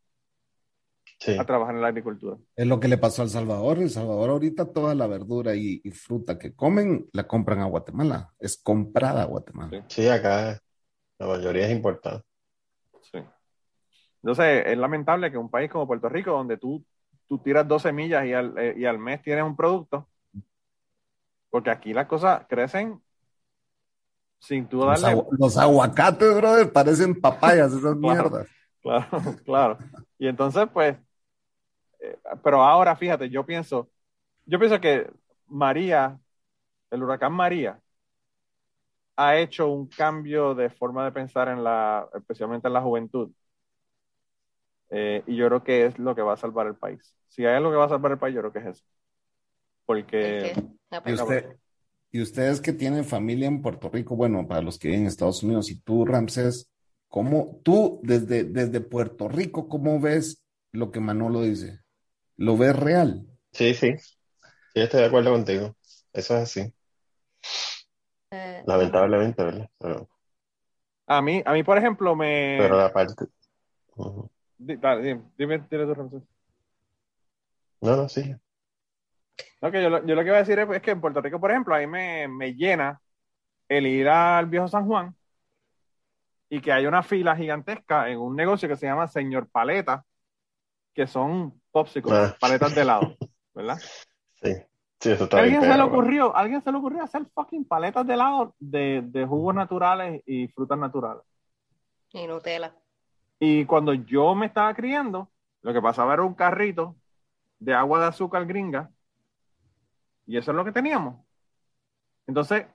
Sí. 1.20 1.36
a 1.38 1.44
trabajar 1.46 1.74
en 1.76 1.82
la 1.82 1.88
agricultura. 1.88 2.38
Es 2.56 2.68
lo 2.68 2.80
que 2.80 2.88
le 2.88 2.98
pasó 3.00 3.22
a 3.22 3.26
El 3.26 3.32
Salvador. 3.32 3.80
El 3.80 3.90
Salvador 3.90 4.30
ahorita 4.30 4.72
toda 4.72 4.94
la 4.94 5.08
verdura 5.08 5.56
y, 5.56 5.82
y 5.84 5.92
fruta 5.92 6.38
que 6.38 6.54
comen 6.54 7.08
la 7.12 7.28
compran 7.28 7.60
a 7.60 7.66
Guatemala. 7.66 8.32
Es 8.40 8.58
comprada 8.62 9.24
a 9.24 9.26
Guatemala. 9.26 9.84
Sí, 9.88 10.08
acá 10.08 10.60
la 11.18 11.28
mayoría 11.28 11.66
es 11.68 11.72
importada. 11.76 12.22
Sí. 13.12 13.18
Entonces, 14.22 14.64
es 14.68 14.78
lamentable 14.78 15.32
que 15.32 15.38
un 15.40 15.50
país 15.50 15.72
como 15.72 15.88
Puerto 15.88 16.08
Rico, 16.08 16.32
donde 16.32 16.58
tú, 16.58 16.86
tú 17.28 17.40
tiras 17.40 17.68
dos 17.68 17.82
semillas 17.82 18.24
y 18.26 18.34
al, 18.34 18.56
eh, 18.58 18.76
y 18.78 18.86
al 18.86 19.00
mes 19.00 19.22
tienes 19.24 19.44
un 19.44 19.56
producto, 19.56 20.08
porque 21.50 21.70
aquí 21.72 21.94
las 21.94 22.06
cosas 22.08 22.46
crecen 22.48 23.02
sin 24.40 24.68
tú 24.68 24.78
Los, 24.86 25.02
darle... 25.02 25.18
agu- 25.20 25.28
los 25.40 25.58
aguacates, 25.58 26.36
brother, 26.36 26.72
parecen 26.72 27.20
papayas, 27.20 27.72
esas 27.74 27.82
Claro. 28.00 28.00
mierdas. 28.00 28.48
Claro, 28.82 29.22
claro. 29.44 29.78
Y 30.20 30.28
entonces, 30.28 30.68
pues, 30.72 30.96
pero 32.44 32.64
ahora, 32.64 32.96
fíjate, 32.96 33.30
yo 33.30 33.46
pienso, 33.46 33.90
yo 34.46 34.60
pienso 34.60 34.80
que 34.80 35.10
María, 35.48 36.20
el 36.92 37.04
huracán 37.04 37.34
María, 37.34 37.80
ha 39.16 39.38
hecho 39.38 39.68
un 39.70 39.88
cambio 39.88 40.54
de 40.54 40.70
forma 40.70 41.04
de 41.04 41.12
pensar 41.12 41.50
en 41.50 41.64
la, 41.64 42.08
especialmente 42.14 42.68
en 42.68 42.74
la 42.74 42.82
juventud. 42.82 43.32
Eh, 44.90 45.24
y 45.26 45.36
yo 45.36 45.48
creo 45.48 45.64
que 45.64 45.86
es 45.88 46.00
lo 46.00 46.16
que 46.16 46.22
va 46.22 46.34
a 46.34 46.38
salvar 46.38 46.68
el 46.68 46.76
país. 46.76 47.14
Si 47.28 47.46
hay 47.46 47.56
algo 47.56 47.72
que 47.72 47.78
va 47.78 47.86
a 47.86 47.90
salvar 47.90 48.12
el 48.12 48.20
país, 48.20 48.36
yo 48.36 48.42
creo 48.42 48.54
que 48.54 48.60
es 48.60 48.66
eso. 48.68 48.84
Porque. 49.86 50.54
La 50.90 51.02
Y, 51.06 51.14
usted, 51.14 51.58
y 52.12 52.22
ustedes 52.22 52.62
que 52.62 52.74
tienen 52.74 53.04
familia 53.04 53.48
en 53.48 53.62
Puerto 53.62 53.90
Rico, 53.90 54.16
bueno, 54.16 54.48
para 54.48 54.62
los 54.62 54.78
que 54.78 54.90
viven 54.90 55.02
en 55.02 55.08
Estados 55.08 55.44
Unidos, 55.44 55.70
y 55.72 55.80
tú, 55.82 56.06
Ramsés, 56.06 56.72
¿cómo 57.08 57.60
tú 57.64 58.00
desde, 58.04 58.44
desde 58.44 58.80
Puerto 58.82 59.28
Rico, 59.28 59.68
cómo 59.68 60.00
ves 60.00 60.46
lo 60.72 60.92
que 60.92 61.00
Manolo 61.00 61.42
dice? 61.42 61.82
¿Lo 62.38 62.58
ves 62.58 62.76
real? 62.76 63.28
Sí, 63.52 63.74
sí. 63.74 63.96
Sí, 63.98 64.82
estoy 64.82 65.02
de 65.02 65.08
acuerdo 65.08 65.32
contigo. 65.34 65.76
Eso 66.14 66.36
es 66.38 66.44
así. 66.44 66.74
Eh, 68.32 68.68
Lamentablemente, 68.68 69.44
¿verdad? 69.44 69.68
Pero, 69.80 70.08
a 71.08 71.22
mí, 71.22 71.42
a 71.46 71.54
mí, 71.54 71.64
por 71.64 71.78
ejemplo, 71.78 72.16
me... 72.16 72.28
pero 72.56 72.78
la 72.78 72.92
parte. 72.92 73.26
Dale, 74.60 75.02
dime, 75.04 75.24
dime, 75.38 75.60
tú, 75.88 75.94
Ramsés. 75.96 76.24
No, 77.82 77.96
no, 77.96 78.08
sí. 78.10 78.36
No, 79.62 79.72
que 79.72 79.82
yo, 79.82 79.90
lo- 79.90 80.06
yo 80.06 80.16
lo 80.16 80.22
que 80.22 80.28
iba 80.28 80.38
a 80.38 80.40
decir 80.40 80.60
es, 80.60 80.70
es 80.70 80.82
que 80.82 80.92
en 80.92 81.02
Puerto 81.02 81.22
Rico, 81.22 81.40
por 81.40 81.52
ejemplo, 81.52 81.74
ahí 81.76 81.88
me, 81.88 82.28
me 82.28 82.54
llena 82.54 83.02
el 83.70 83.88
ir 83.88 84.10
al 84.10 84.48
viejo 84.48 84.68
San 84.70 84.88
Juan 84.88 85.16
y 86.50 86.62
que 86.62 86.72
hay 86.72 86.86
una 86.86 87.04
fila 87.04 87.36
gigantesca 87.36 88.10
en 88.10 88.20
un 88.20 88.36
negocio 88.36 88.70
que 88.70 88.76
se 88.78 88.86
llama 88.88 89.08
Señor 89.08 89.50
Paleta, 89.50 90.06
que 90.98 91.06
son 91.06 91.54
popsicles, 91.72 92.12
Ah. 92.12 92.36
paletas 92.40 92.74
de 92.74 92.82
helado, 92.82 93.16
¿verdad? 93.54 93.78
Sí. 94.42 94.52
Sí, 95.00 95.12
eso 95.12 95.24
¿A 95.24 95.26
está 95.26 95.42
bien 95.44 95.56
alguien 95.58 95.72
se 95.72 95.78
le 95.78 95.84
ocurrió, 95.84 96.36
alguien 96.36 96.64
se 96.64 96.72
le 96.72 96.78
ocurrió 96.80 97.04
hacer 97.04 97.24
fucking 97.36 97.66
paletas 97.66 98.06
de 98.08 98.14
helado 98.16 98.56
de, 98.58 99.04
de 99.06 99.26
jugos 99.28 99.54
naturales 99.54 100.24
y 100.26 100.48
frutas 100.48 100.78
naturales. 100.80 101.22
y 102.14 102.26
Nutella. 102.26 102.74
Y 103.40 103.66
cuando 103.66 103.94
yo 103.94 104.34
me 104.34 104.48
estaba 104.48 104.74
criando, 104.74 105.30
lo 105.62 105.72
que 105.72 105.82
pasaba 105.84 106.16
era 106.16 106.24
un 106.24 106.34
carrito 106.34 106.96
de 107.60 107.76
agua 107.76 108.00
de 108.00 108.08
azúcar 108.08 108.48
gringa 108.48 108.90
y 110.26 110.36
eso 110.38 110.50
es 110.50 110.58
lo 110.58 110.66
que 110.66 110.72
teníamos. 110.72 111.16
Entonces, 112.26 112.66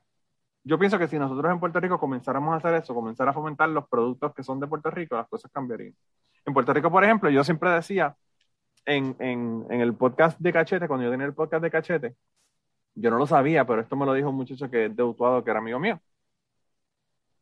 yo 0.64 0.78
pienso 0.78 0.98
que 0.98 1.08
si 1.08 1.18
nosotros 1.18 1.52
en 1.52 1.60
Puerto 1.60 1.80
Rico 1.80 1.98
comenzáramos 1.98 2.54
a 2.54 2.56
hacer 2.58 2.74
eso, 2.74 2.94
comenzar 2.94 3.28
a 3.28 3.32
fomentar 3.32 3.68
los 3.68 3.88
productos 3.88 4.34
que 4.34 4.42
son 4.42 4.60
de 4.60 4.66
Puerto 4.66 4.90
Rico, 4.90 5.16
las 5.16 5.28
cosas 5.28 5.50
cambiarían. 5.52 5.94
En 6.44 6.54
Puerto 6.54 6.72
Rico, 6.72 6.90
por 6.90 7.04
ejemplo, 7.04 7.30
yo 7.30 7.44
siempre 7.44 7.70
decía 7.70 8.16
en, 8.86 9.16
en, 9.18 9.66
en 9.70 9.80
el 9.80 9.94
podcast 9.94 10.38
de 10.40 10.52
Cachete, 10.52 10.88
cuando 10.88 11.04
yo 11.04 11.10
tenía 11.10 11.26
el 11.26 11.34
podcast 11.34 11.62
de 11.62 11.70
Cachete, 11.70 12.16
yo 12.94 13.10
no 13.10 13.18
lo 13.18 13.26
sabía, 13.26 13.66
pero 13.66 13.80
esto 13.80 13.96
me 13.96 14.06
lo 14.06 14.14
dijo 14.14 14.30
un 14.30 14.36
muchacho 14.36 14.70
que 14.70 14.86
es 14.86 14.96
de 14.96 15.02
Utuado, 15.02 15.42
que 15.44 15.50
era 15.50 15.60
amigo 15.60 15.78
mío. 15.78 16.00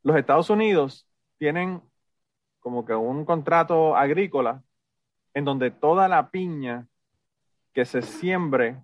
Los 0.03 0.17
Estados 0.17 0.49
Unidos 0.51 1.07
tienen 1.39 1.83
como 2.61 2.85
que 2.85 2.95
un 2.95 3.25
contrato 3.25 3.97
agrícola 3.97 4.63
en 5.35 5.45
donde 5.45 5.71
toda 5.71 6.09
la 6.09 6.31
piña 6.31 6.89
que 7.73 7.85
se 7.85 8.03
siembre 8.03 8.83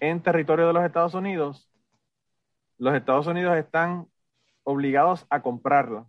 en 0.00 0.22
territorio 0.22 0.66
de 0.68 0.72
los 0.72 0.84
Estados 0.84 1.14
Unidos, 1.14 1.67
los 2.78 2.94
Estados 2.94 3.26
Unidos 3.26 3.56
están 3.56 4.08
obligados 4.64 5.26
a 5.30 5.42
comprarla. 5.42 6.06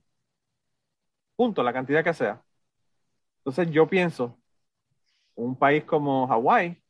Punto, 1.36 1.64
la 1.64 1.74
cantidad 1.74 2.04
que 2.04 2.14
sea. 2.14 2.42
Entonces 3.40 3.72
yo 3.72 3.88
pienso, 3.88 4.38
un 5.36 5.56
país 5.56 5.84
como 5.86 6.28
Hawái, 6.28 6.82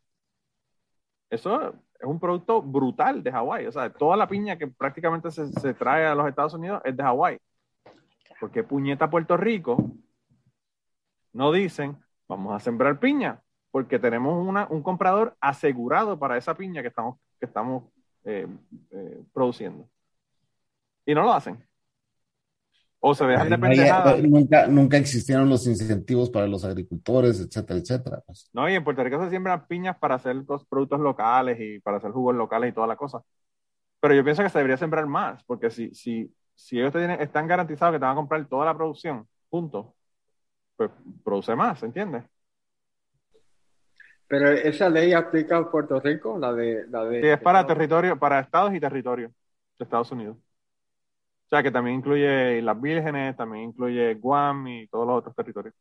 eso 1.30 1.74
es 2.00 2.06
un 2.06 2.20
producto 2.20 2.62
brutal 2.62 3.22
de 3.24 3.32
Hawái. 3.32 3.68
O 3.68 3.72
sea, 3.72 3.92
toda 3.92 4.18
la 4.18 4.28
piña 4.28 4.58
que 4.58 4.68
prácticamente 4.68 5.32
se, 5.32 5.48
se 5.48 5.74
trae 5.74 6.06
a 6.06 6.16
los 6.16 6.28
Estados 6.28 6.54
Unidos 6.54 6.82
es 6.84 6.96
de 6.98 7.04
Hawái. 7.04 7.38
Porque 8.40 8.64
puñeta 8.64 9.10
Puerto 9.10 9.38
Rico 9.38 9.78
no 11.34 11.52
dicen, 11.52 11.98
vamos 12.28 12.56
a 12.56 12.60
sembrar 12.60 13.00
piña, 13.00 13.42
porque 13.72 14.00
tenemos 14.00 14.46
una, 14.46 14.68
un 14.70 14.82
comprador 14.82 15.36
asegurado 15.40 16.18
para 16.18 16.38
esa 16.38 16.56
piña 16.56 16.82
que 16.82 16.88
estamos, 16.88 17.20
que 17.40 17.46
estamos 17.46 17.84
eh, 18.24 18.48
eh, 18.92 19.24
produciendo. 19.34 19.90
Y 21.06 21.14
no 21.16 21.24
lo 21.24 21.34
hacen. 21.34 21.64
O 23.02 23.16
se 23.16 23.26
dejan 23.26 23.50
de 23.50 23.58
No 23.58 23.66
hay- 23.68 23.76
pendejada. 23.78 24.18
nunca, 24.18 24.68
nunca 24.68 24.98
existieron 24.98 25.48
los 25.50 25.66
incentivos 25.68 26.30
para 26.30 26.48
los 26.48 26.66
agricultores, 26.66 27.40
etcétera, 27.40 27.80
etcétera. 27.80 28.22
pues. 28.26 28.50
No, 28.54 28.70
y 28.70 28.74
en 28.76 28.84
Puerto 28.84 29.04
Rico 29.04 29.24
se 29.24 29.30
siembran 29.30 29.66
piñas 29.68 29.98
para 29.98 30.16
hacer 30.16 30.36
los 30.36 30.66
productos 30.66 31.00
locales 31.00 31.58
y 31.62 31.80
para 31.80 31.98
hacer 31.98 32.12
jugos 32.12 32.36
locales 32.36 32.72
y 32.72 32.74
toda 32.74 32.88
la 32.88 32.98
cosa. 32.98 33.22
Pero 34.02 34.14
yo 34.16 34.24
pienso 34.24 34.44
que 34.44 34.50
se 34.50 34.58
debería 34.60 34.78
sembrar 34.78 35.06
más, 35.08 35.44
porque 35.46 35.70
si, 35.72 35.94
si, 35.94 36.34
si 36.56 36.78
ellos 36.80 36.92
te 36.92 37.00
tienen- 37.00 37.22
están 37.22 37.48
garantizados 37.48 37.94
que 37.94 38.00
te 38.00 38.06
van 38.06 38.14
a 38.14 38.16
comprar 38.16 38.46
toda 38.48 38.66
la 38.66 38.76
producción, 38.76 39.26
punto, 39.50 39.96
pues 40.76 40.92
produce 41.24 41.56
más, 41.56 41.82
¿entiendes? 41.84 42.26
Pero 44.30 44.50
esa 44.52 44.90
ley 44.90 45.14
aplica 45.14 45.58
a 45.58 45.70
Puerto 45.72 46.00
Rico, 46.00 46.38
la 46.40 46.54
de... 46.54 46.88
La 46.90 47.04
de 47.06 47.20
Sí, 47.22 47.28
es 47.28 47.40
para 47.42 47.66
territorio, 47.66 48.18
para 48.18 48.40
estados 48.40 48.74
y 48.74 48.80
territorios 48.80 49.32
de 49.78 49.84
Estados 49.84 50.12
Unidos. 50.12 50.38
sea, 51.50 51.64
que 51.64 51.72
también 51.72 51.98
incluye 51.98 52.62
las 52.62 52.80
Vírgenes, 52.82 53.36
también 53.36 53.66
incluye 53.70 54.16
Guam 54.16 54.68
y 54.68 54.88
todos 54.88 55.08
los 55.08 55.18
otros 55.20 55.36
territorios. 55.36 55.76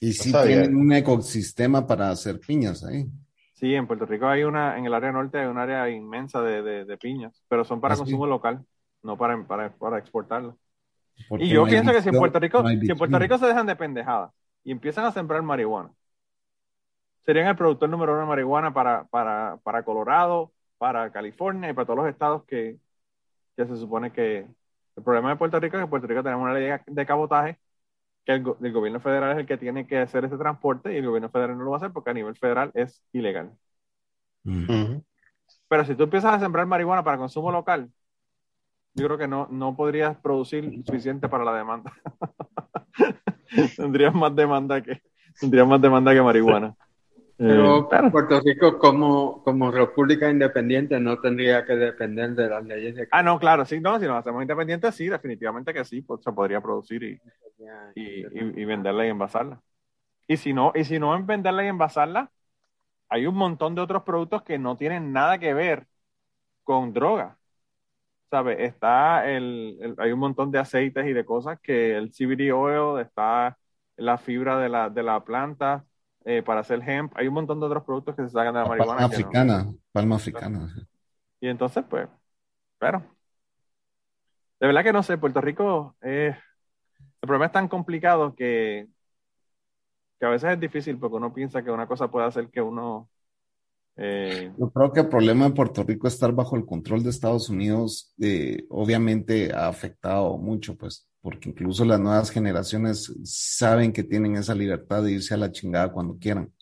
Y 0.00 0.12
sí 0.12 0.32
tienen 0.34 0.74
un 0.76 0.92
ecosistema 0.92 1.86
para 1.86 2.10
hacer 2.10 2.38
piñas 2.38 2.84
ahí. 2.84 3.06
Sí, 3.52 3.74
en 3.74 3.86
Puerto 3.86 4.06
Rico 4.06 4.26
hay 4.26 4.42
una, 4.44 4.78
en 4.78 4.86
el 4.86 4.94
área 4.94 5.12
norte 5.12 5.38
hay 5.38 5.46
un 5.46 5.58
área 5.58 5.88
inmensa 5.90 6.40
de, 6.42 6.62
de, 6.62 6.84
de 6.86 6.98
piñas, 6.98 7.42
pero 7.48 7.64
son 7.64 7.80
para 7.80 7.92
¿Ah, 7.92 7.96
sí? 7.96 8.02
consumo 8.06 8.26
local, 8.26 8.64
no 9.02 9.18
para, 9.18 9.46
para, 9.46 9.76
para 9.76 9.98
exportarlo. 9.98 10.58
porque 11.28 11.46
Y 11.46 11.50
yo 11.50 11.66
no 11.66 11.68
pienso 11.68 11.92
que 11.92 12.02
si 12.02 12.08
en 12.10 12.16
Puerto 12.18 12.40
Rico, 12.40 12.62
no 12.62 12.68
si 12.82 12.92
en 12.92 12.98
Puerto. 12.98 13.18
Rico 13.18 13.38
se 13.38 13.46
dejan 13.46 13.66
de 13.66 13.76
pendejadas 13.76 14.32
y 14.64 14.72
empiezan 14.72 15.06
a 15.06 15.12
sembrar 15.12 15.42
marihuana, 15.42 15.92
serían 17.24 17.48
el 17.48 17.56
productor 17.56 17.88
número 17.88 18.12
uno 18.12 18.22
de 18.22 18.26
marihuana 18.28 18.72
para, 18.72 19.04
para, 19.04 19.58
para 19.62 19.82
Colorado, 19.84 20.52
para 20.78 21.10
California 21.12 21.70
y 21.70 21.72
para 21.74 21.86
todos 21.86 21.98
los 21.98 22.08
estados 22.08 22.44
que, 22.44 22.78
que 23.56 23.66
se 23.66 23.76
supone 23.76 24.12
que 24.12 24.46
el 24.96 25.02
problema 25.04 25.30
de 25.30 25.36
Puerto 25.36 25.60
Rico 25.60 25.76
es 25.76 25.80
que 25.80 25.84
en 25.84 25.90
Puerto 25.90 26.06
Rico 26.06 26.22
tenemos 26.22 26.42
una 26.44 26.54
ley 26.54 26.78
de 26.86 27.06
cabotaje 27.06 27.58
que 28.24 28.32
el, 28.32 28.42
go- 28.42 28.58
el 28.60 28.72
gobierno 28.72 29.00
federal 29.00 29.32
es 29.32 29.38
el 29.38 29.46
que 29.46 29.56
tiene 29.58 29.86
que 29.86 29.98
hacer 29.98 30.24
ese 30.24 30.36
transporte 30.36 30.92
y 30.92 30.98
el 30.98 31.06
gobierno 31.06 31.30
federal 31.30 31.56
no 31.58 31.64
lo 31.64 31.70
va 31.70 31.76
a 31.76 31.80
hacer 31.80 31.92
porque 31.92 32.10
a 32.10 32.14
nivel 32.14 32.36
federal 32.36 32.70
es 32.74 33.02
ilegal. 33.12 33.52
Mm. 34.44 35.00
Pero 35.68 35.84
si 35.84 35.94
tú 35.94 36.04
empiezas 36.04 36.34
a 36.34 36.40
sembrar 36.40 36.66
marihuana 36.66 37.04
para 37.04 37.18
consumo 37.18 37.50
local, 37.52 37.90
yo 38.94 39.06
creo 39.06 39.18
que 39.18 39.28
no, 39.28 39.46
no 39.50 39.76
podrías 39.76 40.16
producir 40.18 40.70
suficiente 40.84 41.28
para 41.28 41.44
la 41.44 41.54
demanda. 41.54 41.92
tendrías 43.76 44.14
más 44.14 44.34
demanda 44.34 44.82
que 44.82 45.00
tendrías 45.40 45.66
más 45.66 45.80
demanda 45.80 46.12
que 46.12 46.22
marihuana. 46.22 46.74
Pero 47.44 47.82
Eh, 47.82 47.88
claro. 47.88 48.10
Puerto 48.10 48.40
Rico 48.40 48.78
como, 48.78 49.42
como 49.42 49.70
república 49.70 50.30
independiente 50.30 50.98
no 51.00 51.20
tendría 51.20 51.64
que 51.66 51.74
depender 51.74 52.30
de 52.34 52.48
las 52.48 52.64
leyes 52.64 52.94
de 52.96 53.08
Ah, 53.12 53.22
no, 53.24 53.38
claro, 53.40 53.64
sí, 53.64 53.80
no, 53.80 53.98
si 53.98 54.06
nos 54.06 54.18
hacemos 54.18 54.42
independientes, 54.42 54.94
sí, 54.94 55.08
definitivamente 55.08 55.74
que 55.74 55.84
sí, 55.84 56.00
pues 56.02 56.22
se 56.22 56.32
podría 56.32 56.60
producir 56.60 57.02
y, 57.02 57.20
y, 57.94 58.22
y- 58.26 58.62
y 58.62 58.64
venderla 58.64 59.06
y 59.06 59.10
envasarla. 59.10 59.62
Y 60.28 60.36
si 60.38 60.52
no, 60.54 60.72
y 60.74 60.84
si 60.84 60.98
no 60.98 61.16
en 61.16 61.26
venderla 61.26 61.64
y 61.64 61.68
envasarla, 61.68 62.32
hay 63.08 63.26
un 63.26 63.36
montón 63.36 63.74
de 63.74 63.82
otros 63.82 64.04
productos 64.04 64.42
que 64.44 64.58
no 64.58 64.76
tienen 64.76 65.12
nada 65.12 65.38
que 65.38 65.54
ver 65.54 65.88
con 66.64 66.92
droga. 66.94 67.38
¿Sabes? 68.30 68.58
Está 68.60 69.28
el, 69.30 69.78
el- 69.80 69.94
hay 69.98 70.12
un 70.12 70.20
montón 70.20 70.50
de 70.52 70.58
aceites 70.60 71.06
y 71.06 71.12
de 71.12 71.24
cosas 71.24 71.60
que 71.60 71.96
el 71.96 72.12
CBD 72.12 72.52
oil, 72.52 73.00
está 73.00 73.58
la 73.96 74.18
fibra 74.18 74.58
de 74.58 74.68
la, 74.68 74.88
de 74.90 75.02
la 75.02 75.24
planta 75.24 75.84
eh, 76.24 76.42
para 76.42 76.60
hacer 76.60 76.82
hemp. 76.88 77.12
Hay 77.16 77.28
un 77.28 77.34
montón 77.34 77.60
de 77.60 77.66
otros 77.66 77.84
productos 77.84 78.14
que 78.14 78.22
se 78.22 78.30
sacan 78.30 78.54
de 78.54 78.60
la 78.60 78.66
marihuana. 78.66 79.00
palma 79.00 79.00
no. 79.00 79.14
africana, 79.14 79.66
palma 79.92 80.16
africana. 80.16 80.74
Y 81.40 81.48
entonces, 81.48 81.84
pues, 81.88 82.08
pero, 82.78 83.02
de 84.58 84.66
verdad 84.66 84.82
que 84.82 84.92
no 84.92 85.02
sé, 85.02 85.16
Puerto 85.18 85.40
Rico, 85.40 85.96
eh, 86.02 86.36
el 87.22 87.26
problema 87.26 87.46
es 87.46 87.52
tan 87.52 87.68
complicado 87.68 88.34
que, 88.34 88.88
que 90.18 90.26
a 90.26 90.30
veces 90.30 90.52
es 90.52 90.60
difícil 90.60 90.98
porque 90.98 91.16
uno 91.16 91.32
piensa 91.32 91.62
que 91.62 91.70
una 91.70 91.86
cosa 91.86 92.08
puede 92.08 92.26
hacer 92.26 92.50
que 92.50 92.60
uno... 92.60 93.08
eh, 93.96 94.52
Yo 94.56 94.70
creo 94.70 94.92
que 94.92 95.00
el 95.00 95.08
problema 95.08 95.46
de 95.48 95.54
Puerto 95.54 95.82
Rico 95.84 96.06
estar 96.08 96.32
bajo 96.32 96.56
el 96.56 96.66
control 96.66 97.02
de 97.02 97.10
Estados 97.10 97.48
Unidos, 97.48 98.12
eh, 98.20 98.66
obviamente 98.68 99.52
ha 99.54 99.68
afectado 99.68 100.36
mucho, 100.38 100.76
pues, 100.76 101.08
porque 101.22 101.48
incluso 101.50 101.84
las 101.84 101.98
nuevas 102.00 102.30
generaciones 102.30 103.12
saben 103.24 103.92
que 103.92 104.04
tienen 104.04 104.36
esa 104.36 104.54
libertad 104.54 105.02
de 105.02 105.12
irse 105.12 105.34
a 105.34 105.38
la 105.38 105.50
chingada 105.52 105.90
cuando 105.92 106.18
quieran. 106.18 106.52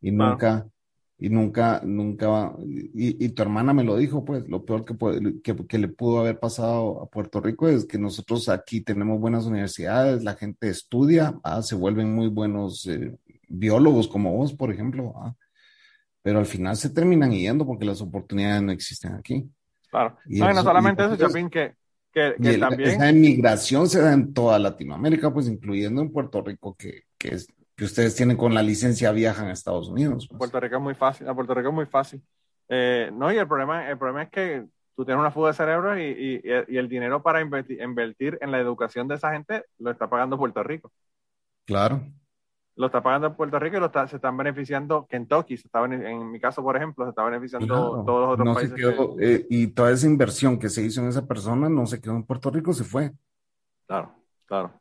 Y 0.00 0.12
nunca, 0.12 0.68
y 1.18 1.30
nunca, 1.30 1.82
nunca, 1.84 2.52
y, 2.64 3.24
y 3.24 3.28
tu 3.30 3.42
hermana 3.42 3.74
me 3.74 3.84
lo 3.84 3.96
dijo, 3.96 4.24
pues, 4.24 4.48
lo 4.48 4.64
peor 4.64 4.84
que, 4.84 4.94
puede- 4.94 5.42
que, 5.42 5.56
que 5.66 5.78
le 5.78 5.88
pudo 5.88 6.20
haber 6.20 6.40
pasado 6.40 7.02
a 7.02 7.06
Puerto 7.10 7.40
Rico 7.40 7.68
es 7.68 7.86
que 7.86 7.98
nosotros 7.98 8.48
aquí 8.50 8.80
tenemos 8.82 9.20
buenas 9.20 9.46
universidades, 9.46 10.24
la 10.24 10.34
gente 10.36 10.68
estudia, 10.70 11.38
ah, 11.44 11.62
se 11.62 11.74
vuelven 11.76 12.14
muy 12.14 12.28
buenos 12.28 12.86
eh, 12.86 13.16
biólogos 13.48 14.08
como 14.08 14.36
vos, 14.36 14.54
por 14.54 14.72
ejemplo, 14.72 15.14
ah, 15.16 15.34
pero 16.22 16.38
al 16.38 16.46
final 16.46 16.76
se 16.76 16.90
terminan 16.90 17.30
yendo 17.32 17.66
porque 17.66 17.84
las 17.84 18.00
oportunidades 18.00 18.62
no 18.62 18.72
existen 18.72 19.14
aquí. 19.14 19.48
claro. 19.90 20.16
Y 20.26 20.40
no, 20.40 20.46
y 20.46 20.48
no 20.48 20.60
eso- 20.60 20.62
solamente 20.64 21.02
y 21.02 21.04
eso, 21.06 21.14
entonces- 21.14 21.32
Chapín, 21.34 21.50
que, 21.50 21.74
que, 22.12 22.34
que 22.42 22.54
el- 22.54 22.60
también... 22.60 22.90
esa 22.90 23.10
inmigración 23.10 23.88
se 23.88 24.00
da 24.00 24.12
en 24.12 24.32
toda 24.34 24.58
Latinoamérica, 24.58 25.32
pues 25.32 25.48
incluyendo 25.48 26.02
en 26.02 26.10
Puerto 26.12 26.42
Rico, 26.42 26.74
que, 26.76 27.02
que, 27.16 27.34
es, 27.34 27.48
que 27.76 27.84
ustedes 27.84 28.14
tienen 28.16 28.36
con 28.36 28.52
la 28.54 28.62
licencia 28.62 29.12
viajan 29.12 29.46
a 29.48 29.52
Estados 29.52 29.88
Unidos. 29.88 30.26
pues. 30.28 30.38
Puerto 30.38 30.60
Rico 30.60 30.76
es 30.76 30.82
muy 30.82 30.94
fácil, 30.94 31.28
a 31.28 31.34
Puerto 31.34 31.54
Rico 31.54 31.68
es 31.68 31.74
muy 31.74 31.86
fácil. 31.86 32.22
Eh, 32.68 33.10
no, 33.12 33.32
y 33.32 33.36
el 33.38 33.46
problema, 33.48 33.88
el 33.88 33.96
problema 33.96 34.24
es 34.24 34.30
que 34.30 34.64
tú 34.96 35.04
tienes 35.04 35.20
una 35.20 35.30
fuga 35.30 35.48
de 35.48 35.54
cerebros 35.54 35.96
y, 35.98 36.02
y- 36.02 36.42
y 36.68 36.76
el 36.76 36.88
dinero 36.88 37.22
para 37.22 37.40
invertir, 37.40 37.80
invertir 37.80 38.36
en 38.42 38.50
la 38.50 38.58
educación 38.58 39.06
de 39.08 39.14
esa 39.14 39.32
gente 39.32 39.62
lo 39.78 39.90
está 39.92 40.10
pagando 40.10 40.36
Puerto 40.36 40.62
Rico. 40.62 40.90
Claro. 41.64 42.02
Lo 42.78 42.86
está 42.86 43.02
pagando 43.02 43.34
Puerto 43.36 43.58
Rico 43.58 43.76
y 43.76 43.80
lo 43.80 43.86
está- 43.86 44.06
se 44.06 44.16
están 44.16 44.36
beneficiando 44.36 45.06
Kentucky, 45.06 45.56
se 45.56 45.66
está 45.66 45.84
en 45.84 46.30
mi 46.30 46.38
caso, 46.40 46.62
por 46.62 46.76
ejemplo, 46.76 47.04
se 47.04 47.10
está 47.10 47.24
beneficiando 47.24 47.66
Claro. 47.66 48.04
todos 48.06 48.20
los 48.20 48.30
otros 48.34 48.46
No 48.46 48.54
países. 48.54 48.74
quedó, 48.76 49.16
que- 49.16 49.34
eh, 49.34 49.46
y 49.50 49.66
toda 49.68 49.90
esa 49.90 50.06
inversión 50.06 50.58
que 50.58 50.68
se 50.68 50.82
hizo 50.82 51.00
en 51.02 51.08
esa 51.08 51.26
persona 51.26 51.68
no 51.68 51.86
se 51.86 52.00
quedó 52.00 52.14
en 52.14 52.22
Puerto 52.24 52.50
Rico, 52.50 52.72
se 52.72 52.84
fue. 52.84 53.10
Claro, 53.86 54.14
claro. 54.46 54.80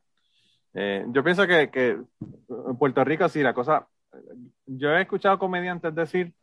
Eh, 0.75 1.05
yo 1.09 1.23
pienso 1.23 1.47
que, 1.47 1.71
que 1.71 1.89
en 1.89 2.77
Puerto 2.77 3.03
Rico 3.03 3.27
sí, 3.29 3.41
la 3.41 3.53
cosa... 3.53 3.87
Yo 4.67 4.89
he 4.91 5.01
escuchado 5.01 5.39
comediantes 5.39 5.93
decir 5.95 6.33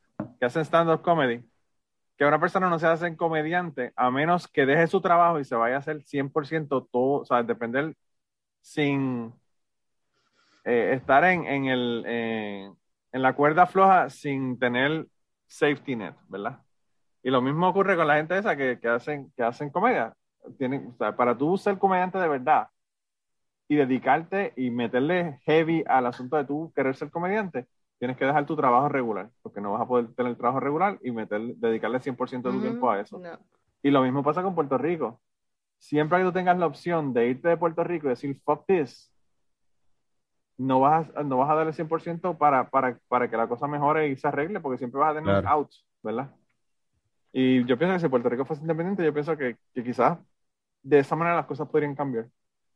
que 0.40 0.46
hacen 0.46 0.64
stand-up 0.64 1.02
comedy, 1.02 1.40
que 2.16 2.24
una 2.24 2.40
persona 2.40 2.68
no 2.68 2.78
se 2.80 2.86
hace 2.88 3.16
comediante 3.16 3.92
a 3.94 4.10
menos 4.10 4.48
que 4.48 4.66
deje 4.66 4.86
su 4.88 5.00
trabajo 5.00 5.38
y 5.38 5.44
se 5.44 5.54
vaya 5.54 5.76
a 5.76 5.78
hacer 5.78 6.02
100% 6.02 6.88
todo, 6.90 7.20
o 7.20 7.24
sea, 7.24 7.42
depender 7.44 7.94
sin 8.60 9.32
eh, 10.64 10.92
estar 10.94 11.24
en, 11.24 11.46
en, 11.46 11.66
el, 11.66 12.04
eh, 12.06 12.70
en 13.12 13.22
la 13.22 13.34
cuerda 13.34 13.66
floja 13.66 14.10
sin 14.10 14.58
tener 14.58 15.06
safety 15.46 15.96
net, 15.96 16.14
¿verdad? 16.28 16.60
Y 17.22 17.30
lo 17.30 17.42
mismo 17.42 17.68
ocurre 17.68 17.96
con 17.96 18.08
la 18.08 18.16
gente 18.16 18.38
esa 18.38 18.56
que, 18.56 18.78
que 18.80 18.88
hacen, 18.88 19.32
que 19.36 19.42
hacen 19.44 19.70
comedia. 19.70 20.14
Tienen, 20.58 20.88
o 20.94 20.96
sea, 20.98 21.16
para 21.16 21.36
tú 21.36 21.56
ser 21.58 21.78
comediante 21.78 22.18
de 22.18 22.28
verdad 22.28 22.68
y 23.68 23.76
dedicarte 23.76 24.52
y 24.56 24.70
meterle 24.70 25.38
heavy 25.44 25.84
al 25.86 26.06
asunto 26.06 26.36
de 26.36 26.44
tú 26.44 26.72
querer 26.74 26.94
ser 26.96 27.10
comediante, 27.10 27.66
tienes 27.98 28.16
que 28.16 28.24
dejar 28.26 28.46
tu 28.46 28.56
trabajo 28.56 28.88
regular, 28.88 29.30
porque 29.42 29.60
no 29.60 29.72
vas 29.72 29.82
a 29.82 29.86
poder 29.88 30.14
tener 30.14 30.32
el 30.32 30.38
trabajo 30.38 30.60
regular 30.60 30.98
y 31.02 31.10
meter, 31.12 31.40
dedicarle 31.56 32.00
100% 32.00 32.50
de 32.50 32.54
tu 32.56 32.60
Ujú, 32.60 32.60
tiempo 32.62 32.90
a 32.90 33.00
eso. 33.00 33.22
No. 33.22 33.38
Y 33.82 33.90
lo 33.92 34.02
mismo 34.02 34.24
pasa 34.24 34.42
con 34.42 34.56
Puerto 34.56 34.78
Rico. 34.78 35.22
Siempre 35.78 36.18
que 36.20 36.24
tú 36.26 36.32
tengas 36.32 36.58
la 36.58 36.66
opción 36.66 37.14
de 37.14 37.28
irte 37.28 37.48
de 37.50 37.58
Puerto 37.58 37.84
Rico 37.84 38.08
y 38.08 38.10
decir, 38.10 38.40
fuck 38.44 38.66
this, 38.66 39.13
no 40.56 40.80
vas 40.80 41.10
a, 41.16 41.22
no 41.22 41.38
vas 41.38 41.50
a 41.50 41.54
darle 41.54 41.72
100% 41.72 42.36
para, 42.38 42.68
para, 42.70 42.98
para 43.08 43.28
que 43.28 43.36
la 43.36 43.48
cosa 43.48 43.66
mejore 43.66 44.08
y 44.08 44.16
se 44.16 44.28
arregle, 44.28 44.60
porque 44.60 44.78
siempre 44.78 45.00
vas 45.00 45.12
a 45.12 45.14
tener 45.20 45.42
Claro. 45.42 45.48
outs, 45.48 45.84
¿verdad? 46.02 46.30
Y 47.32 47.64
yo 47.64 47.76
pienso 47.76 47.94
que 47.94 48.00
si 48.00 48.08
Puerto 48.08 48.28
Rico 48.28 48.44
fuese 48.44 48.62
independiente, 48.62 49.04
yo 49.04 49.12
pienso 49.12 49.36
que, 49.36 49.56
que 49.74 49.82
quizás 49.82 50.18
de 50.82 50.98
esa 51.00 51.16
manera 51.16 51.36
las 51.36 51.46
cosas 51.46 51.68
podrían 51.68 51.94
cambiar. 51.96 52.26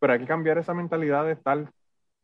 Pero 0.01 0.13
hay 0.13 0.19
que 0.19 0.27
cambiar 0.27 0.59
esa 0.59 0.75
mentalidad 0.75 1.25
de 1.25 1.33
estar 1.33 1.71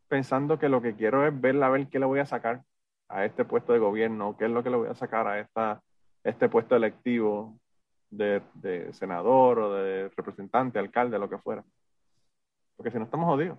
pensando 0.09 0.59
que 0.59 0.69
lo 0.69 0.83
que 0.83 0.95
quiero 0.95 1.27
es 1.27 1.41
ver 1.41 1.63
a 1.63 1.69
ver 1.71 1.89
qué 1.89 1.99
le 1.99 2.07
voy 2.07 2.21
a 2.21 2.27
sacar 2.27 2.63
a 3.09 3.25
este 3.25 3.45
puesto 3.45 3.73
de 3.73 3.79
gobierno, 3.79 4.37
qué 4.37 4.47
es 4.47 4.51
lo 4.51 4.63
que 4.63 4.71
le 4.71 4.77
voy 4.77 4.89
a 4.89 4.95
sacar 4.95 5.27
a 5.29 5.39
esta, 5.39 5.83
este 6.25 6.49
puesto 6.49 6.75
electivo 6.75 7.59
de, 8.11 8.43
de 8.55 8.93
senador 8.95 9.59
o 9.59 9.75
de 9.75 10.09
representante, 10.17 10.79
alcalde, 10.79 11.19
lo 11.19 11.29
que 11.29 11.39
fuera. 11.39 11.65
Porque 12.77 12.91
si 12.91 12.99
no 12.99 13.05
estamos 13.05 13.27
jodidos. 13.27 13.59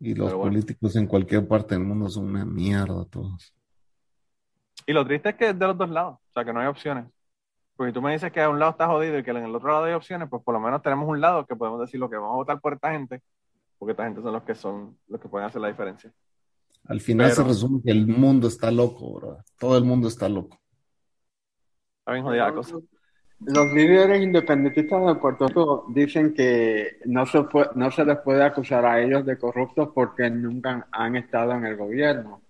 Y 0.00 0.14
los 0.14 0.32
bueno. 0.32 0.50
políticos 0.50 0.94
en 0.96 1.06
cualquier 1.06 1.46
parte 1.48 1.74
del 1.74 1.84
mundo 1.84 2.08
son 2.08 2.26
una 2.26 2.44
mierda 2.44 3.04
todos. 3.06 3.52
Y 4.86 4.92
lo 4.92 5.04
triste 5.06 5.30
es 5.30 5.34
que 5.34 5.48
es 5.50 5.58
de 5.58 5.66
los 5.66 5.76
dos 5.76 5.90
lados, 5.90 6.18
o 6.30 6.32
sea, 6.32 6.44
que 6.44 6.52
no 6.52 6.60
hay 6.60 6.66
opciones. 6.68 7.06
Porque 7.76 7.90
si 7.90 7.94
tú 7.94 8.02
me 8.02 8.12
dices 8.12 8.32
que 8.32 8.40
a 8.40 8.48
un 8.48 8.58
lado 8.58 8.72
está 8.72 8.86
jodido 8.86 9.18
y 9.18 9.22
que 9.22 9.30
en 9.30 9.36
el 9.38 9.54
otro 9.54 9.68
lado 9.68 9.84
hay 9.84 9.92
opciones, 9.94 10.28
pues 10.28 10.42
por 10.42 10.54
lo 10.54 10.60
menos 10.60 10.82
tenemos 10.82 11.08
un 11.08 11.20
lado 11.20 11.46
que 11.46 11.54
podemos 11.56 11.80
decir 11.80 12.00
lo 12.00 12.08
que 12.08 12.16
vamos 12.16 12.32
a 12.32 12.36
votar 12.36 12.60
por 12.60 12.74
esta 12.74 12.90
gente, 12.92 13.20
porque 13.78 13.92
esta 13.92 14.04
gente 14.04 14.22
son 14.22 14.32
los 14.32 14.42
que 14.42 14.54
son 14.54 14.96
los 15.08 15.20
que 15.20 15.28
pueden 15.28 15.46
hacer 15.46 15.60
la 15.60 15.68
diferencia. 15.68 16.12
Al 16.84 17.00
final 17.00 17.30
Pero- 17.30 17.42
se 17.42 17.48
resume 17.48 17.82
que 17.82 17.90
el 17.90 18.06
mundo 18.06 18.48
está 18.48 18.70
loco, 18.70 19.14
bro. 19.14 19.38
Todo 19.58 19.76
el 19.76 19.84
mundo 19.84 20.08
está 20.08 20.28
loco. 20.28 20.58
Está 22.00 22.12
bien 22.12 22.24
jodida 22.24 22.46
la 22.46 22.54
cosa. 22.54 22.76
Los 23.40 23.72
líderes 23.72 24.22
independentistas 24.22 25.06
de 25.06 25.14
Puerto 25.16 25.46
Rico 25.48 25.86
dicen 25.90 26.34
que 26.34 26.98
no 27.06 27.24
se, 27.26 27.44
fue- 27.44 27.68
no 27.76 27.90
se 27.90 28.04
les 28.04 28.18
puede 28.18 28.42
acusar 28.44 28.84
a 28.84 29.00
ellos 29.00 29.24
de 29.26 29.38
corruptos 29.38 29.90
porque 29.94 30.28
nunca 30.30 30.88
han 30.92 31.16
estado 31.16 31.52
en 31.52 31.64
el 31.64 31.76
gobierno 31.76 32.42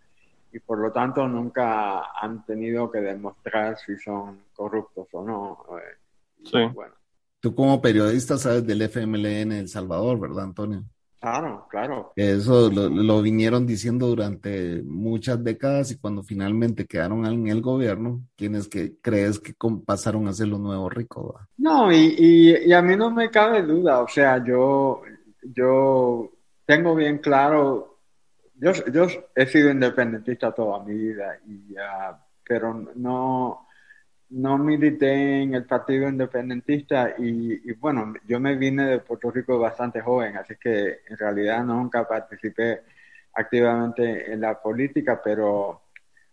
y 0.53 0.61
por 0.61 0.78
lo 0.78 0.93
tanto 0.93 1.28
nunca 1.28 2.03
han 2.20 2.45
tenido 2.47 2.91
que 2.91 3.01
demostrar 3.01 3.78
si 3.78 3.97
son 3.99 4.41
corruptos 4.55 5.09
o 5.12 5.24
no. 5.24 5.64
Eh, 5.78 5.99
Sí. 6.45 6.59
Bueno, 6.74 6.95
Tú 7.41 7.55
como 7.55 7.80
periodista 7.82 8.39
sabes 8.39 8.66
del 8.66 8.82
FMLN 8.82 9.59
El 9.61 9.68
Salvador, 9.68 10.20
¿verdad, 10.20 10.45
Antonio? 10.45 10.84
Claro, 11.21 11.66
claro. 11.69 12.12
Eso 12.14 12.71
lo, 12.71 12.89
lo 12.89 13.23
vinieron 13.23 13.66
diciendo 13.66 14.07
durante 14.07 14.83
muchas 14.85 15.43
décadas 15.43 15.91
y 15.91 15.99
cuando 15.99 16.23
finalmente 16.23 16.87
quedaron 16.87 17.27
en 17.27 17.49
el 17.49 17.61
gobierno, 17.61 18.23
¿quiénes 18.37 18.69
que 18.69 18.99
crees 19.01 19.41
que 19.41 19.53
pasaron 19.85 20.29
a 20.29 20.33
ser 20.33 20.47
los 20.47 20.61
nuevos 20.61 20.93
ricos? 20.93 21.35
No, 21.57 21.93
y, 21.93 22.14
y, 22.19 22.69
y 22.69 22.73
a 22.73 22.81
mí 22.83 22.95
no 22.97 23.11
me 23.11 23.31
cabe 23.31 23.62
duda, 23.62 24.01
o 24.01 24.09
sea, 24.09 24.43
yo, 24.45 25.03
yo 25.43 26.31
tengo 26.64 26.95
bien 26.95 27.19
claro, 27.19 27.99
yo, 28.55 28.73
yo 28.93 29.07
he 29.35 29.47
sido 29.47 29.71
independentista 29.71 30.53
toda 30.53 30.85
mi 30.85 30.95
vida, 30.95 31.37
y, 31.47 31.75
ah, 31.79 32.16
pero 32.45 32.75
no, 32.95 33.68
no 34.31 34.59
milité 34.59 35.43
en 35.43 35.55
el 35.55 35.64
Partido 35.66 36.09
Independentista 36.09 37.14
y, 37.18 37.70
y, 37.70 37.72
bueno, 37.74 38.14
yo 38.26 38.39
me 38.41 38.57
vine 38.57 38.85
de 38.87 38.99
Puerto 39.01 39.31
Rico 39.31 39.59
bastante 39.59 40.01
joven, 40.03 40.37
así 40.37 40.55
que 40.61 41.01
en 41.09 41.16
realidad 41.18 41.64
nunca 41.64 42.07
participé 42.07 42.83
activamente 43.35 44.33
en 44.33 44.41
la 44.41 44.61
política, 44.61 45.20
pero, 45.22 45.83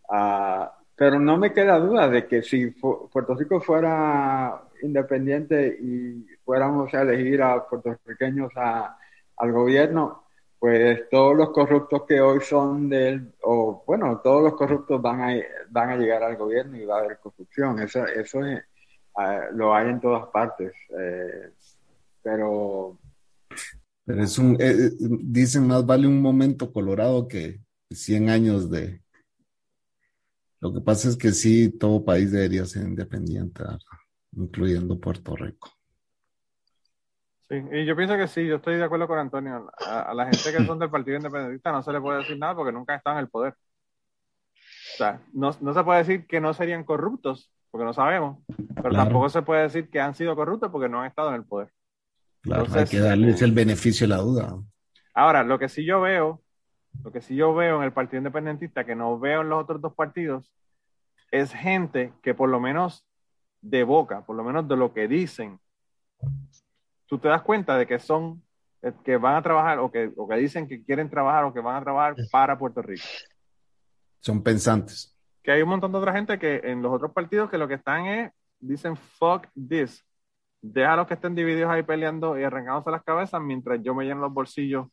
ah, 0.09 0.77
pero 0.95 1.19
no 1.19 1.37
me 1.37 1.53
queda 1.53 1.79
duda 1.79 2.07
de 2.09 2.27
que 2.27 2.41
si 2.41 2.67
Puerto 2.71 3.35
Rico 3.35 3.61
fuera 3.61 4.61
independiente 4.83 5.77
y 5.81 6.25
fuéramos 6.43 6.93
a 6.93 7.01
elegir 7.01 7.41
a 7.41 7.65
puertorriqueños 7.67 8.51
a- 8.57 8.97
al 9.37 9.51
gobierno, 9.51 10.24
pues 10.65 11.07
todos 11.11 11.37
los 11.37 11.51
corruptos 11.51 12.05
que 12.07 12.19
hoy 12.19 12.39
son 12.41 12.89
del, 12.89 13.31
o 13.43 13.83
bueno, 13.85 14.19
todos 14.23 14.41
los 14.45 14.55
corruptos 14.55 14.99
van 14.99 15.21
a, 15.21 15.35
van 15.69 15.91
a 15.91 15.95
llegar 15.95 16.23
al 16.23 16.37
gobierno 16.37 16.75
y 16.75 16.85
va 16.85 16.97
a 16.97 17.01
haber 17.01 17.19
corrupción. 17.19 17.77
Eso, 17.77 18.03
eso 18.07 18.43
es, 18.43 18.63
lo 19.53 19.75
hay 19.75 19.89
en 19.89 20.01
todas 20.01 20.25
partes. 20.29 20.73
eh, 20.99 21.51
pero 22.23 22.97
Pero 24.05 24.23
es 24.23 24.39
un, 24.39 24.57
eh, 24.59 24.89
dicen 24.97 25.67
más 25.67 25.85
vale 25.85 26.07
un 26.07 26.19
momento 26.19 26.73
colorado 26.73 27.27
que 27.27 27.61
100 27.91 28.31
años 28.31 28.71
de... 28.71 29.03
Lo 30.61 30.73
que 30.73 30.81
pasa 30.81 31.09
es 31.09 31.15
que 31.15 31.31
sí, 31.31 31.77
todo 31.77 32.03
país 32.03 32.31
debería 32.31 32.65
ser 32.65 32.87
independiente, 32.87 33.63
incluyendo 34.31 34.99
Puerto 34.99 35.35
Rico. 35.35 35.74
Sí, 37.47 37.61
y 37.71 37.85
yo 37.85 37.95
pienso 37.95 38.17
que 38.17 38.27
sí, 38.27 38.47
yo 38.47 38.55
estoy 38.55 38.77
de 38.77 38.83
acuerdo 38.83 39.07
con 39.07 39.19
Antonio. 39.19 39.69
A, 39.85 40.01
a 40.01 40.13
la 40.13 40.25
gente 40.25 40.51
que 40.51 40.65
son 40.65 40.79
del 40.79 40.89
Partido 40.89 41.17
Independentista 41.17 41.71
no 41.71 41.83
se 41.83 41.91
le 41.91 42.01
puede 42.01 42.19
decir 42.19 42.37
nada 42.39 42.55
porque 42.55 42.71
nunca 42.71 42.93
han 42.93 42.97
estado 42.97 43.17
en 43.17 43.23
el 43.25 43.29
poder. 43.29 43.53
O 44.53 44.97
sea, 44.97 45.21
no, 45.33 45.51
no 45.61 45.73
se 45.73 45.83
puede 45.83 45.99
decir 45.99 46.25
que 46.25 46.39
no 46.39 46.53
serían 46.53 46.83
corruptos, 46.83 47.51
porque 47.69 47.85
no 47.85 47.93
sabemos, 47.93 48.39
pero 48.75 48.89
Claro. 48.89 48.95
tampoco 49.05 49.29
se 49.29 49.41
puede 49.41 49.63
decir 49.63 49.89
que 49.89 49.99
han 49.99 50.15
sido 50.15 50.35
corruptos 50.35 50.71
porque 50.71 50.89
no 50.89 51.01
han 51.01 51.07
estado 51.07 51.29
en 51.29 51.35
el 51.35 51.43
poder. 51.45 51.69
Claro, 52.41 52.63
Entonces, 52.63 52.91
hay 52.93 52.97
que 52.97 53.03
darles 53.03 53.41
el 53.41 53.51
beneficio 53.51 54.07
de 54.07 54.15
la 54.15 54.21
duda. 54.21 54.55
Ahora, 55.13 55.43
lo 55.43 55.59
que 55.59 55.69
sí 55.69 55.85
yo 55.85 56.01
veo, 56.01 56.41
lo 57.03 57.11
que 57.11 57.21
sí 57.21 57.35
yo 57.35 57.53
veo 57.53 57.77
en 57.77 57.83
el 57.83 57.93
Partido 57.93 58.19
Independentista, 58.19 58.85
que 58.85 58.95
no 58.95 59.19
veo 59.19 59.41
en 59.41 59.49
los 59.49 59.63
otros 59.63 59.81
dos 59.81 59.93
partidos, 59.93 60.51
es 61.31 61.53
gente 61.53 62.13
que 62.23 62.33
por 62.33 62.49
lo 62.49 62.59
menos 62.59 63.05
de 63.61 63.83
boca, 63.83 64.25
por 64.25 64.35
lo 64.35 64.43
menos 64.43 64.67
de 64.67 64.77
lo 64.77 64.93
que 64.93 65.07
dicen, 65.07 65.59
tú 67.07 67.19
te 67.19 67.27
das 67.27 67.41
cuenta 67.41 67.77
de 67.77 67.85
que 67.85 67.99
son, 67.99 68.43
eh, 68.81 68.93
que 69.03 69.17
van 69.17 69.35
a 69.35 69.41
trabajar 69.41 69.79
o 69.79 69.91
que, 69.91 70.11
o 70.15 70.27
que 70.27 70.35
dicen 70.35 70.67
que 70.67 70.83
quieren 70.83 71.09
trabajar 71.09 71.45
o 71.45 71.53
que 71.53 71.59
van 71.59 71.75
a 71.75 71.83
trabajar 71.83 72.15
para 72.31 72.57
Puerto 72.57 72.81
Rico. 72.81 73.05
Son 74.19 74.41
pensantes. 74.41 75.15
Que 75.43 75.51
hay 75.51 75.61
un 75.61 75.69
montón 75.69 75.91
de 75.91 75.97
otra 75.99 76.13
gente 76.13 76.39
que 76.39 76.61
en 76.63 76.81
los 76.81 76.91
otros 76.91 77.11
partidos 77.11 77.49
que 77.49 77.57
lo 77.57 77.67
que 77.67 77.75
están 77.75 78.05
es, 78.07 78.31
dicen 78.59 78.95
fuck 78.95 79.47
this. 79.53 80.03
Deja 80.61 80.95
los 80.95 81.05
que 81.05 81.13
estén 81.13 81.35
divididos 81.35 81.69
ahí 81.69 81.83
peleando 81.83 82.39
y 82.39 82.43
arrancándose 82.43 82.89
las 82.89 83.03
cabezas 83.03 83.39
mientras 83.41 83.81
yo 83.83 83.93
me 83.93 84.05
lleno 84.05 84.21
los 84.21 84.33
bolsillos 84.33 84.87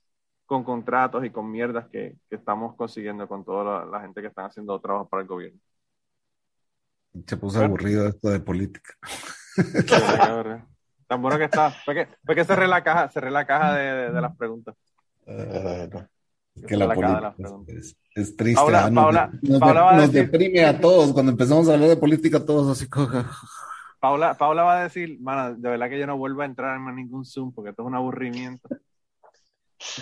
con 0.44 0.64
contratos 0.64 1.24
y 1.24 1.30
con 1.30 1.50
mierdas 1.50 1.88
que, 1.88 2.16
que 2.28 2.36
estamos 2.36 2.76
consiguiendo 2.76 3.26
con 3.26 3.42
toda 3.42 3.64
la, 3.64 3.86
la 3.86 4.00
gente 4.02 4.20
que 4.20 4.26
están 4.26 4.46
haciendo 4.46 4.78
trabajo 4.80 5.08
para 5.08 5.22
el 5.22 5.28
gobierno. 5.28 5.60
Se 7.26 7.36
puso 7.36 7.62
aburrido 7.62 8.06
esto 8.06 8.28
de 8.28 8.40
política. 8.40 8.94
Tan 11.12 11.20
bueno 11.20 11.36
que 11.36 11.44
está. 11.44 11.70
Fue 11.84 11.94
que, 11.94 12.08
fue 12.24 12.34
que 12.34 12.42
cerré 12.42 12.66
la 12.66 12.82
caja, 12.82 13.06
cerré 13.10 13.30
la 13.30 13.44
caja 13.46 13.74
de, 13.74 13.82
de- 13.84 14.10
de 14.12 14.20
las 14.22 14.34
preguntas. 14.34 14.74
Es 15.26 16.64
que 16.66 16.74
la 16.74 16.86
La 16.86 16.94
política 16.94 17.34
es, 17.36 17.76
es- 17.76 17.96
es 18.14 18.34
triste. 18.34 18.54
Paula- 18.62 18.86
¿ah? 18.86 18.90
Nos, 18.90 19.04
Paula- 19.04 19.30
nos- 19.42 19.60
Paula 19.60 19.82
va 19.82 19.90
a 19.90 19.96
nos 19.96 20.10
decir- 20.10 20.30
deprime 20.30 20.64
a 20.64 20.80
todos. 20.80 21.12
Cuando 21.12 21.32
empezamos 21.32 21.68
a 21.68 21.74
hablar 21.74 21.90
de 21.90 21.96
política, 21.98 22.40
todos 22.42 22.70
así. 22.74 22.88
coja. 22.88 23.30
Paula, 24.00 24.32
Paula 24.38 24.62
va 24.62 24.78
a 24.80 24.82
decir, 24.84 25.18
mana, 25.20 25.50
de 25.52 25.68
verdad 25.68 25.90
que 25.90 25.98
yo 25.98 26.06
no 26.06 26.16
vuelvo 26.16 26.40
a 26.40 26.46
entrar 26.46 26.78
en 26.78 26.96
ningún 26.96 27.26
Zoom 27.26 27.52
porque 27.52 27.68
esto 27.70 27.82
es 27.82 27.86
un 27.88 27.94
aburrimiento. 27.94 28.66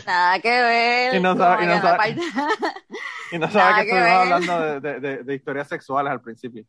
Nada 0.07 0.39
que 0.39 0.49
ver. 0.63 1.15
Y 1.17 1.21
no 1.21 1.37
sabe- 1.37 1.65
y 1.65 1.67
no 1.67 1.75
que 1.75 1.81
sabe- 1.81 2.17
Y 3.33 3.39
no 3.41 3.51
sabe 3.51 3.83
que 3.85 3.91
que 3.91 3.97
estuvimos 3.99 4.25
ver. 4.25 4.33
hablando 4.33 4.61
de, 4.61 4.81
de- 4.81 5.01
de- 5.01 5.23
de 5.25 5.35
historias 5.35 5.67
sexuales 5.67 6.13
al 6.13 6.21
principio. 6.21 6.65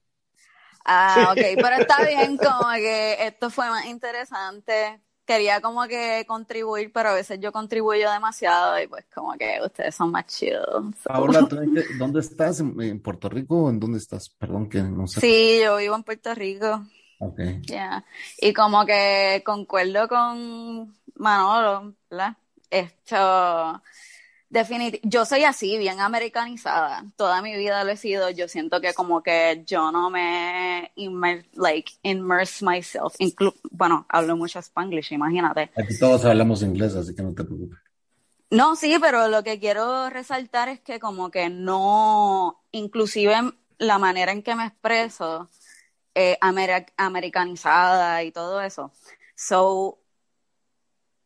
Ah, 0.86 1.30
ok, 1.34 1.42
pero 1.62 1.76
está 1.78 2.04
bien, 2.06 2.38
como 2.38 2.72
que 2.76 3.18
esto 3.28 3.50
fue 3.50 3.70
más 3.70 3.86
interesante. 3.86 5.02
Quería 5.26 5.62
como 5.62 5.88
que 5.88 6.26
contribuir, 6.28 6.92
pero 6.92 7.10
a 7.10 7.14
veces 7.14 7.40
yo 7.40 7.52
contribuyo 7.52 8.12
demasiado 8.12 8.80
y 8.82 8.88
pues 8.88 9.06
como 9.14 9.34
que 9.38 9.60
ustedes 9.64 9.96
son 9.96 10.12
más 10.12 10.26
chidos. 10.28 10.96
so. 11.04 11.10
Paula, 11.10 11.48
¿tú 11.48 11.58
en 11.62 11.72
qué- 11.74 11.86
¿dónde 11.94 12.20
estás? 12.22 12.60
¿En, 12.60 12.80
en 12.82 13.02
Puerto 13.02 13.30
Rico 13.30 13.66
o 13.66 13.70
en 13.70 13.80
dónde 13.80 14.00
estás? 14.00 14.30
Perdón 14.30 14.70
que 14.70 14.82
no 14.82 15.08
sé. 15.08 15.22
Sí, 15.22 15.60
yo 15.64 15.78
vivo 15.78 15.96
en 15.96 16.04
Puerto 16.04 16.34
Rico. 16.36 16.86
Ok. 17.20 17.40
Yeah. 17.68 18.06
Y 18.40 18.54
como 18.54 18.86
que 18.86 19.44
concuerdo 19.46 20.08
con 20.10 20.96
Manolo, 21.16 21.96
¿verdad? 22.10 22.38
Esto, 22.70 23.84
definitivamente, 24.52 25.02
yo 25.10 25.26
soy 25.26 25.44
así, 25.46 25.78
bien 25.80 26.00
americanizada. 26.00 27.06
Toda 27.16 27.42
mi 27.42 27.56
vida 27.58 27.84
lo 27.84 27.92
he 27.92 27.98
sido. 27.98 28.30
Yo 28.30 28.48
siento 28.48 28.80
que 28.82 28.94
como 28.94 29.24
que 29.24 29.64
yo 29.66 29.92
no 29.92 30.10
me 30.12 30.92
immer, 30.96 31.46
like, 31.54 31.94
immerse 32.04 32.64
myself. 32.64 33.16
Inclu 33.18 33.54
bueno, 33.72 34.06
hablo 34.10 34.38
mucho 34.38 34.60
spanglish, 34.60 35.12
imagínate. 35.14 35.72
Aquí 35.76 35.98
todos 36.00 36.24
hablamos 36.26 36.62
inglés, 36.62 36.96
así 36.96 37.16
que 37.16 37.24
no 37.24 37.34
te 37.34 37.44
preocupes. 37.44 37.80
No, 38.52 38.76
sí, 38.76 38.98
pero 39.00 39.30
lo 39.30 39.44
que 39.44 39.60
quiero 39.60 40.10
resaltar 40.10 40.68
es 40.68 40.82
que 40.82 41.00
como 41.00 41.32
que 41.32 41.50
no, 41.50 42.62
inclusive 42.72 43.34
la 43.78 43.98
manera 43.98 44.34
en 44.34 44.44
que 44.44 44.56
me 44.56 44.66
expreso, 44.66 45.50
eh, 46.16 46.38
ameri- 46.42 46.92
americanizada 46.98 48.24
y 48.24 48.32
todo 48.34 48.62
eso. 48.62 48.92
So, 49.36 50.01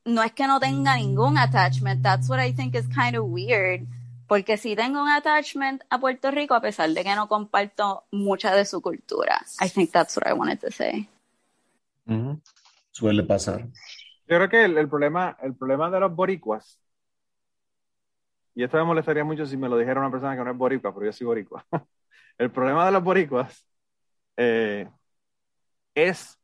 no 0.06 0.24
es 0.24 0.32
que 0.34 0.47
no 0.47 0.60
tenga 0.60 0.95
ningún 0.95 1.38
attachment, 1.38 2.01
that's 2.01 2.30
what 2.30 2.39
I 2.39 2.53
think 2.53 2.76
is 2.76 2.88
kind 2.88 3.16
of 3.16 3.26
weird, 3.28 3.88
porque 4.28 4.58
sí 4.58 4.76
tengo 4.76 5.01
un 5.01 5.10
attachment 5.10 5.84
a 5.89 5.99
Puerto 5.99 6.32
Rico 6.32 6.53
a 6.53 6.62
pesar 6.62 6.89
de 6.89 7.03
que 7.03 7.16
no 7.16 7.28
comparto 7.28 8.06
mucha 8.12 8.56
de 8.56 8.66
su 8.66 8.82
cultura. 8.82 9.41
I 9.62 9.70
think 9.70 9.91
that's 9.91 10.16
what 10.16 10.28
I 10.28 10.34
wanted 10.34 10.60
to 10.60 10.72
say. 10.72 11.10
Suele 12.91 13.24
pasar. 13.24 13.68
Yo 14.28 14.38
creo 14.38 14.49
que 14.49 14.64
el, 14.64 14.78
el 14.78 14.88
problema, 14.88 15.38
el 15.41 15.56
problema 15.56 15.89
de 15.89 15.99
los 15.99 16.16
boricuas, 16.16 16.80
y 18.56 18.64
esto 18.64 18.78
me 18.78 18.86
molestaría 18.86 19.26
mucho 19.26 19.45
si 19.45 19.58
me 19.58 19.68
lo 19.68 19.78
dijera 19.78 19.99
una 19.99 20.10
persona 20.10 20.36
que 20.36 20.43
no 20.43 20.51
es 20.51 20.58
boricua, 20.58 20.93
pero 20.93 21.06
yo 21.06 21.12
soy 21.12 21.28
boricua. 21.28 21.66
El 22.38 22.51
problema 22.51 22.86
de 22.86 22.91
los 22.91 23.03
boricuas 23.03 23.66
eh, 24.38 24.89
es 25.93 26.39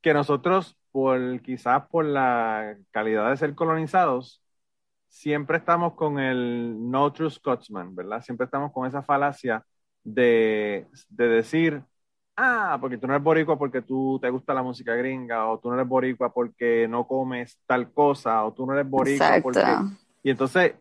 que 0.00 0.14
nosotros, 0.14 0.77
por 0.92 1.40
quizás 1.42 1.86
por 1.88 2.04
la 2.04 2.76
calidad 2.90 3.30
de 3.30 3.36
ser 3.36 3.54
colonizados, 3.54 4.42
siempre 5.08 5.58
estamos 5.58 5.94
con 5.94 6.18
el 6.18 6.90
no 6.90 7.12
true 7.12 7.30
Scotsman, 7.30 7.94
¿verdad? 7.94 8.22
Siempre 8.22 8.44
estamos 8.44 8.72
con 8.72 8.86
esa 8.86 9.02
falacia 9.02 9.64
de, 10.04 10.86
de 11.08 11.28
decir, 11.28 11.82
ah, 12.36 12.78
porque 12.80 12.98
tú 12.98 13.06
no 13.06 13.14
eres 13.14 13.24
boricua 13.24 13.58
porque 13.58 13.82
tú 13.82 14.18
te 14.20 14.30
gusta 14.30 14.54
la 14.54 14.62
música 14.62 14.94
gringa, 14.94 15.48
o 15.48 15.58
tú 15.58 15.68
no 15.68 15.74
eres 15.74 15.88
boricua 15.88 16.32
porque 16.32 16.86
no 16.88 17.06
comes 17.06 17.58
tal 17.66 17.92
cosa, 17.92 18.44
o 18.44 18.52
tú 18.52 18.66
no 18.66 18.74
eres 18.74 18.88
boricua 18.88 19.36
Exacto. 19.36 19.42
porque... 19.42 19.64
Y 20.22 20.30
entonces 20.30 20.74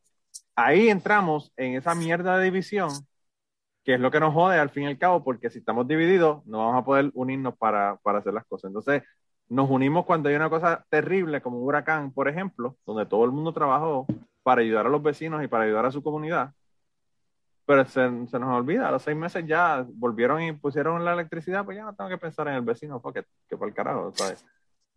ahí 0.55 0.89
entramos 0.89 1.53
en 1.55 1.75
esa 1.75 1.95
mierda 1.95 2.37
de 2.37 2.45
división, 2.45 2.89
que 3.83 3.93
es 3.93 3.99
lo 3.99 4.11
que 4.11 4.19
nos 4.19 4.33
jode 4.33 4.59
al 4.59 4.69
fin 4.69 4.83
y 4.83 4.87
al 4.87 4.97
cabo, 4.97 5.23
porque 5.23 5.49
si 5.49 5.59
estamos 5.59 5.87
divididos, 5.87 6.45
no 6.45 6.59
vamos 6.59 6.81
a 6.81 6.85
poder 6.85 7.11
unirnos 7.13 7.57
para, 7.57 7.97
para 8.03 8.19
hacer 8.19 8.33
las 8.33 8.45
cosas. 8.45 8.69
Entonces, 8.69 9.03
nos 9.49 9.69
unimos 9.69 10.05
cuando 10.05 10.29
hay 10.29 10.35
una 10.35 10.49
cosa 10.49 10.85
terrible, 10.89 11.41
como 11.41 11.59
un 11.59 11.67
huracán, 11.67 12.11
por 12.11 12.27
ejemplo, 12.27 12.75
donde 12.85 13.05
todo 13.05 13.25
el 13.25 13.31
mundo 13.31 13.53
trabajó 13.53 14.05
para 14.43 14.61
ayudar 14.61 14.85
a 14.85 14.89
los 14.89 15.01
vecinos 15.01 15.43
y 15.43 15.47
para 15.47 15.63
ayudar 15.65 15.85
a 15.85 15.91
su 15.91 16.03
comunidad. 16.03 16.51
Pero 17.65 17.83
se, 17.85 18.27
se 18.27 18.39
nos 18.39 18.55
olvida, 18.55 18.87
a 18.87 18.91
los 18.91 19.03
seis 19.03 19.17
meses 19.17 19.45
ya 19.45 19.85
volvieron 19.89 20.41
y 20.41 20.53
pusieron 20.53 21.03
la 21.03 21.13
electricidad, 21.13 21.65
pues 21.65 21.77
ya 21.77 21.83
no 21.83 21.95
tengo 21.95 22.09
que 22.09 22.17
pensar 22.17 22.47
en 22.47 22.55
el 22.55 22.61
vecino, 22.61 23.01
porque 23.01 23.25
que 23.49 23.57
para 23.57 23.69
el 23.69 23.75
carajo, 23.75 24.11
¿sabes? 24.15 24.45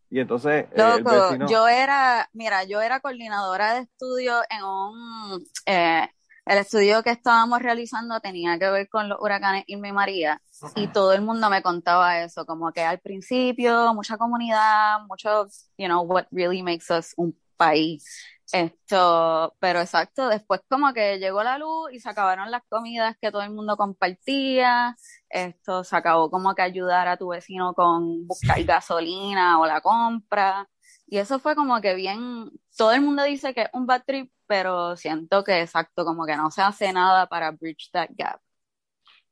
Y 0.09 0.18
entonces, 0.18 0.64
eh, 0.64 0.68
el 0.74 1.03
Loco, 1.05 1.11
vecino... 1.11 1.48
yo 1.48 1.68
era, 1.68 2.28
mira, 2.32 2.64
yo 2.64 2.80
era 2.80 3.01
coordinadora 3.01 3.74
de 3.74 3.80
estudio 3.82 4.40
en 4.51 4.64
un, 4.64 5.46
eh, 5.66 6.09
el 6.47 6.59
estudio 6.59 7.03
que 7.03 7.11
estábamos 7.11 7.61
realizando 7.61 8.20
tenía 8.20 8.59
que 8.59 8.70
ver 8.70 8.88
con 8.88 9.09
los 9.09 9.18
huracanes 9.20 9.64
Irma 9.66 9.88
y 9.88 9.93
María 9.93 10.43
y 10.74 10.88
todo 10.88 11.12
el 11.12 11.22
mundo 11.22 11.49
me 11.51 11.62
contaba 11.62 12.20
eso, 12.20 12.47
como 12.47 12.72
que 12.72 12.82
al 12.82 12.99
principio 13.01 13.95
mucha 13.95 14.16
comunidad, 14.18 15.01
mucho, 15.07 15.47
you 15.76 15.86
know, 15.86 16.03
what 16.03 16.26
really 16.30 16.62
makes 16.62 16.93
us 16.93 17.12
un 17.16 17.38
país. 17.57 18.05
Esto, 18.53 19.55
pero 19.61 19.80
exacto, 19.80 20.28
después 20.28 20.61
como 20.68 20.93
que 20.93 21.18
llegó 21.20 21.45
la 21.45 21.57
luz 21.57 21.93
y 21.93 22.01
se 22.01 22.09
acabaron 22.09 22.51
las 22.51 22.62
comidas 22.68 23.16
que 23.20 23.30
todo 23.30 23.43
el 23.43 23.51
mundo 23.51 23.76
compartía, 23.76 24.97
esto 25.28 25.84
se 25.84 25.95
acabó 25.95 26.30
como 26.30 26.53
que 26.57 26.62
ayudar 26.62 27.07
a 27.07 27.16
tu 27.16 27.28
vecino 27.28 27.74
con 27.74 28.26
buscar 28.26 28.61
gasolina 28.64 29.61
o 29.61 29.66
la 29.66 29.80
compra, 29.80 30.68
y 31.07 31.18
eso 31.18 31.38
fue 31.38 31.55
como 31.55 31.80
que 31.80 31.95
bien, 31.95 32.51
todo 32.76 32.93
el 32.93 33.03
mundo 33.03 33.22
dice 33.22 33.55
que 33.55 33.62
es 33.62 33.68
un 33.72 33.86
bad 33.86 34.03
trip, 34.05 34.32
pero 34.51 34.96
siento 34.98 35.44
que 35.44 35.62
exacto, 35.62 36.05
como 36.07 36.26
que 36.26 36.36
no 36.36 36.51
se 36.53 36.62
hace 36.62 36.92
nada 36.92 37.28
para 37.28 37.53
bridge 37.53 37.90
that 37.92 38.11
gap. 38.18 38.42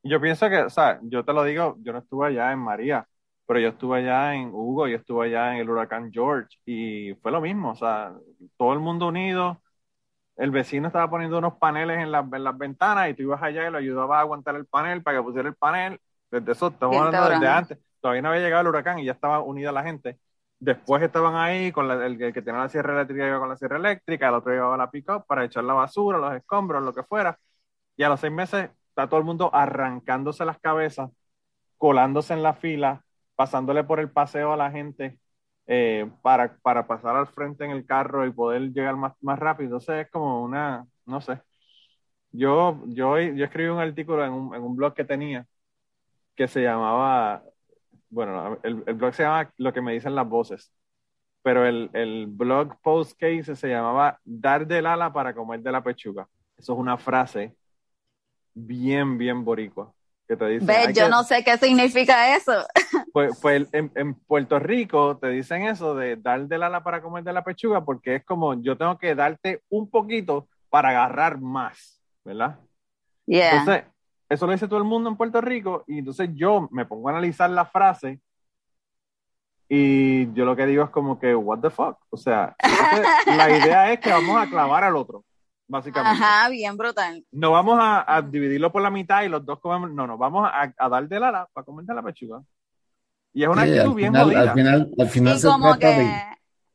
Yo 0.03 0.21
pienso 0.21 0.49
que, 0.49 0.57
o 0.61 0.69
sea, 0.69 0.99
yo 1.03 1.25
te 1.25 1.33
lo 1.33 1.43
digo, 1.43 1.75
yo 1.81 1.91
no 1.93 1.99
estuve 1.99 2.27
allá 2.27 2.51
en 2.53 2.59
María, 2.59 3.07
pero 3.45 3.59
yo 3.59 3.69
estuve 3.69 3.99
allá 3.99 4.33
en 4.35 4.49
Hugo, 4.53 4.87
yo 4.87 4.97
estuve 4.97 5.27
allá 5.27 5.53
en 5.53 5.59
el 5.61 5.69
huracán 5.69 6.11
George 6.11 6.57
y 6.65 7.13
fue 7.21 7.31
lo 7.31 7.41
mismo, 7.41 7.71
o 7.71 7.75
sea, 7.75 8.13
todo 8.57 8.73
el 8.73 8.79
mundo 8.79 9.07
unido, 9.07 9.61
el 10.37 10.51
vecino 10.51 10.87
estaba 10.87 11.09
poniendo 11.09 11.37
unos 11.39 11.55
paneles 11.59 11.99
en, 11.99 12.11
las- 12.11 12.25
en 12.33 12.43
las 12.45 12.57
ventanas 12.57 13.09
y 13.09 13.13
tú 13.15 13.23
ibas 13.23 13.43
allá 13.43 13.67
y 13.67 13.71
lo 13.71 13.77
ayudabas 13.79 14.17
a 14.19 14.21
aguantar 14.21 14.55
el 14.55 14.67
panel 14.67 15.03
para 15.03 15.19
que 15.19 15.23
pusiera 15.23 15.49
el 15.49 15.55
panel, 15.55 15.99
desde 16.31 16.51
eso 16.53 16.67
estamos 16.69 16.97
hablando 16.99 17.25
desde 17.27 17.47
antes, 17.47 17.79
todavía 18.01 18.21
no 18.23 18.29
había 18.29 18.41
llegado 18.43 18.61
el 18.63 18.67
huracán 18.69 18.99
y 18.99 19.05
ya 19.05 19.13
estaba 19.13 19.41
unida 19.41 19.71
la 19.71 19.83
gente. 19.83 20.19
Después 20.59 21.01
estaban 21.03 21.35
ahí 21.35 21.71
con 21.71 21.87
la- 21.87 22.05
el, 22.05 22.17
que 22.17 22.41
tenía 22.41 22.61
la 22.61 22.69
sierra 22.69 22.93
eléctrica 22.93 23.27
iba 23.27 23.39
con 23.39 23.49
la 23.49 23.55
sierra 23.57 23.77
eléctrica, 23.77 24.27
el 24.27 24.35
otro 24.35 24.51
llevaba 24.51 24.75
la 24.77 24.91
pick-up 24.91 25.25
para 25.25 25.45
echar 25.45 25.63
la 25.63 25.73
basura, 25.73 26.17
los 26.17 26.33
escombros, 26.35 26.83
lo 26.83 26.93
que 26.93 27.03
fuera. 27.03 27.39
Y 27.97 28.03
a 28.03 28.09
los 28.09 28.19
seis 28.21 28.33
meses 28.33 28.69
está 28.89 29.07
todo 29.09 29.19
el 29.19 29.25
mundo 29.25 29.51
arrancándose 29.53 30.45
las 30.45 30.59
cabezas, 30.59 31.11
colándose 31.77 32.33
en 32.33 32.43
la 32.43 32.53
fila, 32.55 33.05
pasándole 33.35 33.83
por 33.85 33.99
el 33.99 34.11
paseo 34.11 34.53
a 34.53 34.57
la 34.57 34.71
gente 34.71 35.19
eh, 35.67 36.09
para, 36.23 36.57
para 36.59 36.87
pasar 36.87 37.15
al 37.17 37.27
frente 37.27 37.65
en 37.65 37.71
el 37.71 37.85
carro 37.85 38.25
y 38.27 38.31
poder 38.33 38.71
llegar 38.73 38.95
más, 38.97 39.13
más 39.21 39.39
rápido. 39.39 39.67
Entonces 39.67 40.05
es 40.05 40.11
como 40.11 40.43
una, 40.43 40.85
no 41.05 41.21
sé. 41.21 41.41
Yo, 42.31 42.81
yo, 42.87 43.19
yo 43.19 43.45
escribí 43.45 43.69
un 43.69 43.79
artículo 43.79 44.25
en 44.25 44.33
un, 44.33 44.55
en 44.55 44.61
un 44.63 44.75
blog 44.75 44.93
que 44.93 45.05
tenía 45.05 45.47
que 46.35 46.47
se 46.47 46.61
llamaba, 46.63 47.43
bueno, 48.09 48.57
el, 48.63 48.83
el 48.85 48.93
blog 48.95 49.13
se 49.13 49.23
llama 49.23 49.51
Lo 49.57 49.71
que 49.73 49.81
me 49.81 49.93
dicen 49.93 50.15
las 50.15 50.27
voces, 50.27 50.71
pero 51.41 51.65
el, 51.65 51.89
el 51.93 52.27
blog 52.27 52.79
post 52.81 53.17
que 53.17 53.33
hice 53.33 53.55
se 53.55 53.69
llamaba 53.69 54.19
Dar 54.23 54.65
del 54.67 54.85
ala 54.85 55.11
para 55.13 55.33
comer 55.33 55.61
de 55.61 55.71
la 55.71 55.83
pechuga. 55.83 56.27
Eso 56.57 56.73
es 56.73 56.79
una 56.79 56.97
frase 56.97 57.55
bien, 58.53 59.17
bien 59.17 59.43
boricua. 59.43 59.93
Que 60.27 60.35
te 60.37 60.45
dice, 60.47 60.65
Ve, 60.65 60.75
"Hay 60.75 60.93
yo 60.93 61.05
que- 61.05 61.09
no 61.09 61.23
sé 61.23 61.43
qué 61.43 61.57
significa 61.57 62.35
eso. 62.35 62.51
pues, 63.13 63.39
pues 63.41 63.67
en, 63.73 63.91
en 63.95 64.13
Puerto 64.13 64.59
Rico 64.59 65.17
te 65.17 65.27
dicen 65.29 65.63
eso 65.63 65.95
de 65.95 66.17
dar 66.17 66.47
del 66.47 66.63
ala 66.63 66.83
para 66.83 67.01
comer 67.01 67.23
de 67.23 67.33
la 67.33 67.43
pechuga 67.43 67.83
porque 67.83 68.15
es 68.15 68.25
como 68.25 68.53
yo 68.61 68.77
tengo 68.77 68.97
que 68.97 69.15
darte 69.15 69.63
un 69.69 69.89
poquito 69.89 70.47
para 70.69 70.89
agarrar 70.89 71.39
más, 71.41 71.99
¿verdad? 72.23 72.59
Yeah. 73.25 73.59
Entonces, 73.59 73.85
eso 74.29 74.45
lo 74.45 74.53
dice 74.53 74.67
todo 74.67 74.77
el 74.79 74.85
mundo 74.85 75.09
en 75.09 75.17
Puerto 75.17 75.41
Rico 75.41 75.83
y 75.87 75.99
entonces 75.99 76.29
yo 76.33 76.69
me 76.71 76.85
pongo 76.85 77.09
a 77.09 77.13
analizar 77.13 77.49
la 77.49 77.65
frase 77.65 78.19
y 79.67 80.31
yo 80.33 80.45
lo 80.45 80.55
que 80.55 80.65
digo 80.65 80.83
es 80.83 80.89
como 80.89 81.19
que, 81.19 81.35
what 81.35 81.59
the 81.59 81.69
fuck? 81.69 81.97
O 82.09 82.17
sea, 82.17 82.55
la 83.27 83.49
idea 83.57 83.91
es 83.93 83.99
que 83.99 84.09
vamos 84.11 84.35
a 84.41 84.49
clavar 84.49 84.83
al 84.83 84.95
otro, 84.95 85.23
básicamente. 85.67 86.23
Ajá, 86.23 86.49
bien 86.49 86.75
brutal. 86.75 87.23
No 87.31 87.51
vamos 87.51 87.77
a, 87.79 88.15
a 88.15 88.21
dividirlo 88.23 88.71
por 88.71 88.81
la 88.81 88.89
mitad 88.89 89.21
y 89.23 89.29
los 89.29 89.45
dos 89.45 89.59
comemos, 89.59 89.91
no, 89.91 90.07
no, 90.07 90.17
vamos 90.17 90.49
a, 90.51 90.73
a 90.75 90.89
dar 90.89 91.07
del 91.07 91.23
ala 91.23 91.47
para 91.53 91.65
comer 91.65 91.85
de 91.85 91.93
la 91.93 92.01
pechuga. 92.01 92.41
Y 93.31 93.43
es 93.43 93.49
una 93.49 93.63
Sí, 93.63 93.69
actitud 93.77 93.89
al 93.91 93.95
bien 93.95 94.07
final, 94.11 94.23
jodida. 94.25 94.41
al 94.41 94.53
final, 94.53 94.91
al 94.97 95.07
final 95.09 95.39
se 95.39 95.47
trata 95.47 95.77
que, 95.77 95.87
de, 95.87 96.23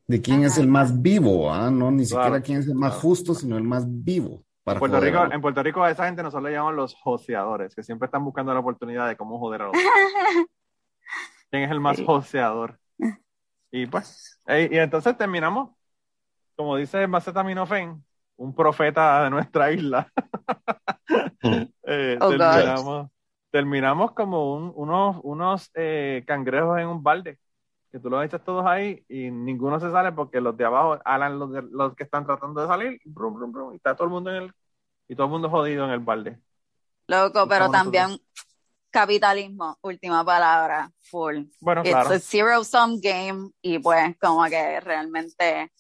de 0.07 0.23
quién 0.23 0.45
es 0.45 0.57
el 0.59 0.69
más 0.69 1.03
vivo, 1.03 1.53
¿ah? 1.53 1.71
No, 1.73 1.91
ni 1.91 2.07
Claro, 2.07 2.25
siquiera 2.25 2.41
quién 2.43 2.59
es 2.61 2.69
el 2.69 2.77
más 2.77 2.93
claro. 2.93 3.01
justo, 3.01 3.35
sino 3.35 3.57
el 3.59 3.65
más 3.65 3.85
vivo 3.89 4.44
para 4.65 4.77
En 4.77 4.81
Puerto, 4.81 4.97
joder 4.97 5.13
Rico, 5.13 5.35
en 5.35 5.41
Puerto 5.41 5.63
Rico 5.63 5.83
a 5.85 5.91
esa 5.91 6.07
gente 6.07 6.23
nosotros 6.23 6.45
le 6.51 6.53
llamamos 6.57 6.75
los 6.75 6.95
joseadores, 6.97 7.75
que 7.75 7.83
siempre 7.83 8.07
están 8.07 8.25
buscando 8.25 8.53
la 8.55 8.61
oportunidad 8.61 9.07
de 9.09 9.17
cómo 9.17 9.39
joder 9.39 9.63
a 9.63 9.69
otro. 9.69 9.81
¿Quién 11.51 11.63
es 11.65 11.71
el 11.71 11.81
más 11.81 11.99
Sí. 11.99 12.05
joseador? 12.05 12.79
Y 13.71 13.87
pues, 13.87 14.41
y 14.49 14.77
entonces 14.79 15.17
terminamos, 15.17 15.71
como 16.57 16.77
dice 16.77 17.07
Macetaminofen, 17.07 18.05
un 18.37 18.55
profeta 18.55 19.25
de 19.25 19.31
nuestra 19.31 19.71
isla. 19.73 20.11
Eh, 21.87 22.17
Oh, 22.21 22.31
terminamos, 22.31 23.11
terminamos 23.51 24.13
como 24.13 24.55
un- 24.55 24.73
unos, 24.75 25.19
unos 25.23 25.71
eh, 25.75 26.25
cangrejos 26.27 26.79
en 26.81 26.89
un 26.89 27.03
balde, 27.03 27.39
que 27.95 28.01
tú 28.01 28.11
los 28.11 28.25
echas 28.27 28.45
todos 28.45 28.67
ahí 28.67 29.05
y 29.09 29.31
ninguno 29.33 29.81
se 29.81 29.91
sale 29.93 30.13
porque 30.13 30.43
los 30.43 30.57
de 30.59 30.67
abajo 30.67 30.99
alan 31.07 31.39
los, 31.39 31.53
de- 31.53 31.63
los 31.63 31.97
que 31.97 32.05
están 32.05 32.27
tratando 32.27 32.61
de 32.63 32.69
salir, 32.69 33.01
brum, 33.07 33.35
brum, 33.37 33.53
brum, 33.53 33.73
y 33.75 33.77
está 33.79 33.97
todo 33.97 34.07
el 34.07 34.13
mundo 34.15 34.31
en 34.33 34.45
el, 34.45 34.55
y 35.09 35.17
todo 35.17 35.27
el 35.29 35.33
mundo 35.33 35.51
jodido 35.51 35.85
en 35.87 35.91
el 35.93 36.01
balde. 36.01 36.41
loco, 37.09 37.47
pero 37.49 37.71
también 37.71 38.19
capitalismo, 38.91 39.79
última 39.83 40.25
palabra, 40.25 40.93
full. 41.11 41.45
Bueno, 41.61 41.85
It's 41.85 41.87
claro. 41.87 42.11
a 42.11 42.21
zero 42.21 42.65
sum 42.65 43.01
game 43.01 43.51
y 43.63 43.79
pues 43.79 44.17
como 44.21 44.45
que 44.47 44.81
realmente 44.81 45.71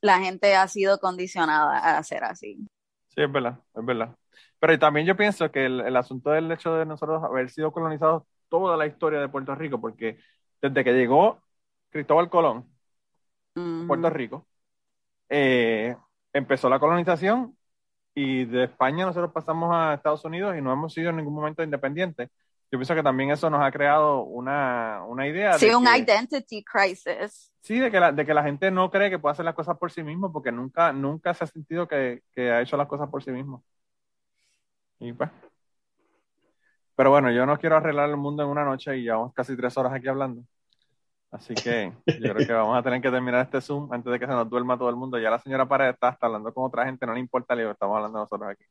la 0.00 0.18
gente 0.18 0.56
ha 0.56 0.66
sido 0.66 0.98
condicionada 0.98 1.78
a 1.78 1.98
hacer 1.98 2.24
así. 2.24 2.66
Sí, 3.08 3.22
es 3.22 3.32
verdad, 3.32 3.58
es 3.74 3.84
verdad. 3.84 4.16
Pero 4.60 4.78
también 4.78 5.06
yo 5.06 5.16
pienso 5.16 5.50
que 5.50 5.66
el, 5.66 5.80
el 5.80 5.96
asunto 5.96 6.30
del 6.30 6.50
hecho 6.52 6.74
de 6.74 6.86
nosotros 6.86 7.22
haber 7.24 7.50
sido 7.50 7.72
colonizados 7.72 8.24
toda 8.48 8.76
la 8.76 8.86
historia 8.86 9.20
de 9.20 9.28
Puerto 9.28 9.54
Rico, 9.54 9.80
porque 9.80 10.18
desde 10.62 10.84
que 10.84 10.92
llegó 10.92 11.42
Cristóbal 11.90 12.30
Colón. 12.30 12.66
Puerto 13.86 14.10
Rico, 14.10 14.46
eh, 15.28 15.96
empezó 16.32 16.68
la 16.68 16.78
colonización 16.78 17.56
y 18.14 18.44
de 18.44 18.64
España 18.64 19.06
nosotros 19.06 19.32
pasamos 19.32 19.70
a 19.74 19.94
Estados 19.94 20.24
Unidos 20.24 20.56
y 20.56 20.62
no 20.62 20.72
hemos 20.72 20.92
sido 20.92 21.10
en 21.10 21.16
ningún 21.16 21.34
momento 21.34 21.62
independientes. 21.62 22.30
Yo 22.70 22.78
pienso 22.78 22.94
que 22.94 23.02
también 23.02 23.30
eso 23.30 23.48
nos 23.50 23.62
ha 23.62 23.72
creado 23.72 24.22
una, 24.24 25.02
una 25.06 25.26
idea 25.26 25.54
Sí, 25.54 25.66
de 25.68 25.76
un 25.76 25.84
que, 25.84 25.98
identity 25.98 26.62
crisis. 26.64 27.52
sí, 27.60 27.78
de 27.78 27.90
que 27.90 28.00
la, 28.00 28.12
de 28.12 28.26
que 28.26 28.34
la 28.34 28.42
gente 28.42 28.70
no 28.70 28.90
cree 28.90 29.10
que 29.10 29.18
puede 29.18 29.32
hacer 29.32 29.44
las 29.44 29.54
cosas 29.54 29.78
por 29.78 29.90
sí 29.90 30.02
mismo 30.02 30.32
porque 30.32 30.52
nunca, 30.52 30.92
nunca 30.92 31.32
se 31.34 31.44
ha 31.44 31.46
sentido 31.46 31.88
que, 31.88 32.22
que 32.34 32.50
ha 32.50 32.60
hecho 32.62 32.76
las 32.76 32.88
cosas 32.88 33.08
por 33.10 33.22
sí 33.22 33.30
mismo. 33.30 33.64
Y 35.00 35.12
pues. 35.12 35.30
Pero 36.98 37.10
bueno, 37.10 37.30
yo 37.30 37.46
no 37.46 37.56
quiero 37.60 37.76
arreglar 37.76 38.10
el 38.10 38.16
mundo 38.16 38.42
en 38.42 38.48
una 38.48 38.64
noche 38.64 38.98
y 38.98 39.02
llevamos 39.02 39.32
casi 39.32 39.56
tres 39.56 39.76
horas 39.76 39.92
aquí 39.92 40.08
hablando. 40.08 40.42
Así 41.30 41.54
que 41.54 41.92
yo 42.06 42.34
creo 42.34 42.44
que 42.44 42.52
vamos 42.52 42.76
a 42.76 42.82
tener 42.82 43.00
que 43.00 43.08
terminar 43.08 43.44
este 43.44 43.60
Zoom 43.60 43.92
antes 43.92 44.12
de 44.12 44.18
que 44.18 44.26
se 44.26 44.32
nos 44.32 44.50
duerma 44.50 44.76
todo 44.76 44.90
el 44.90 44.96
mundo. 44.96 45.16
Ya 45.16 45.30
la 45.30 45.38
señora 45.38 45.68
Pared 45.68 45.90
está, 45.90 46.18
hablando 46.20 46.52
con 46.52 46.64
otra 46.64 46.86
gente, 46.86 47.06
no 47.06 47.14
le 47.14 47.20
importa 47.20 47.54
el 47.54 47.70
estamos 47.70 47.94
hablando 47.94 48.18
nosotros 48.18 48.50
aquí. 48.50 48.64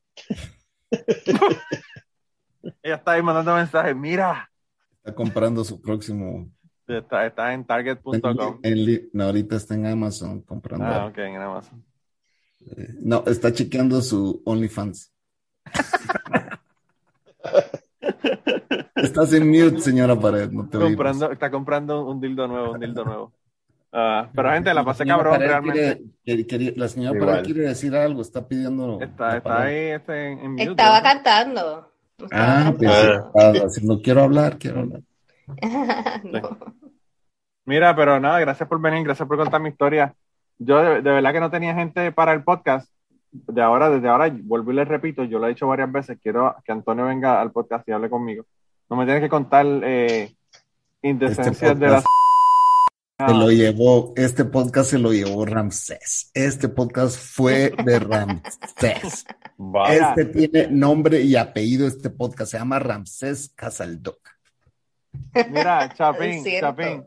Ella 2.83 2.95
está 2.95 3.13
ahí 3.13 3.21
mandando 3.21 3.55
mensajes, 3.55 3.95
mira, 3.95 4.51
Está 4.97 5.15
comprando 5.15 5.63
su 5.63 5.81
próximo. 5.81 6.49
está, 6.85 7.25
está 7.25 7.53
en 7.53 7.63
target.com. 7.63 8.59
no, 9.13 9.23
ahorita 9.23 9.55
está 9.55 9.73
en 9.73 9.85
Amazon 9.85 10.41
comprando. 10.41 10.85
Ah, 10.85 11.05
ok, 11.05 11.17
en 11.17 11.37
Amazon. 11.37 11.81
Eh, 12.59 12.93
No, 12.99 13.23
está 13.25 13.53
chequeando 13.53 14.01
su 14.01 14.41
OnlyFans. 14.43 15.13
Estás 18.95 19.33
en 19.33 19.47
mute, 19.49 19.79
señora 19.79 20.15
Pared, 20.19 20.49
no 20.51 20.67
te 20.67 20.77
comprando, 20.79 21.31
está 21.31 21.51
comprando 21.51 22.05
un 22.05 22.19
dildo 22.19 22.47
nuevo, 22.47 22.71
un 22.73 22.79
dildo 22.79 23.03
nuevo. 23.05 23.33
Ah, 23.91 24.29
pero 24.35 24.51
gente, 24.51 24.73
la 24.73 24.83
pasé 24.83 25.03
señora 25.03 25.17
cabrón 25.23 25.33
Pared 25.35 25.47
realmente. 25.47 25.79
quiere- 25.79 26.01
quiere- 26.23 26.45
quiere- 26.45 26.73
la 26.79 26.87
señora 26.87 27.15
Igual. 27.17 27.29
Pared 27.31 27.45
quiere 27.45 27.61
decir 27.61 27.95
algo, 27.95 28.21
está 28.21 28.47
pidiendo. 28.47 28.99
Está, 29.01 29.27
la 29.29 29.37
está 29.37 29.61
ahí 29.63 29.75
este, 29.75 30.31
en, 30.33 30.39
en 30.39 30.51
mute, 30.51 30.63
Estaba 30.63 30.97
¿no? 30.97 31.03
cantando. 31.03 31.91
Ah, 32.31 32.73
pues 32.77 32.91
está 32.91 33.65
haciendo, 33.65 34.01
quiero 34.01 34.23
hablar, 34.23 34.57
quiero 34.57 34.79
hablar. 34.81 35.01
No. 36.23 36.57
Mira, 37.65 37.95
pero 37.95 38.19
nada, 38.19 38.39
gracias 38.39 38.67
por 38.67 38.81
venir, 38.81 39.03
gracias 39.03 39.27
por 39.27 39.37
contar 39.37 39.61
mi 39.61 39.69
historia. 39.69 40.13
Yo 40.57 40.81
de, 40.81 41.01
de 41.01 41.11
verdad 41.11 41.31
que 41.33 41.39
no 41.39 41.51
tenía 41.51 41.73
gente 41.75 42.11
para 42.11 42.33
el 42.33 42.43
podcast. 42.43 42.89
De 43.31 43.61
ahora, 43.61 43.89
desde 43.89 44.07
ahora, 44.07 44.31
vuelvo 44.43 44.71
y 44.71 44.75
les 44.75 44.87
repito, 44.87 45.23
yo 45.23 45.39
lo 45.39 45.45
he 45.45 45.49
dicho 45.49 45.67
varias 45.67 45.91
veces, 45.91 46.17
quiero 46.21 46.55
que 46.63 46.71
Antonio 46.71 47.05
venga 47.05 47.41
al 47.41 47.51
podcast 47.51 47.87
y 47.87 47.91
hable 47.91 48.09
conmigo. 48.09 48.45
No 48.89 48.95
me 48.95 49.05
tienes 49.05 49.21
que 49.21 49.29
contar 49.29 49.65
eh, 49.83 50.33
indecencias 51.01 51.71
Este 51.73 51.75
de 51.75 51.91
las... 51.91 52.03
Se 53.19 53.33
lo 53.33 53.51
llevó, 53.51 54.13
este 54.15 54.45
podcast 54.45 54.91
se 54.91 54.99
lo 54.99 55.11
llevó 55.11 55.43
Ramsés. 55.43 56.29
Este 56.35 56.69
podcast 56.69 57.17
fue 57.19 57.73
de 57.83 57.99
Ramsés. 57.99 59.25
Vaya. 59.57 60.09
Este 60.09 60.25
tiene 60.25 60.67
nombre 60.67 61.21
y 61.21 61.35
apellido, 61.35 61.87
este 61.87 62.11
podcast 62.11 62.51
se 62.51 62.59
llama 62.59 62.77
Ramsés 62.77 63.49
Casaldoc. 63.55 64.19
Mira, 65.49 65.91
Chapín. 65.93 66.43
Chapín, 66.59 67.05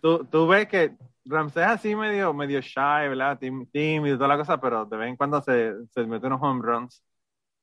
tú, 0.00 0.24
tú 0.24 0.46
ves 0.46 0.66
que 0.66 0.96
Ramsés 1.24 1.62
es 1.62 1.68
así 1.68 1.94
medio, 1.96 2.32
medio 2.32 2.60
shy, 2.60 3.08
¿verdad? 3.08 3.38
Tím- 3.38 3.66
Tímido 3.70 4.14
y 4.14 4.18
toda 4.18 4.28
la 4.28 4.36
cosa, 4.38 4.60
pero 4.60 4.84
de 4.86 4.96
vez 4.96 5.08
en 5.08 5.16
cuando 5.16 5.40
se, 5.42 5.74
se 5.92 6.04
mete 6.06 6.26
unos 6.26 6.40
home 6.42 6.62
runs. 6.62 7.02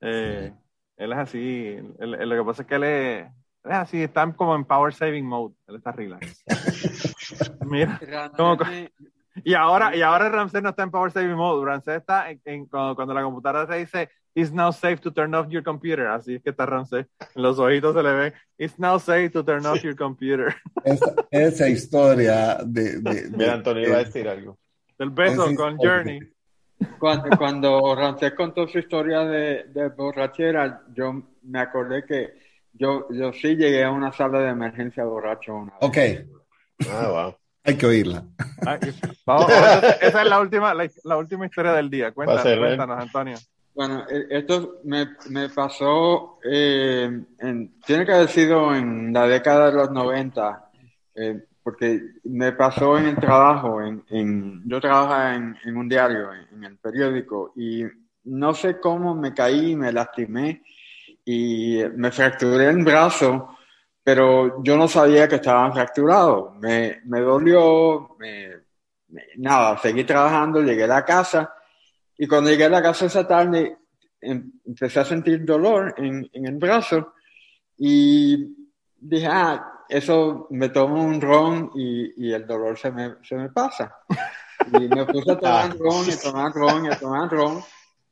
Eh, 0.02 0.54
Él 0.98 1.12
es 1.12 1.18
así, 1.20 1.68
él- 2.00 2.16
él- 2.20 2.30
lo 2.30 2.36
que 2.38 2.44
pasa 2.44 2.62
es 2.64 2.68
que 2.68 2.76
él 2.76 2.84
es, 2.84 3.26
él 3.26 3.72
es 3.72 3.78
así, 3.78 4.02
está 4.04 4.32
como 4.34 4.56
en 4.56 4.66
power 4.66 4.94
saving 4.94 5.26
mode, 5.26 5.54
él 5.68 5.76
está 5.76 5.92
relax. 5.92 6.44
Mira, 7.66 8.00
como- 8.38 8.58
y 9.44 9.54
ahora, 9.54 9.96
y 9.96 10.02
ahora 10.02 10.30
Ramsey 10.30 10.62
no 10.62 10.70
está 10.70 10.84
en 10.84 10.92
Power 10.92 11.12
Saving 11.12 11.36
Mode. 11.36 11.66
Ramsey 11.66 11.96
está 11.98 12.30
en, 12.30 12.42
en- 12.46 12.66
cuando, 12.66 12.96
cuando 12.96 13.14
la 13.14 13.24
computadora 13.24 13.68
te 13.68 13.76
dice 13.78 14.10
It's 14.36 14.52
now 14.52 14.72
safe 14.72 14.98
to 14.98 15.12
turn 15.12 15.34
off 15.34 15.48
your 15.50 15.64
computer. 15.64 16.08
Así 16.08 16.36
es 16.36 16.44
que 16.44 16.52
está 16.52 16.66
Ramsey. 16.68 17.00
En 17.36 17.42
los 17.42 17.58
ojitos 17.58 17.96
se 17.96 18.04
le 18.04 18.12
ve 18.14 18.34
It's 18.60 18.78
now 18.78 19.00
safe 19.00 19.32
to 19.32 19.44
turn 19.44 19.66
off 19.66 19.82
your 19.82 19.96
computer. 19.96 20.56
Esa, 20.84 21.16
esa 21.32 21.68
historia 21.70 22.58
de... 22.64 23.00
de, 23.00 23.24
de- 23.30 23.38
Mira, 23.38 23.54
Antonio 23.54 23.88
iba 23.88 23.98
a 23.98 24.04
decir 24.04 24.28
algo. 24.30 24.58
El 25.00 25.10
beso 25.10 25.44
con 25.56 25.74
historia. 25.74 25.78
Journey. 25.96 26.20
Cuando, 27.00 27.36
cuando 27.38 27.96
Ramsés 27.96 28.34
contó 28.34 28.68
su 28.68 28.78
historia 28.78 29.22
de, 29.22 29.64
de 29.66 29.90
borrachera, 29.90 30.84
yo 30.94 31.24
me 31.44 31.60
acordé 31.60 32.06
que 32.06 32.34
yo, 32.74 33.08
yo 33.12 33.34
sí 33.34 33.56
llegué 33.56 33.84
a 33.84 33.90
una 33.92 34.12
sala 34.14 34.40
de 34.42 34.50
emergencia 34.50 35.04
borracho 35.04 35.56
una 35.56 35.74
vez. 35.80 35.82
Ok, 35.82 35.98
Ah, 36.92 37.10
wow. 37.10 37.36
Hay 37.68 37.76
que 37.78 37.86
oírla. 37.86 38.24
Ay, 38.66 38.80
vamos, 39.26 39.52
esa, 40.02 40.22
es 40.22 40.30
la 40.30 40.40
última, 40.40 40.74
la, 40.74 40.90
la 41.04 41.18
última 41.18 41.46
historia 41.46 41.74
del 41.74 41.90
día. 41.90 42.12
Cuéntanos, 42.14 42.44
ser, 42.44 42.58
¿eh? 42.58 42.62
cuéntanos, 42.62 42.98
Antonio. 43.00 43.38
Bueno, 43.76 44.06
e- 44.10 44.26
esto 44.30 44.78
me, 44.86 45.10
me 45.30 45.50
pasó, 45.50 46.40
eh, 46.50 47.10
en- 47.40 47.80
tiene 47.86 48.06
que 48.06 48.14
haber 48.14 48.30
sido 48.30 48.74
en 48.74 49.12
la 49.14 49.28
década 49.28 49.70
de 49.70 49.74
los 49.78 49.92
90, 49.92 50.70
eh, 51.16 51.44
porque 51.62 52.02
me 52.24 52.54
pasó 52.54 52.98
en 52.98 53.08
el 53.08 53.16
trabajo, 53.18 53.82
en, 53.82 54.04
en- 54.10 54.64
yo 54.66 54.80
trabajaba 54.80 55.36
en, 55.36 55.58
en 55.66 55.76
un 55.78 55.90
diario, 55.90 56.34
en, 56.34 56.58
en 56.58 56.64
el 56.64 56.78
periódico, 56.78 57.52
y 57.58 57.84
no 58.24 58.54
sé 58.54 58.80
cómo 58.80 59.14
me 59.14 59.34
caí, 59.34 59.76
me 59.76 59.92
lastimé 59.92 60.64
y 61.26 61.82
me 61.96 62.12
fracturé 62.12 62.70
el 62.70 62.84
brazo, 62.84 63.57
pero 64.08 64.64
yo 64.64 64.78
no 64.78 64.88
sabía 64.88 65.28
que 65.28 65.36
estaba 65.36 65.70
fracturado. 65.74 66.54
Me, 66.62 67.02
me 67.04 67.20
dolió, 67.20 68.16
me- 68.18 68.54
me- 69.10 69.26
nada, 69.36 69.78
seguí 69.80 70.06
trabajando, 70.06 70.62
llegué 70.62 70.86
a 70.86 70.88
la 70.88 71.04
casa. 71.04 71.54
Y 72.18 72.26
cuando 72.26 72.50
llegué 72.50 72.64
a 72.64 72.70
la 72.70 72.82
casa 72.82 73.08
esa 73.08 73.28
tarde, 73.28 73.80
em- 74.22 74.50
empecé 74.66 75.02
a 75.02 75.04
sentir 75.04 75.44
dolor 75.44 75.94
en, 75.98 76.26
en 76.32 76.46
el 76.46 76.56
brazo 76.56 77.16
y 77.78 78.56
dije, 78.98 79.28
ah, 79.30 79.74
eso 79.90 80.48
me 80.52 80.70
tomo 80.70 81.04
un 81.04 81.20
ron 81.20 81.72
y, 81.76 82.30
y 82.30 82.32
el 82.32 82.48
dolor 82.48 82.78
se 82.80 82.92
me, 82.92 83.16
se 83.24 83.36
me 83.36 83.50
pasa. 83.50 83.94
Y 84.72 84.88
me 84.88 85.06
puse 85.08 85.34
a 85.34 85.38
tomar 85.38 85.78
ron 85.78 86.06
y 86.08 86.12
a 86.14 86.22
tomar 86.22 86.54
ron 86.54 86.86
y 86.86 86.88
a 86.88 86.98
tomar 86.98 87.30
ron 87.30 87.62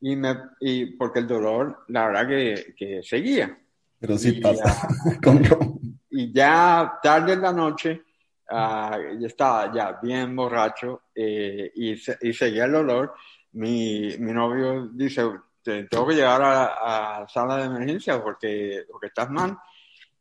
y 0.02 0.14
me, 0.14 0.36
y 0.60 0.94
porque 0.96 1.20
el 1.20 1.26
dolor, 1.26 1.84
la 1.88 2.08
verdad 2.08 2.28
que, 2.28 2.74
que 2.76 3.02
seguía. 3.02 3.58
Pero 3.98 4.18
sí 4.18 4.34
Y, 4.36 4.40
pasa. 4.40 4.88
Con 5.22 5.44
Ron. 5.44 5.80
y 6.10 6.32
ya 6.32 6.98
tarde 7.02 7.32
en 7.34 7.42
la 7.42 7.52
noche, 7.52 8.02
ah, 8.50 8.98
yo 9.18 9.26
estaba 9.26 9.72
ya 9.72 9.98
bien 10.02 10.34
borracho 10.36 11.02
eh, 11.14 11.70
y, 11.74 11.96
se- 11.96 12.18
y 12.20 12.32
seguía 12.32 12.64
el 12.66 12.72
dolor. 12.72 13.14
Mi, 13.52 14.16
mi 14.18 14.32
novio 14.32 14.88
dice, 14.92 15.22
te 15.62 15.84
tengo 15.84 16.06
que 16.06 16.14
llevar 16.14 16.42
a, 16.42 17.22
a 17.22 17.28
sala 17.28 17.56
de 17.56 17.64
emergencia 17.64 18.22
porque, 18.22 18.84
porque 18.90 19.06
estás 19.06 19.30
mal. 19.30 19.56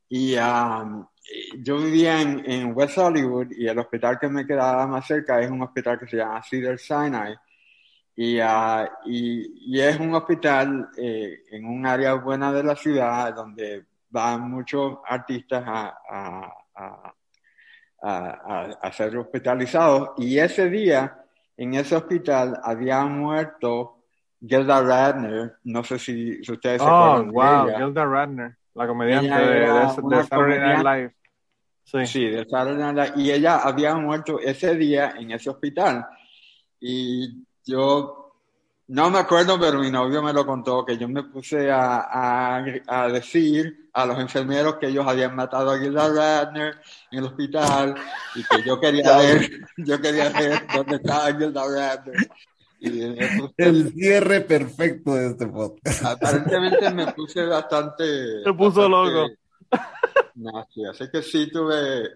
Y 0.07 0.36
ah, 0.36 0.86
yo 1.59 1.78
vivía 1.78 2.21
en, 2.21 2.43
en 2.49 2.71
West 2.76 2.97
Hollywood 2.97 3.47
y 3.51 3.67
el 3.67 3.78
hospital 3.80 4.17
que 4.19 4.30
me 4.30 4.45
quedaba 4.45 4.88
más 4.88 5.05
cerca 5.05 5.41
es 5.41 5.49
un 5.51 5.61
hospital 5.63 5.99
que 5.99 6.07
se 6.07 6.17
llama 6.17 6.41
Cedar 6.43 6.78
Sinai. 6.80 7.36
Y, 8.16 8.39
ah, 8.39 8.89
y, 9.05 9.76
y 9.76 9.82
es 9.82 9.99
un 9.99 10.13
hospital 10.16 10.89
eh, 10.97 11.43
en 11.51 11.66
un 11.66 11.86
área 11.86 12.13
buena 12.13 12.51
de 12.53 12.63
la 12.63 12.76
ciudad 12.76 13.34
donde 13.34 13.86
van 14.09 14.49
muchos 14.49 14.99
artistas 15.05 15.63
a, 15.68 15.97
a, 16.09 16.53
a, 16.76 17.13
a- 18.01 18.78
a- 18.82 18.91
ser 18.93 19.18
hospitalizados. 19.18 20.11
Y 20.18 20.38
ese 20.38 20.70
día, 20.70 21.18
en 21.57 21.74
ese 21.74 21.95
hospital, 21.95 22.57
había 22.63 23.03
muerto 23.05 24.03
Gilda 24.39 24.82
Radner. 24.82 25.55
No 25.66 25.84
sé 25.84 25.99
si, 25.99 26.41
si 26.43 26.51
ustedes 26.51 26.82
se 26.82 26.88
Oh, 26.88 26.93
acuerdan 26.93 27.28
de 27.28 27.34
wow, 27.34 27.68
ella. 27.68 27.78
Gilda 27.80 28.05
Radner, 28.05 28.57
la 28.76 28.88
comediante 28.88 29.28
de, 29.36 29.59
de, 29.59 29.66
de 29.66 30.24
Saturday 30.24 30.59
Night. 30.59 30.84
Live. 30.86 31.16
Sí. 31.84 32.05
Sí, 32.05 32.26
de 32.30 32.45
Saturday 32.45 32.93
Night 32.93 33.09
Live. 33.09 33.24
Y 33.24 33.32
ella 33.32 33.57
había 33.57 33.95
muerto 33.95 34.39
ese 34.39 34.76
día 34.76 35.13
en 35.18 35.32
ese 35.32 35.49
hospital. 35.49 36.05
Y 36.80 37.45
yo 37.66 38.22
no 38.88 39.09
me 39.09 39.18
acuerdo, 39.20 39.59
pero 39.59 39.80
mi 39.80 39.89
novio 39.89 40.22
me 40.22 40.32
lo 40.34 40.45
contó, 40.45 40.86
que 40.86 40.97
yo 40.97 41.07
me 41.09 41.24
puse 41.24 41.72
a, 41.72 42.01
a, 42.01 42.63
a 42.88 43.07
decir 43.09 43.89
a 43.93 44.05
los 44.05 44.20
enfermeros 44.20 44.76
que 44.76 44.88
ellos 44.88 45.05
habían 45.07 45.36
matado 45.36 45.72
a 45.72 45.80
Gilda 45.80 46.07
Radner 46.09 46.76
en 47.11 47.20
el 47.20 47.26
hospital 47.26 47.95
y 48.36 48.43
que 48.43 48.63
yo 48.68 48.80
quería 48.80 49.18
ver, 49.18 49.49
yo 49.78 49.99
quería 49.99 50.30
ver 50.30 50.68
dónde 50.76 50.95
estaba 50.97 51.34
Gilda 51.34 51.63
Radner. 51.68 52.30
Y 52.80 52.89
me 52.89 53.28
puse- 53.39 53.53
El 53.57 53.91
cierre 53.93 54.41
perfecto 54.41 55.16
de 55.16 55.28
este 55.30 55.47
podcast. 55.47 56.03
aparentemente 56.05 56.89
me 56.91 57.11
puse 57.13 57.43
bastante... 57.45 58.43
Se 58.43 58.53
puso 58.53 58.88
loco. 58.88 59.32
nasty. 60.36 60.86
Así 60.86 61.09
que 61.09 61.22
sí 61.24 61.49
tuve... 61.51 62.09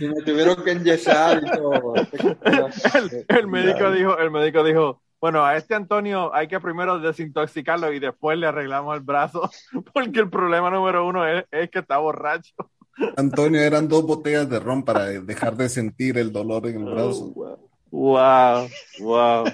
y 0.00 0.08
me 0.08 0.22
tuvieron 0.22 0.62
que 0.64 0.72
enyesar 0.72 1.42
y 1.44 1.50
todo. 1.50 1.94
El, 1.96 3.24
el 3.28 3.46
médico 3.46 3.90
dijo, 3.90 4.18
el 4.18 4.30
médico 4.30 4.64
dijo, 4.64 5.02
bueno, 5.20 5.44
a 5.44 5.56
este 5.56 5.74
Antonio 5.74 6.32
hay 6.34 6.46
que 6.48 6.60
primero 6.60 6.98
desintoxicarlo 7.00 7.92
y 7.92 7.98
después 7.98 8.38
le 8.38 8.46
arreglamos 8.46 8.96
el 8.96 9.02
brazo, 9.02 9.50
porque 9.92 10.20
el 10.20 10.30
problema 10.30 10.70
número 10.70 11.06
uno 11.06 11.26
es, 11.26 11.44
es 11.50 11.70
que 11.70 11.80
está 11.80 11.98
borracho. 11.98 12.54
Antonio, 13.16 13.60
eran 13.60 13.88
dos 13.88 14.04
botellas 14.04 14.48
de 14.50 14.58
ron 14.58 14.84
para 14.84 15.04
dejar 15.06 15.56
de 15.56 15.68
sentir 15.68 16.18
el 16.18 16.32
dolor 16.32 16.66
en 16.66 16.78
el 16.78 16.94
brazo. 16.94 17.32
Wow, 17.90 18.68
wow. 19.00 19.44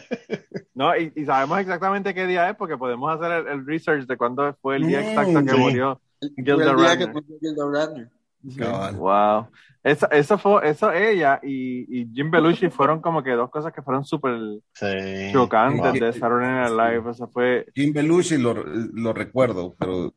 No, 0.74 0.97
y, 0.97 1.12
y 1.14 1.24
sabemos 1.24 1.61
exactamente 1.61 2.14
qué 2.14 2.26
día 2.26 2.51
es 2.51 2.57
porque 2.57 2.76
podemos 2.76 3.14
hacer 3.14 3.47
el, 3.47 3.49
el 3.49 3.66
research 3.66 4.07
de 4.07 4.16
cuándo 4.16 4.57
fue 4.61 4.76
el 4.76 4.86
día 4.86 5.01
exacto 5.01 5.45
que 5.45 5.55
murió 5.55 6.01
Gilda 6.36 6.70
el 6.70 6.76
día 6.76 6.99
que 6.99 7.07
Radner. 7.07 7.12
murió 7.12 7.38
Gilda 7.40 7.64
Radner. 7.70 8.11
Sí. 8.49 8.61
Wow. 8.97 9.49
Eso, 9.82 10.11
eso 10.11 10.38
fue, 10.38 10.68
eso 10.68 10.90
ella 10.92 11.40
y, 11.42 12.01
y 12.01 12.09
Jim 12.14 12.30
Belushi 12.30 12.70
fueron 12.70 13.01
como 13.03 13.22
que 13.22 13.32
dos 13.32 13.51
cosas 13.51 13.72
que 13.72 13.82
fueron 13.82 14.03
súper 14.05 14.38
Sí. 14.72 15.30
chocantes 15.32 15.82
Wow. 15.82 16.01
de 16.01 16.12
Saturday 16.12 16.51
Night 16.51 16.70
Live. 16.72 17.11
Eso 17.11 17.28
fue, 17.28 17.66
Jim 17.74 17.92
Belushi 17.92 18.38
lo, 18.38 18.55
lo 18.55 19.12
recuerdo, 19.12 19.74
pero 19.78 20.14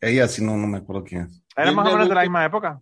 ella 0.00 0.28
sí 0.28 0.44
no, 0.44 0.56
no 0.56 0.66
me 0.66 0.78
acuerdo 0.78 1.04
quién 1.04 1.22
es. 1.22 1.42
era 1.56 1.66
Jim 1.68 1.76
más 1.76 1.88
o 1.88 1.92
menos 1.92 2.08
de 2.10 2.14
la 2.14 2.20
misma 2.22 2.44
época. 2.44 2.80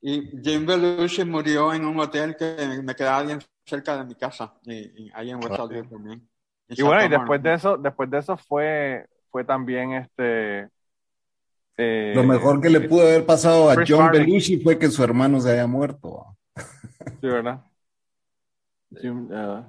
Y 0.00 0.30
Jim 0.42 0.64
Belushi 0.64 1.24
murió 1.26 1.74
en 1.74 1.84
un 1.84 2.00
hotel 2.00 2.34
que 2.38 2.56
me 2.82 2.94
quedaba 2.94 3.22
bien 3.22 3.38
cerca 3.66 3.98
de 3.98 4.04
mi 4.06 4.14
casa, 4.14 4.54
y, 4.64 5.04
y 5.04 5.10
ahí 5.14 5.30
en 5.30 5.36
West 5.36 5.58
Hollywood 5.58 5.88
también. 5.90 6.26
En 6.68 6.76
Y 6.78 6.82
bueno, 6.82 7.04
y 7.04 7.08
después 7.10 7.42
de 7.42 7.52
eso, 7.52 7.76
después 7.76 8.10
de 8.10 8.18
eso 8.18 8.36
fue, 8.38 9.06
fue 9.30 9.44
también 9.44 9.92
este. 9.92 10.68
Eh, 11.80 12.12
Lo 12.14 12.22
mejor 12.24 12.60
que 12.60 12.70
le 12.70 12.80
pudo 12.80 13.02
haber 13.02 13.24
pasado 13.26 13.70
a 13.70 13.74
Chris 13.76 13.88
John 13.90 14.06
Farley. 14.06 14.26
Belushi 14.26 14.58
fue 14.60 14.78
que 14.78 14.88
su 14.90 15.02
hermano 15.02 15.40
se 15.40 15.50
haya 15.52 15.66
muerto. 15.66 16.36
Sí, 17.20 17.26
¿verdad? 17.26 17.60
Jim, 19.00 19.28
eh, 19.32 19.62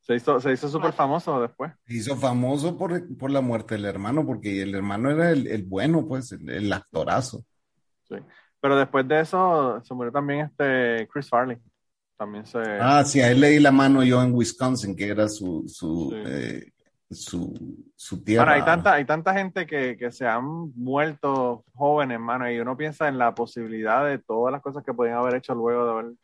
se 0.00 0.14
hizo, 0.14 0.40
se 0.40 0.52
hizo 0.52 0.68
súper 0.68 0.92
famoso 0.92 1.40
después. 1.40 1.72
Se 1.86 1.94
hizo 1.94 2.16
famoso 2.16 2.76
por, 2.76 3.16
por 3.16 3.30
la 3.30 3.40
muerte 3.40 3.74
del 3.74 3.84
hermano, 3.84 4.24
porque 4.24 4.62
el 4.62 4.74
hermano 4.74 5.10
era 5.10 5.30
el, 5.30 5.46
el 5.46 5.64
bueno, 5.64 6.06
pues, 6.06 6.32
el, 6.32 6.48
el 6.48 6.72
actorazo. 6.72 7.44
Sí. 8.08 8.16
Pero 8.60 8.76
después 8.76 9.06
de 9.06 9.20
eso 9.20 9.80
se 9.84 9.94
murió 9.94 10.10
también 10.10 10.40
este 10.40 11.06
Chris 11.12 11.28
Farley. 11.28 11.58
También 12.16 12.46
se. 12.46 12.58
Ah, 12.58 13.04
sí, 13.04 13.20
a 13.20 13.30
él 13.30 13.40
le 13.40 13.50
di 13.50 13.60
la 13.60 13.70
mano 13.70 14.02
yo 14.02 14.20
en 14.22 14.34
Wisconsin, 14.34 14.96
que 14.96 15.08
era 15.08 15.28
su, 15.28 15.64
su, 15.68 16.10
Sí. 16.10 16.16
eh, 16.26 16.72
su, 17.10 17.54
su 17.96 18.22
tierra. 18.22 18.44
Bueno, 18.44 18.56
hay 18.60 18.64
tanta, 18.64 18.92
hay 18.94 19.04
tanta 19.04 19.32
gente 19.34 19.66
que, 19.66 19.96
que 19.96 20.10
se 20.12 20.26
han 20.26 20.44
muerto 20.74 21.64
jóvenes, 21.74 22.14
hermano, 22.16 22.50
y 22.50 22.58
uno 22.60 22.76
piensa 22.76 23.08
en 23.08 23.18
la 23.18 23.34
posibilidad 23.34 24.04
de 24.06 24.18
todas 24.18 24.52
las 24.52 24.60
cosas 24.62 24.84
que 24.84 24.92
podían 24.94 25.16
haber 25.16 25.36
hecho 25.36 25.54
luego 25.54 25.84
de, 25.84 25.90
haber- 25.90 26.14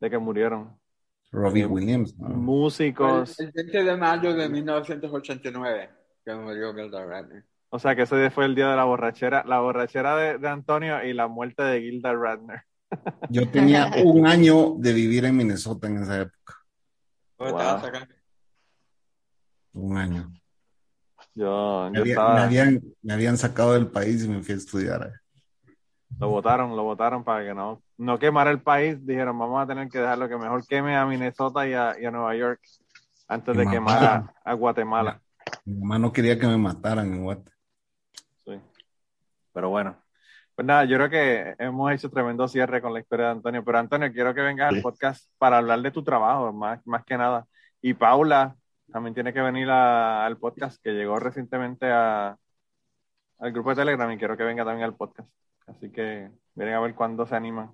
de 0.00 0.10
que 0.10 0.18
murieron. 0.18 0.78
Robbie 1.32 1.66
Williams. 1.66 2.16
¿no? 2.18 2.28
Músicos, 2.28 3.38
El, 3.40 3.46
el 3.46 3.52
20 3.52 3.84
de 3.84 3.96
mayo 3.96 4.34
de 4.34 4.48
1989, 4.48 5.90
que 6.24 6.34
murió 6.34 6.74
Gilda 6.74 7.04
Radner. 7.04 7.44
o 7.68 7.78
sea 7.78 7.94
que 7.94 8.02
ese 8.02 8.30
fue 8.30 8.46
el 8.46 8.54
día 8.54 8.68
de 8.70 8.76
la 8.76 8.84
borrachera, 8.84 9.44
la 9.46 9.60
borrachera 9.60 10.16
de, 10.16 10.38
de 10.38 10.48
Antonio 10.48 11.04
y 11.04 11.12
la 11.12 11.28
muerte 11.28 11.62
de 11.62 11.80
Gilda 11.80 12.12
Radner. 12.14 12.62
Yo 13.28 13.48
tenía 13.48 13.90
un 14.04 14.26
año 14.26 14.74
de 14.78 14.92
vivir 14.92 15.24
en 15.24 15.36
Minnesota 15.36 15.86
en 15.86 15.98
esa 16.02 16.22
época. 16.22 16.54
¿Dónde 17.38 17.52
Wow. 17.52 17.80
Un 19.80 19.96
año. 19.96 20.30
Yo, 21.34 21.88
Me, 21.90 21.96
yo 21.96 22.02
había- 22.02 22.12
estaba, 22.12 22.34
me 22.34 22.40
habían, 22.42 22.82
me 23.02 23.12
habían 23.14 23.36
sacado 23.38 23.72
del 23.74 23.86
país 23.88 24.24
y 24.24 24.28
me 24.28 24.42
fui 24.42 24.54
a 24.54 24.58
estudiar. 24.58 25.12
lo 26.18 26.28
votaron, 26.28 26.76
lo 26.76 26.82
votaron 26.82 27.24
para 27.24 27.44
que 27.44 27.54
no, 27.54 27.80
no 27.96 28.18
quemara 28.18 28.50
el 28.50 28.60
país. 28.60 29.04
Dijeron, 29.06 29.38
vamos 29.38 29.62
a 29.62 29.66
tener 29.66 29.88
que 29.88 29.98
dejar 29.98 30.18
lo 30.18 30.28
que 30.28 30.36
mejor 30.36 30.66
queme 30.66 30.96
a 30.96 31.06
Minnesota 31.06 31.66
y 31.66 31.72
a, 31.72 31.94
y 32.00 32.04
a 32.04 32.10
Nueva 32.10 32.34
York 32.36 32.60
antes 33.28 33.56
de 33.56 33.66
quemar 33.68 34.24
a 34.44 34.52
Guatemala. 34.54 35.20
Mi 35.64 35.74
mamá 35.80 35.98
no 35.98 36.12
quería 36.12 36.38
que 36.38 36.46
me 36.46 36.56
mataran 36.58 37.12
en 37.12 37.22
Guate. 37.22 37.50
Sí. 38.44 38.60
Pero 39.52 39.70
bueno. 39.70 39.96
Pues 40.56 40.66
nada, 40.66 40.84
yo 40.84 40.96
creo 40.98 41.08
que 41.08 41.54
hemos 41.58 41.90
hecho 41.92 42.10
tremendo 42.10 42.46
cierre 42.46 42.82
con 42.82 42.92
la 42.92 43.00
historia 43.00 43.26
de 43.26 43.32
Antonio, 43.32 43.64
pero 43.64 43.78
Antonio, 43.78 44.12
quiero 44.12 44.34
que 44.34 44.42
vengas 44.42 44.74
al 44.74 44.82
podcast 44.82 45.26
para 45.38 45.56
hablar 45.56 45.80
de 45.80 45.90
tu 45.90 46.02
trabajo, 46.04 46.52
más, 46.52 46.86
más 46.86 47.02
que 47.04 47.16
nada. 47.16 47.46
Y 47.80 47.94
Paula 47.94 48.56
también 48.92 49.14
tiene 49.14 49.32
que 49.32 49.40
venir 49.40 49.68
a- 49.70 50.26
al 50.26 50.38
podcast, 50.38 50.82
que 50.82 50.90
llegó 50.92 51.18
recientemente 51.18 51.86
a, 51.90 52.38
al 53.38 53.52
grupo 53.52 53.70
de 53.70 53.76
Telegram 53.76 54.10
y 54.12 54.18
quiero 54.18 54.36
que 54.36 54.44
venga 54.44 54.64
también 54.64 54.84
al 54.84 54.96
podcast. 54.96 55.28
Así 55.66 55.90
que 55.90 56.30
miren 56.54 56.74
a 56.74 56.80
ver 56.80 56.94
cuándo 56.94 57.26
se 57.26 57.34
animan. 57.36 57.72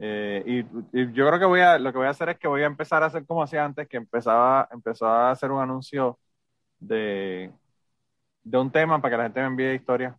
Eh, 0.00 0.42
y, 0.46 0.58
y 1.00 1.12
yo 1.12 1.26
creo 1.26 1.38
que 1.40 1.44
voy 1.46 1.60
a, 1.60 1.78
lo 1.78 1.90
que 1.92 1.98
voy 1.98 2.06
a 2.06 2.10
hacer 2.10 2.28
es 2.30 2.38
que 2.38 2.46
voy 2.48 2.62
a 2.62 2.66
empezar 2.66 3.02
a 3.02 3.06
hacer 3.06 3.26
como 3.26 3.42
hacía 3.42 3.64
antes, 3.64 3.88
que 3.88 3.96
empezaba, 3.96 4.68
empezó 4.70 5.06
a 5.06 5.30
hacer 5.32 5.50
un 5.50 5.60
anuncio 5.60 6.18
de, 6.78 7.52
de 8.44 8.58
un 8.58 8.72
tema 8.72 9.00
para 9.02 9.12
que 9.12 9.18
la 9.18 9.24
gente 9.24 9.40
me 9.42 9.46
envíe 9.48 9.74
historias. 9.76 10.16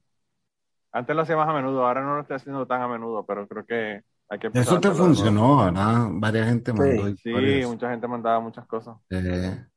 Antes 0.91 1.15
lo 1.15 1.23
hacía 1.23 1.37
más 1.37 1.49
a 1.49 1.53
menudo, 1.53 1.85
ahora 1.87 2.03
no 2.03 2.15
lo 2.15 2.21
estoy 2.21 2.37
haciendo 2.37 2.67
tan 2.67 2.81
a 2.81 2.87
menudo, 2.87 3.25
pero 3.25 3.47
creo 3.47 3.65
que 3.65 4.03
hay 4.29 4.39
que 4.39 4.47
empezar 4.47 4.75
Eso 4.75 4.79
te 4.79 4.91
funcionó, 4.91 5.57
¿verdad? 5.65 6.07
Varias 6.11 6.47
gente 6.49 6.71
mandó 6.73 7.07
Sí, 7.23 7.23
historias. 7.31 7.67
mucha 7.67 7.89
gente 7.91 8.07
mandaba 8.07 8.39
muchas 8.39 8.65
cosas. 8.65 8.97
Eh, 9.09 9.68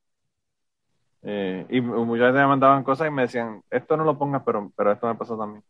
Eh, 1.22 1.66
y 1.70 1.80
mucha 1.80 2.24
gente 2.26 2.40
me 2.40 2.46
mandaban 2.46 2.82
cosas 2.82 3.08
y 3.08 3.10
me 3.10 3.22
decían, 3.22 3.62
esto 3.70 3.96
no 3.96 4.04
lo 4.04 4.18
pongas, 4.18 4.42
pero, 4.44 4.72
pero 4.76 4.92
esto 4.92 5.06
me 5.06 5.14
pasó 5.14 5.38
también. 5.38 5.62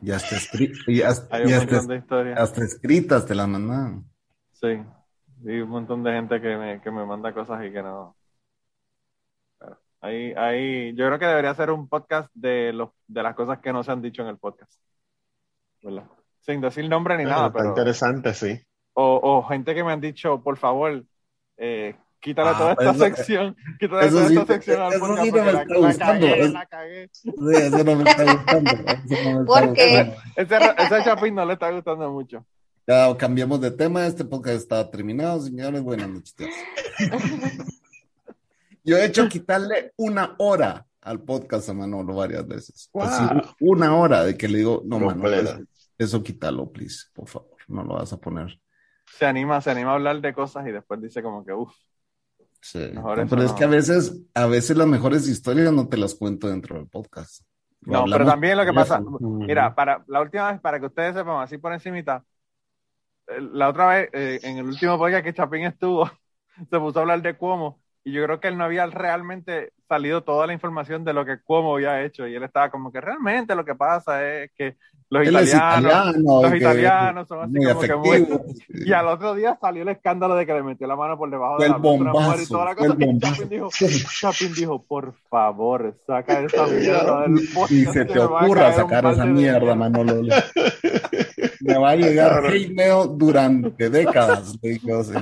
y 0.00 0.10
hasta, 0.10 0.36
Hay 1.36 1.42
un 1.44 1.48
y 1.48 1.52
hasta- 1.52 1.72
montón 1.72 1.88
de 1.88 1.96
historias. 1.96 2.40
hasta 2.40 2.64
escritas 2.64 3.26
te 3.26 3.34
las 3.34 3.48
mandaban. 3.48 4.04
Sí, 4.52 4.82
y 5.44 5.60
un 5.60 5.68
montón 5.68 6.02
de 6.02 6.12
gente 6.12 6.40
que 6.40 6.56
me, 6.56 6.80
que 6.80 6.90
me 6.90 7.04
manda 7.06 7.32
cosas 7.32 7.64
y 7.64 7.70
que 7.72 7.82
no. 7.82 8.16
Pero 9.58 9.78
ahí, 10.00 10.32
ahí, 10.36 10.94
yo 10.94 11.06
creo 11.06 11.18
que 11.18 11.26
debería 11.26 11.54
ser 11.54 11.70
un 11.70 11.88
podcast 11.88 12.30
de 12.34 12.72
los, 12.72 12.90
de 13.06 13.22
las 13.22 13.34
cosas 13.34 13.58
que 13.60 13.72
no 13.72 13.82
se 13.82 13.92
han 13.92 14.02
dicho 14.02 14.22
en 14.22 14.28
el 14.28 14.38
podcast. 14.38 14.72
¿Verdad? 15.82 16.04
Sin 16.40 16.60
decir 16.60 16.88
nombre 16.88 17.16
ni 17.16 17.24
nada, 17.24 17.46
Está 17.48 17.58
pero. 17.58 17.68
interesante, 17.70 18.34
sí. 18.34 18.60
O, 18.94 19.20
o 19.22 19.42
gente 19.44 19.74
que 19.74 19.82
me 19.84 19.92
han 19.92 20.00
dicho, 20.00 20.42
por 20.42 20.56
favor, 20.56 21.04
eh, 21.56 21.96
quítale 22.22 22.50
Ah, 22.50 22.56
toda 22.58 22.70
esta 22.72 22.90
eso- 22.90 22.98
sección, 23.16 23.56
quítale 23.78 24.08
toda 24.08 24.28
sí 24.28 24.36
esta 24.38 24.54
sección 24.54 24.80
al 24.80 24.92
podcast 24.98 25.22
sí 25.24 25.30
no 25.30 25.36
porque 25.36 25.42
me 25.44 25.52
la, 25.52 25.62
está 25.62 25.74
la 25.74 25.86
gustando, 25.86 26.26
cagué, 26.26 26.42
es- 26.42 26.52
la 26.52 26.66
cagué. 26.66 27.10
Sí, 27.12 27.30
eso 27.52 27.84
no 27.84 27.96
me 27.96 28.10
está 28.10 28.32
gustando. 28.32 28.72
no 28.72 28.82
me 28.82 28.92
está 28.92 29.44
¿Por 29.44 29.72
qué? 29.74 30.14
gustando. 30.36 30.74
Ese, 30.76 30.84
ese 30.94 31.04
chapín 31.04 31.34
no 31.34 31.44
le 31.44 31.52
está 31.52 31.70
gustando 31.70 32.10
mucho. 32.10 32.46
Ya 32.86 33.16
cambiamos 33.16 33.60
de 33.60 33.70
tema, 33.70 34.06
este 34.06 34.24
podcast 34.24 34.56
está 34.56 34.90
terminado, 34.90 35.40
señores. 35.40 35.82
Buenas 35.82 36.08
noches. 36.08 36.34
Yo 38.84 38.96
he 38.96 39.04
hecho 39.04 39.28
quitarle 39.28 39.92
una 39.96 40.34
hora 40.38 40.86
al 41.02 41.20
podcast 41.20 41.68
a 41.68 41.74
Manolo 41.74 42.14
varias 42.14 42.46
veces. 42.46 42.90
Wow. 42.92 43.02
Así, 43.04 43.24
una 43.60 43.94
hora 43.96 44.24
de 44.24 44.36
que 44.36 44.48
le 44.48 44.58
digo, 44.58 44.82
no, 44.84 44.98
Manolo, 44.98 45.30
eso, 45.36 45.58
eso 45.98 46.22
quítalo, 46.22 46.70
please, 46.70 47.06
por 47.12 47.28
favor, 47.28 47.56
no 47.68 47.84
lo 47.84 47.94
vas 47.94 48.12
a 48.12 48.16
poner. 48.16 48.58
Se 49.16 49.26
anima, 49.26 49.60
se 49.60 49.70
anima 49.70 49.90
a 49.92 49.94
hablar 49.94 50.20
de 50.20 50.32
cosas 50.32 50.66
y 50.66 50.72
después 50.72 51.00
dice 51.00 51.22
como 51.22 51.44
que, 51.44 51.52
uff, 51.52 51.72
Sí. 52.62 52.78
Mejor 52.78 53.18
No, 53.18 53.24
eso 53.24 53.36
pero 53.36 53.42
es 53.42 53.52
que 53.52 53.64
a 53.64 53.68
veces, 53.68 54.22
a 54.34 54.46
veces 54.46 54.76
las 54.76 54.86
mejores 54.86 55.28
historias 55.28 55.72
no 55.72 55.88
te 55.88 55.96
las 55.96 56.14
cuento 56.14 56.48
dentro 56.48 56.76
del 56.76 56.86
podcast. 56.86 57.44
Lo 57.80 57.92
No, 57.92 58.04
pero 58.10 58.24
también 58.24 58.56
lo 58.56 58.64
que 58.64 58.72
pasa, 58.72 59.02
mira, 59.20 59.74
para 59.74 60.04
la 60.06 60.20
última 60.22 60.52
vez, 60.52 60.60
para 60.60 60.78
que 60.78 60.86
ustedes 60.86 61.16
sepan 61.16 61.42
así 61.42 61.58
por 61.58 61.72
encimita, 61.72 62.24
eh, 63.26 63.40
la 63.40 63.68
otra 63.68 63.88
vez, 63.88 64.10
eh, 64.12 64.38
en 64.44 64.58
el 64.58 64.66
último 64.66 64.96
podcast 64.96 65.24
que 65.24 65.34
Chapín 65.34 65.64
estuvo, 65.64 66.08
se 66.70 66.78
puso 66.78 67.00
a 67.00 67.02
hablar 67.02 67.20
de 67.20 67.36
Cuomo, 67.36 67.81
y 68.04 68.12
yo 68.12 68.24
creo 68.24 68.40
que 68.40 68.48
él 68.48 68.58
no 68.58 68.64
había 68.64 68.86
realmente 68.86 69.72
salido 69.88 70.22
toda 70.22 70.46
la 70.46 70.52
información 70.52 71.04
de 71.04 71.12
lo 71.12 71.24
que 71.24 71.38
Cuomo 71.40 71.74
había 71.74 72.02
hecho, 72.02 72.26
y 72.26 72.34
él 72.34 72.42
estaba 72.42 72.70
como 72.70 72.90
que 72.90 73.00
realmente 73.00 73.54
lo 73.54 73.64
que 73.64 73.74
pasa 73.74 74.26
es 74.26 74.50
que 74.56 74.76
los 75.12 75.28
Él 75.28 75.34
italianos, 75.34 76.16
italiano, 76.16 76.42
los 76.42 76.54
italianos 76.54 77.28
son 77.28 77.40
así 77.40 77.66
como 77.66 77.80
que 77.80 77.96
muy... 77.96 78.28
Y 78.70 78.92
al 78.94 79.08
otro 79.08 79.34
día 79.34 79.58
salió 79.60 79.82
el 79.82 79.90
escándalo 79.90 80.34
de 80.36 80.46
que 80.46 80.54
le 80.54 80.62
metió 80.62 80.86
la 80.86 80.96
mano 80.96 81.18
por 81.18 81.30
debajo 81.30 81.56
Fue 81.56 81.66
de 81.66 81.70
la 81.70 81.76
mujer 81.76 82.00
y 82.00 82.10
bombazo, 82.10 82.48
toda 82.48 82.64
la 82.64 82.74
cosa. 82.74 82.94
Y 82.98 83.04
bombazo. 83.04 83.34
Chapín 83.34 83.48
dijo, 83.50 83.68
Chapín 84.20 84.54
dijo, 84.54 84.82
por 84.82 85.12
favor, 85.28 85.94
saca 86.06 86.40
esa 86.40 86.66
mierda 86.66 87.20
del. 87.20 87.40
Y 87.68 87.84
se 87.84 88.06
te 88.06 88.18
ocurra 88.20 88.72
sacar 88.72 89.04
esa 89.04 89.26
mierda, 89.26 89.74
Manolo. 89.74 90.22
Me 91.60 91.76
va 91.76 91.90
a 91.90 91.96
llegar 91.96 92.46
hate 92.46 92.74
durante 93.10 93.90
décadas. 93.90 94.56
le 94.62 94.70
digo 94.70 95.00
así. 95.00 95.12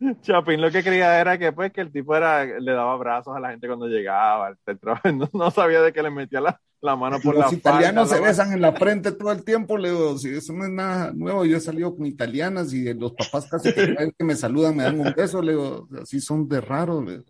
Chapín 0.22 0.60
lo 0.60 0.70
que 0.70 0.82
creía 0.82 1.20
era 1.20 1.38
que 1.38 1.52
pues 1.52 1.72
que 1.72 1.80
el 1.80 1.90
tipo 1.92 2.14
era, 2.16 2.44
le 2.44 2.72
daba 2.72 2.92
abrazos 2.94 3.36
a 3.36 3.40
la 3.40 3.50
gente 3.50 3.66
cuando 3.66 3.86
llegaba. 3.86 4.56
No, 5.14 5.28
no 5.32 5.50
sabía 5.50 5.80
de 5.82 5.92
que 5.92 6.02
le 6.02 6.10
metía 6.10 6.40
la, 6.40 6.60
la 6.80 6.96
mano 6.96 7.18
por 7.20 7.34
la 7.36 7.44
Los 7.44 7.52
italianos 7.52 8.08
falda, 8.08 8.16
se 8.16 8.20
la- 8.22 8.28
besan 8.28 8.52
en 8.52 8.60
la 8.60 8.72
frente 8.72 9.12
todo 9.12 9.32
el 9.32 9.44
tiempo, 9.44 9.76
le 9.78 9.90
digo, 9.90 10.18
si 10.18 10.28
eso 10.34 10.52
no 10.52 10.64
es 10.64 10.70
nada 10.70 11.12
nuevo, 11.12 11.44
yo 11.44 11.56
he 11.56 11.60
salido 11.60 11.94
con 11.96 12.06
italianas 12.06 12.72
y 12.72 12.92
los 12.94 13.12
papás 13.12 13.48
casi 13.50 13.72
que 13.72 14.24
me 14.24 14.36
saludan 14.36 14.76
me 14.76 14.82
dan 14.84 15.00
un 15.00 15.12
beso, 15.16 15.40
le 15.42 15.52
digo, 15.52 15.88
así 16.02 16.20
son 16.20 16.48
de 16.48 16.60
raro. 16.60 17.02
le 17.02 17.12
digo. 17.12 17.24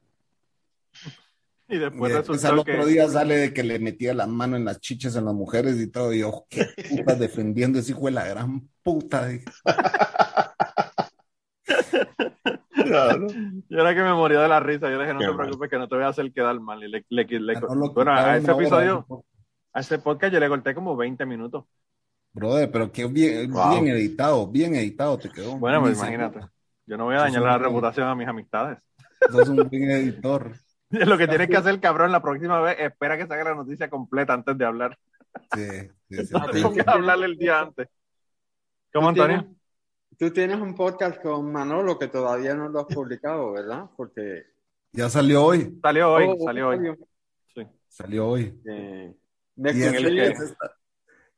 Y 1.66 1.78
después 1.78 2.12
Y 2.12 2.14
después 2.16 2.44
al 2.44 2.58
otro 2.58 2.84
que 2.84 2.86
día 2.86 3.08
sale 3.08 3.36
de 3.36 3.54
que 3.54 3.62
le 3.62 3.78
metía 3.78 4.12
la 4.12 4.26
mano 4.26 4.56
en 4.56 4.64
las 4.66 4.80
chiches 4.80 5.16
en 5.16 5.24
las 5.24 5.34
mujeres 5.34 5.80
y 5.80 5.86
todo, 5.86 6.12
y 6.12 6.18
yo, 6.20 6.44
qué 6.50 6.66
puta 6.90 7.14
defendiendo 7.14 7.78
ese 7.78 7.92
hijo 7.92 8.04
de 8.06 8.10
la 8.12 8.26
gran 8.28 8.68
puta. 8.82 9.28
Claro. 12.74 13.26
yo 13.68 13.78
era 13.80 13.94
que 13.94 14.02
me 14.02 14.12
moría 14.12 14.40
de 14.40 14.48
la 14.48 14.60
risa. 14.60 14.90
Yo 14.90 14.96
le 14.98 15.04
dije, 15.04 15.14
no 15.14 15.20
Qué 15.20 15.26
te 15.26 15.32
mal. 15.32 15.46
preocupes 15.46 15.70
que 15.70 15.78
no 15.78 15.88
te 15.88 15.94
voy 15.94 16.04
a 16.04 16.08
hacer 16.08 16.32
quedar 16.32 16.58
mal. 16.60 16.82
Y 16.82 16.88
le, 16.88 17.04
le- 17.08 17.24
le- 17.24 17.54
Manolo 17.60 17.92
bueno, 17.92 18.12
a 18.12 18.36
ese 18.36 18.50
hora, 18.50 18.60
episodio, 18.62 19.06
a 19.72 19.80
ese 19.80 19.98
podcast 19.98 20.32
yo 20.32 20.40
le 20.40 20.48
corté 20.48 20.74
como 20.74 20.96
20 20.96 21.24
minutos. 21.26 21.64
Brother, 22.32 22.70
pero 22.70 22.90
qué 22.92 23.06
bien, 23.06 23.50
Wow. 23.52 23.70
bien 23.70 23.88
editado, 23.96 24.46
bien 24.48 24.74
editado 24.74 25.16
te 25.18 25.30
quedó. 25.30 25.56
Bueno, 25.56 25.80
pues 25.80 25.96
imagínate. 25.98 26.40
Yo 26.86 26.96
no 26.96 27.04
voy 27.04 27.14
a 27.14 27.20
dañar 27.20 27.42
la 27.42 27.58
reputación 27.58 28.08
a 28.08 28.14
mis 28.14 28.28
amistades. 28.28 28.78
Sos 29.30 29.48
un 29.48 29.56
buen 29.56 29.90
editor. 29.90 30.52
Lo 30.90 31.16
que 31.16 31.26
tienes 31.26 31.48
que 31.48 31.56
hacer, 31.56 31.80
cabrón, 31.80 32.12
la 32.12 32.20
próxima 32.20 32.60
vez, 32.60 32.76
espera 32.78 33.16
que 33.16 33.26
salga 33.26 33.44
la 33.44 33.54
noticia 33.54 33.88
completa 33.88 34.34
antes 34.34 34.56
de 34.58 34.64
hablar. 34.64 34.98
Sí, 35.54 35.66
sí, 36.10 36.26
sí, 36.26 36.34
No 36.86 36.92
hablarle 36.92 37.26
el 37.26 37.36
día 37.38 37.60
antes. 37.60 37.88
¿Cómo, 38.92 39.08
Antonio? 39.08 39.46
Tienes- 40.16 40.18
Tú 40.18 40.30
tienes 40.32 40.60
un 40.60 40.74
podcast 40.74 41.20
con 41.22 41.50
Manolo 41.52 41.98
que 41.98 42.08
todavía 42.08 42.54
no 42.54 42.68
lo 42.68 42.80
has 42.80 42.86
publicado, 42.94 43.52
¿verdad? 43.52 43.86
Porque... 43.96 44.44
Ya 44.92 45.08
salió 45.10 45.44
hoy, 45.44 45.78
Salió 45.82 46.12
hoy, 46.12 46.24
Oh, 46.28 46.44
salió 46.44 46.68
hoy. 46.68 46.76
salió. 46.76 46.96
Sí. 47.54 47.66
salió 47.88 48.28
hoy. 48.28 48.60
Eh, 48.66 49.14
Y 49.56 49.62
escuché- 49.68 49.96
ese, 49.98 50.32
ese 50.32 50.44
está, 50.44 50.76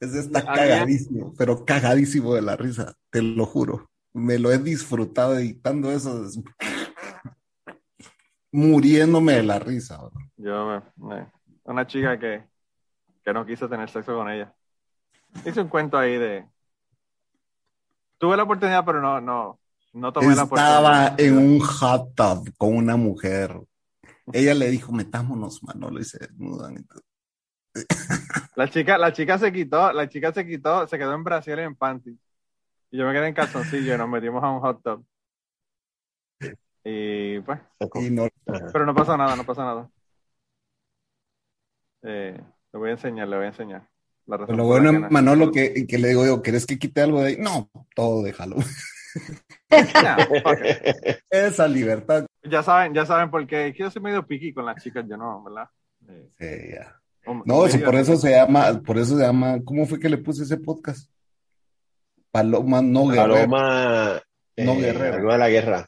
ese 0.00 0.18
está 0.20 0.38
Había- 0.40 0.54
cagadísimo, 0.54 1.34
pero 1.38 1.64
cagadísimo 1.64 2.34
de 2.34 2.42
la 2.42 2.56
risa, 2.56 2.94
te 3.10 3.22
lo 3.22 3.46
juro. 3.46 3.88
Me 4.12 4.38
lo 4.38 4.50
he 4.52 4.58
disfrutado 4.58 5.36
editando 5.38 5.90
eso, 5.90 6.24
es- 6.24 6.38
muriéndome 8.52 9.34
de 9.34 9.42
la 9.42 9.58
risa. 9.58 9.98
bro. 9.98 10.12
Yo, 10.36 10.82
me- 10.98 11.08
me- 11.16 11.26
una 11.64 11.86
chica 11.86 12.18
que, 12.18 12.44
que 13.24 13.32
no 13.32 13.44
quiso 13.44 13.68
tener 13.68 13.88
sexo 13.90 14.14
con 14.14 14.30
ella. 14.30 14.54
Hice 15.44 15.60
un 15.60 15.68
cuento 15.68 15.98
ahí 15.98 16.16
de. 16.16 16.46
Tuve 18.18 18.36
la 18.36 18.44
oportunidad, 18.44 18.84
pero 18.84 19.00
no, 19.00 19.20
no, 19.20 19.60
no 19.92 20.12
tomé 20.12 20.34
la 20.34 20.42
Estaba 20.44 20.44
oportunidad. 20.44 21.20
en 21.20 21.38
un 21.38 21.60
hot 21.60 22.14
tub 22.14 22.54
con 22.56 22.74
una 22.76 22.96
mujer. 22.96 23.60
Ella 24.32 24.54
le 24.54 24.70
dijo, 24.70 24.92
metámonos, 24.92 25.62
Manolo, 25.62 26.00
y 26.00 26.04
se 26.04 26.18
desnudan. 26.18 26.74
y 26.78 26.82
todo. 26.84 27.02
La 28.54 28.68
chica, 28.70 28.96
la 28.98 29.12
chica 29.12 29.38
se 29.38 29.52
quitó, 29.52 29.92
la 29.92 30.08
chica 30.08 30.32
se 30.32 30.46
quitó, 30.46 30.86
se 30.88 30.98
quedó 30.98 31.12
en 31.14 31.24
Brasil 31.24 31.58
y 31.58 31.62
en 31.62 31.76
panty. 31.76 32.18
Y 32.90 32.98
yo 32.98 33.06
me 33.06 33.12
quedé 33.12 33.28
en 33.28 33.34
calzoncillo 33.34 33.94
y 33.94 33.98
nos 33.98 34.08
metimos 34.08 34.42
a 34.42 34.50
un 34.50 34.60
hot 34.60 34.82
tub. 34.82 35.06
Y 36.84 37.40
pues, 37.40 37.60
Y 37.94 38.10
no, 38.10 38.28
pero 38.72 38.86
no 38.86 38.94
pasa 38.94 39.16
nada, 39.16 39.34
no 39.36 39.44
pasa 39.44 39.64
nada. 39.64 39.90
Eh, 42.02 42.40
le 42.72 42.78
voy 42.78 42.90
a 42.90 42.92
enseñar, 42.92 43.28
le 43.28 43.36
voy 43.36 43.44
a 43.46 43.48
enseñar. 43.48 43.88
La 44.26 44.36
razón 44.38 44.56
lo 44.56 44.64
bueno, 44.64 44.90
que 44.92 44.98
no- 44.98 45.10
Manolo, 45.10 45.52
que, 45.52 45.86
que 45.86 45.98
le 45.98 46.08
digo 46.08 46.26
yo, 46.26 46.42
¿querés 46.42 46.66
que 46.66 46.78
quite 46.78 47.00
algo 47.02 47.20
de 47.22 47.28
ahí? 47.28 47.36
No, 47.38 47.70
todo 47.94 48.22
déjalo. 48.22 48.56
Esa 51.30 51.68
libertad. 51.68 52.26
Ya 52.42 52.62
saben, 52.62 52.94
ya 52.94 53.06
saben 53.06 53.30
por 53.30 53.46
qué. 53.46 53.68
Es 53.68 53.74
que 53.76 53.82
yo 53.84 53.90
soy 53.90 54.02
medio 54.02 54.26
piqui 54.26 54.52
con 54.52 54.66
las 54.66 54.82
chicas, 54.82 55.04
yo 55.08 55.16
no, 55.16 55.42
¿verdad? 55.44 55.68
Eh, 56.08 56.28
Sí, 56.38 56.74
ya. 56.74 57.00
No, 57.44 57.64
medio- 57.64 57.84
por 57.84 57.94
eso 57.96 58.16
se 58.16 58.30
llama, 58.30 58.80
por 58.84 58.98
eso 58.98 59.16
se 59.16 59.22
llama, 59.24 59.58
¿cómo 59.64 59.86
fue 59.86 59.98
que 59.98 60.08
le 60.08 60.18
puse 60.18 60.44
ese 60.44 60.56
podcast? 60.58 61.10
Paloma 62.30 62.82
no 62.82 63.08
guerreras. 63.08 63.46
Paloma. 63.46 64.22
No 64.58 64.72
eh, 64.74 64.80
guerrera. 64.80 65.16
algo 65.16 65.32
de 65.32 65.38
la 65.38 65.48
guerra. 65.48 65.86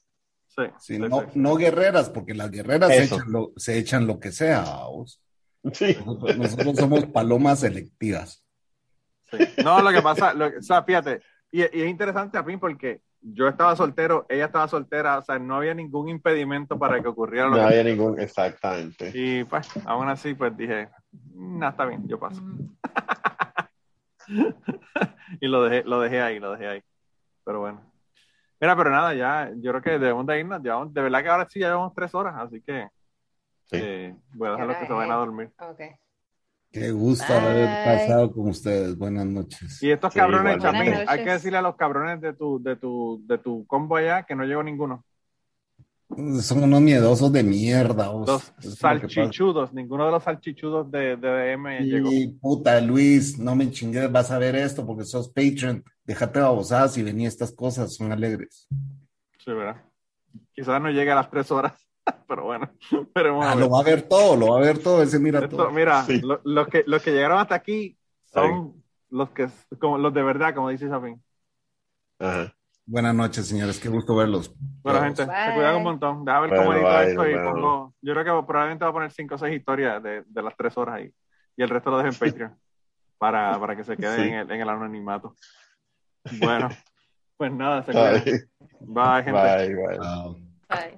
Sí, 0.48 0.62
Sí, 0.80 0.94
sí, 0.96 0.98
no, 0.98 1.20
sí. 1.20 1.26
no 1.34 1.54
guerreras, 1.56 2.10
porque 2.10 2.34
las 2.34 2.50
guerreras 2.50 2.88
se 2.90 3.04
echan, 3.04 3.20
lo, 3.32 3.52
se 3.56 3.78
echan 3.78 4.06
lo 4.06 4.18
que 4.18 4.32
sea. 4.32 4.62
vos. 4.86 5.22
Sí. 5.72 5.96
Nosotros, 6.04 6.36
nosotros 6.36 6.76
somos 6.76 7.06
palomas 7.06 7.60
selectivas. 7.60 8.44
Sí. 9.30 9.38
No, 9.62 9.80
lo 9.82 9.90
que 9.90 10.02
pasa, 10.02 10.32
lo, 10.32 10.46
o 10.46 10.62
sea, 10.62 10.82
fíjate, 10.82 11.20
y, 11.50 11.60
y 11.60 11.82
es 11.82 11.88
interesante 11.88 12.38
a 12.38 12.42
mí 12.42 12.56
porque 12.56 13.02
yo 13.20 13.48
estaba 13.48 13.74
soltero, 13.76 14.26
ella 14.28 14.46
estaba 14.46 14.68
soltera, 14.68 15.18
o 15.18 15.22
sea, 15.22 15.38
no 15.38 15.56
había 15.56 15.74
ningún 15.74 16.08
impedimento 16.08 16.78
para 16.78 17.02
que 17.02 17.08
ocurriera 17.08 17.46
lo 17.46 17.52
No 17.52 17.56
que 17.56 17.62
había 17.62 17.84
ningún. 17.84 18.20
Exactamente. 18.20 19.10
Y 19.14 19.44
pues, 19.44 19.68
aún 19.86 20.08
así, 20.08 20.34
pues 20.34 20.56
dije, 20.56 20.88
no, 21.34 21.68
está 21.68 21.84
bien, 21.84 22.06
yo 22.06 22.18
paso. 22.18 22.42
y 25.40 25.48
lo 25.48 25.64
dejé, 25.64 25.84
lo 25.84 26.00
dejé 26.00 26.20
ahí, 26.20 26.38
lo 26.38 26.52
dejé 26.52 26.68
ahí. 26.68 26.82
Pero 27.44 27.60
bueno. 27.60 27.82
Mira, 28.60 28.76
pero 28.76 28.90
nada, 28.90 29.14
ya, 29.14 29.52
yo 29.56 29.70
creo 29.70 29.82
que 29.82 29.90
debemos 29.98 30.26
de 30.26 30.40
irnos. 30.40 30.62
Llevamos, 30.62 30.92
de 30.92 31.00
verdad 31.00 31.22
que 31.22 31.28
ahora 31.28 31.48
sí 31.48 31.60
ya 31.60 31.68
llevamos 31.68 31.94
tres 31.94 32.14
horas, 32.14 32.34
así 32.36 32.60
que 32.60 32.88
Sí. 33.70 33.76
eh, 33.80 34.16
voy 34.34 34.48
a 34.48 34.52
dejarlos 34.52 34.76
hora 34.76 34.80
que 34.80 34.86
se 34.86 34.92
vayan 34.92 35.12
a 35.12 35.16
dormir. 35.16 35.50
Qué 36.70 36.90
gusto 36.90 37.32
haber 37.32 37.66
pasado 37.84 38.32
con 38.32 38.48
ustedes. 38.48 38.96
Buenas 38.96 39.26
noches. 39.26 39.82
Y 39.82 39.90
estos 39.90 40.12
Sí, 40.12 40.18
cabrones, 40.18 40.62
hay 41.06 41.24
que 41.24 41.30
decirle 41.32 41.58
a 41.58 41.62
los 41.62 41.76
cabrones 41.76 42.20
de 42.20 42.34
tu, 42.34 42.62
de 42.62 42.76
tu, 42.76 43.22
de 43.26 43.38
tu 43.38 43.66
combo 43.66 43.96
allá 43.96 44.24
que 44.24 44.34
no 44.34 44.44
llegó 44.44 44.62
ninguno. 44.62 45.04
Son 46.40 46.62
unos 46.62 46.80
miedosos 46.80 47.30
de 47.32 47.42
mierda. 47.42 48.08
vos. 48.08 48.26
Los 48.26 48.52
salchichudos, 48.78 49.72
ninguno 49.74 50.06
de 50.06 50.10
los 50.12 50.22
salchichudos 50.22 50.90
de, 50.90 51.16
de 51.16 51.28
DM 51.56 51.80
llegó. 51.84 52.10
Y 52.10 52.28
puta, 52.28 52.80
Luis, 52.80 53.38
no 53.38 53.54
me 53.54 53.70
chingues, 53.70 54.10
vas 54.10 54.30
a 54.30 54.38
ver 54.38 54.56
esto 54.56 54.86
porque 54.86 55.04
sos 55.04 55.28
Patreon. 55.28 55.84
Déjate 56.04 56.40
babosadas 56.40 56.96
y 56.96 57.02
vení 57.02 57.26
estas 57.26 57.52
cosas, 57.52 57.94
son 57.94 58.10
alegres. 58.10 58.66
Sí, 59.38 59.52
¿verdad? 59.52 59.82
Quizás 60.54 60.80
no 60.80 60.90
llegue 60.90 61.12
a 61.12 61.16
las 61.16 61.30
tres 61.30 61.50
horas, 61.50 61.86
pero 62.28 62.44
bueno, 62.44 62.70
esperemos 62.90 63.44
a 63.44 63.52
Ah, 63.52 63.54
ver. 63.54 63.64
lo 63.64 63.70
va 63.70 63.80
a 63.80 63.84
ver 63.84 64.02
todo, 64.02 64.36
lo 64.36 64.48
va 64.52 64.58
a 64.58 64.62
ver 64.62 64.78
todo, 64.78 65.02
ese 65.02 65.18
mira 65.18 65.40
Esto, 65.40 65.56
todo. 65.56 65.70
mira, 65.70 66.02
Sí. 66.04 66.20
lo- 66.20 66.40
los, 66.44 66.68
que, 66.68 66.84
los 66.86 67.02
que 67.02 67.12
llegaron 67.12 67.38
hasta 67.38 67.54
aquí 67.54 67.96
son 68.26 68.82
los 69.10 69.30
que 69.30 69.48
como 69.78 69.98
los 69.98 70.12
de 70.12 70.22
verdad, 70.22 70.54
como 70.54 70.68
dice 70.70 70.88
Chapín. 70.88 71.22
Ajá. 72.18 72.52
Buenas 72.86 73.14
noches, 73.14 73.46
señores, 73.46 73.78
qué 73.78 73.88
gusto 73.90 74.16
verlos. 74.16 74.54
Bueno, 74.82 75.02
gente, 75.02 75.22
se 75.24 75.52
cuidan 75.54 75.76
un 75.76 75.82
montón. 75.82 76.24
Déjame 76.24 76.46
ver 76.46 76.56
Bueno, 76.56 76.62
cómo 76.64 76.74
edito 76.74 76.98
bye, 76.98 77.08
esto 77.10 77.28
y 77.28 77.52
pongo. 77.52 77.94
Yo 78.00 78.14
creo 78.14 78.24
que 78.24 78.46
probablemente 78.46 78.84
voy 78.84 78.90
a 78.90 78.92
poner 78.94 79.10
cinco 79.12 79.34
o 79.34 79.38
seis 79.38 79.58
historias 79.58 80.02
de, 80.02 80.22
de 80.26 80.42
las 80.42 80.56
tres 80.56 80.76
horas 80.78 80.94
ahí. 80.96 81.12
Y 81.56 81.62
el 81.62 81.68
resto 81.68 81.90
lo 81.90 81.98
dejo 81.98 82.08
en 82.08 82.14
Patreon 82.18 82.56
para, 83.18 83.58
para 83.60 83.76
que 83.76 83.84
se 83.84 83.96
quede 83.96 84.16
Sí. 84.16 84.22
en, 84.28 84.34
el, 84.36 84.50
en 84.50 84.60
el 84.62 84.68
anonimato. 84.70 85.34
Bueno, 86.38 86.68
pues 87.36 87.52
nada, 87.52 87.82
se 87.84 87.92
cuidan. 87.92 88.22
Bye, 88.22 88.42
Bye, 88.80 89.22
gente. 89.22 89.66
bye, 89.66 89.74
bye. 89.98 89.98
Bye. 90.70 90.97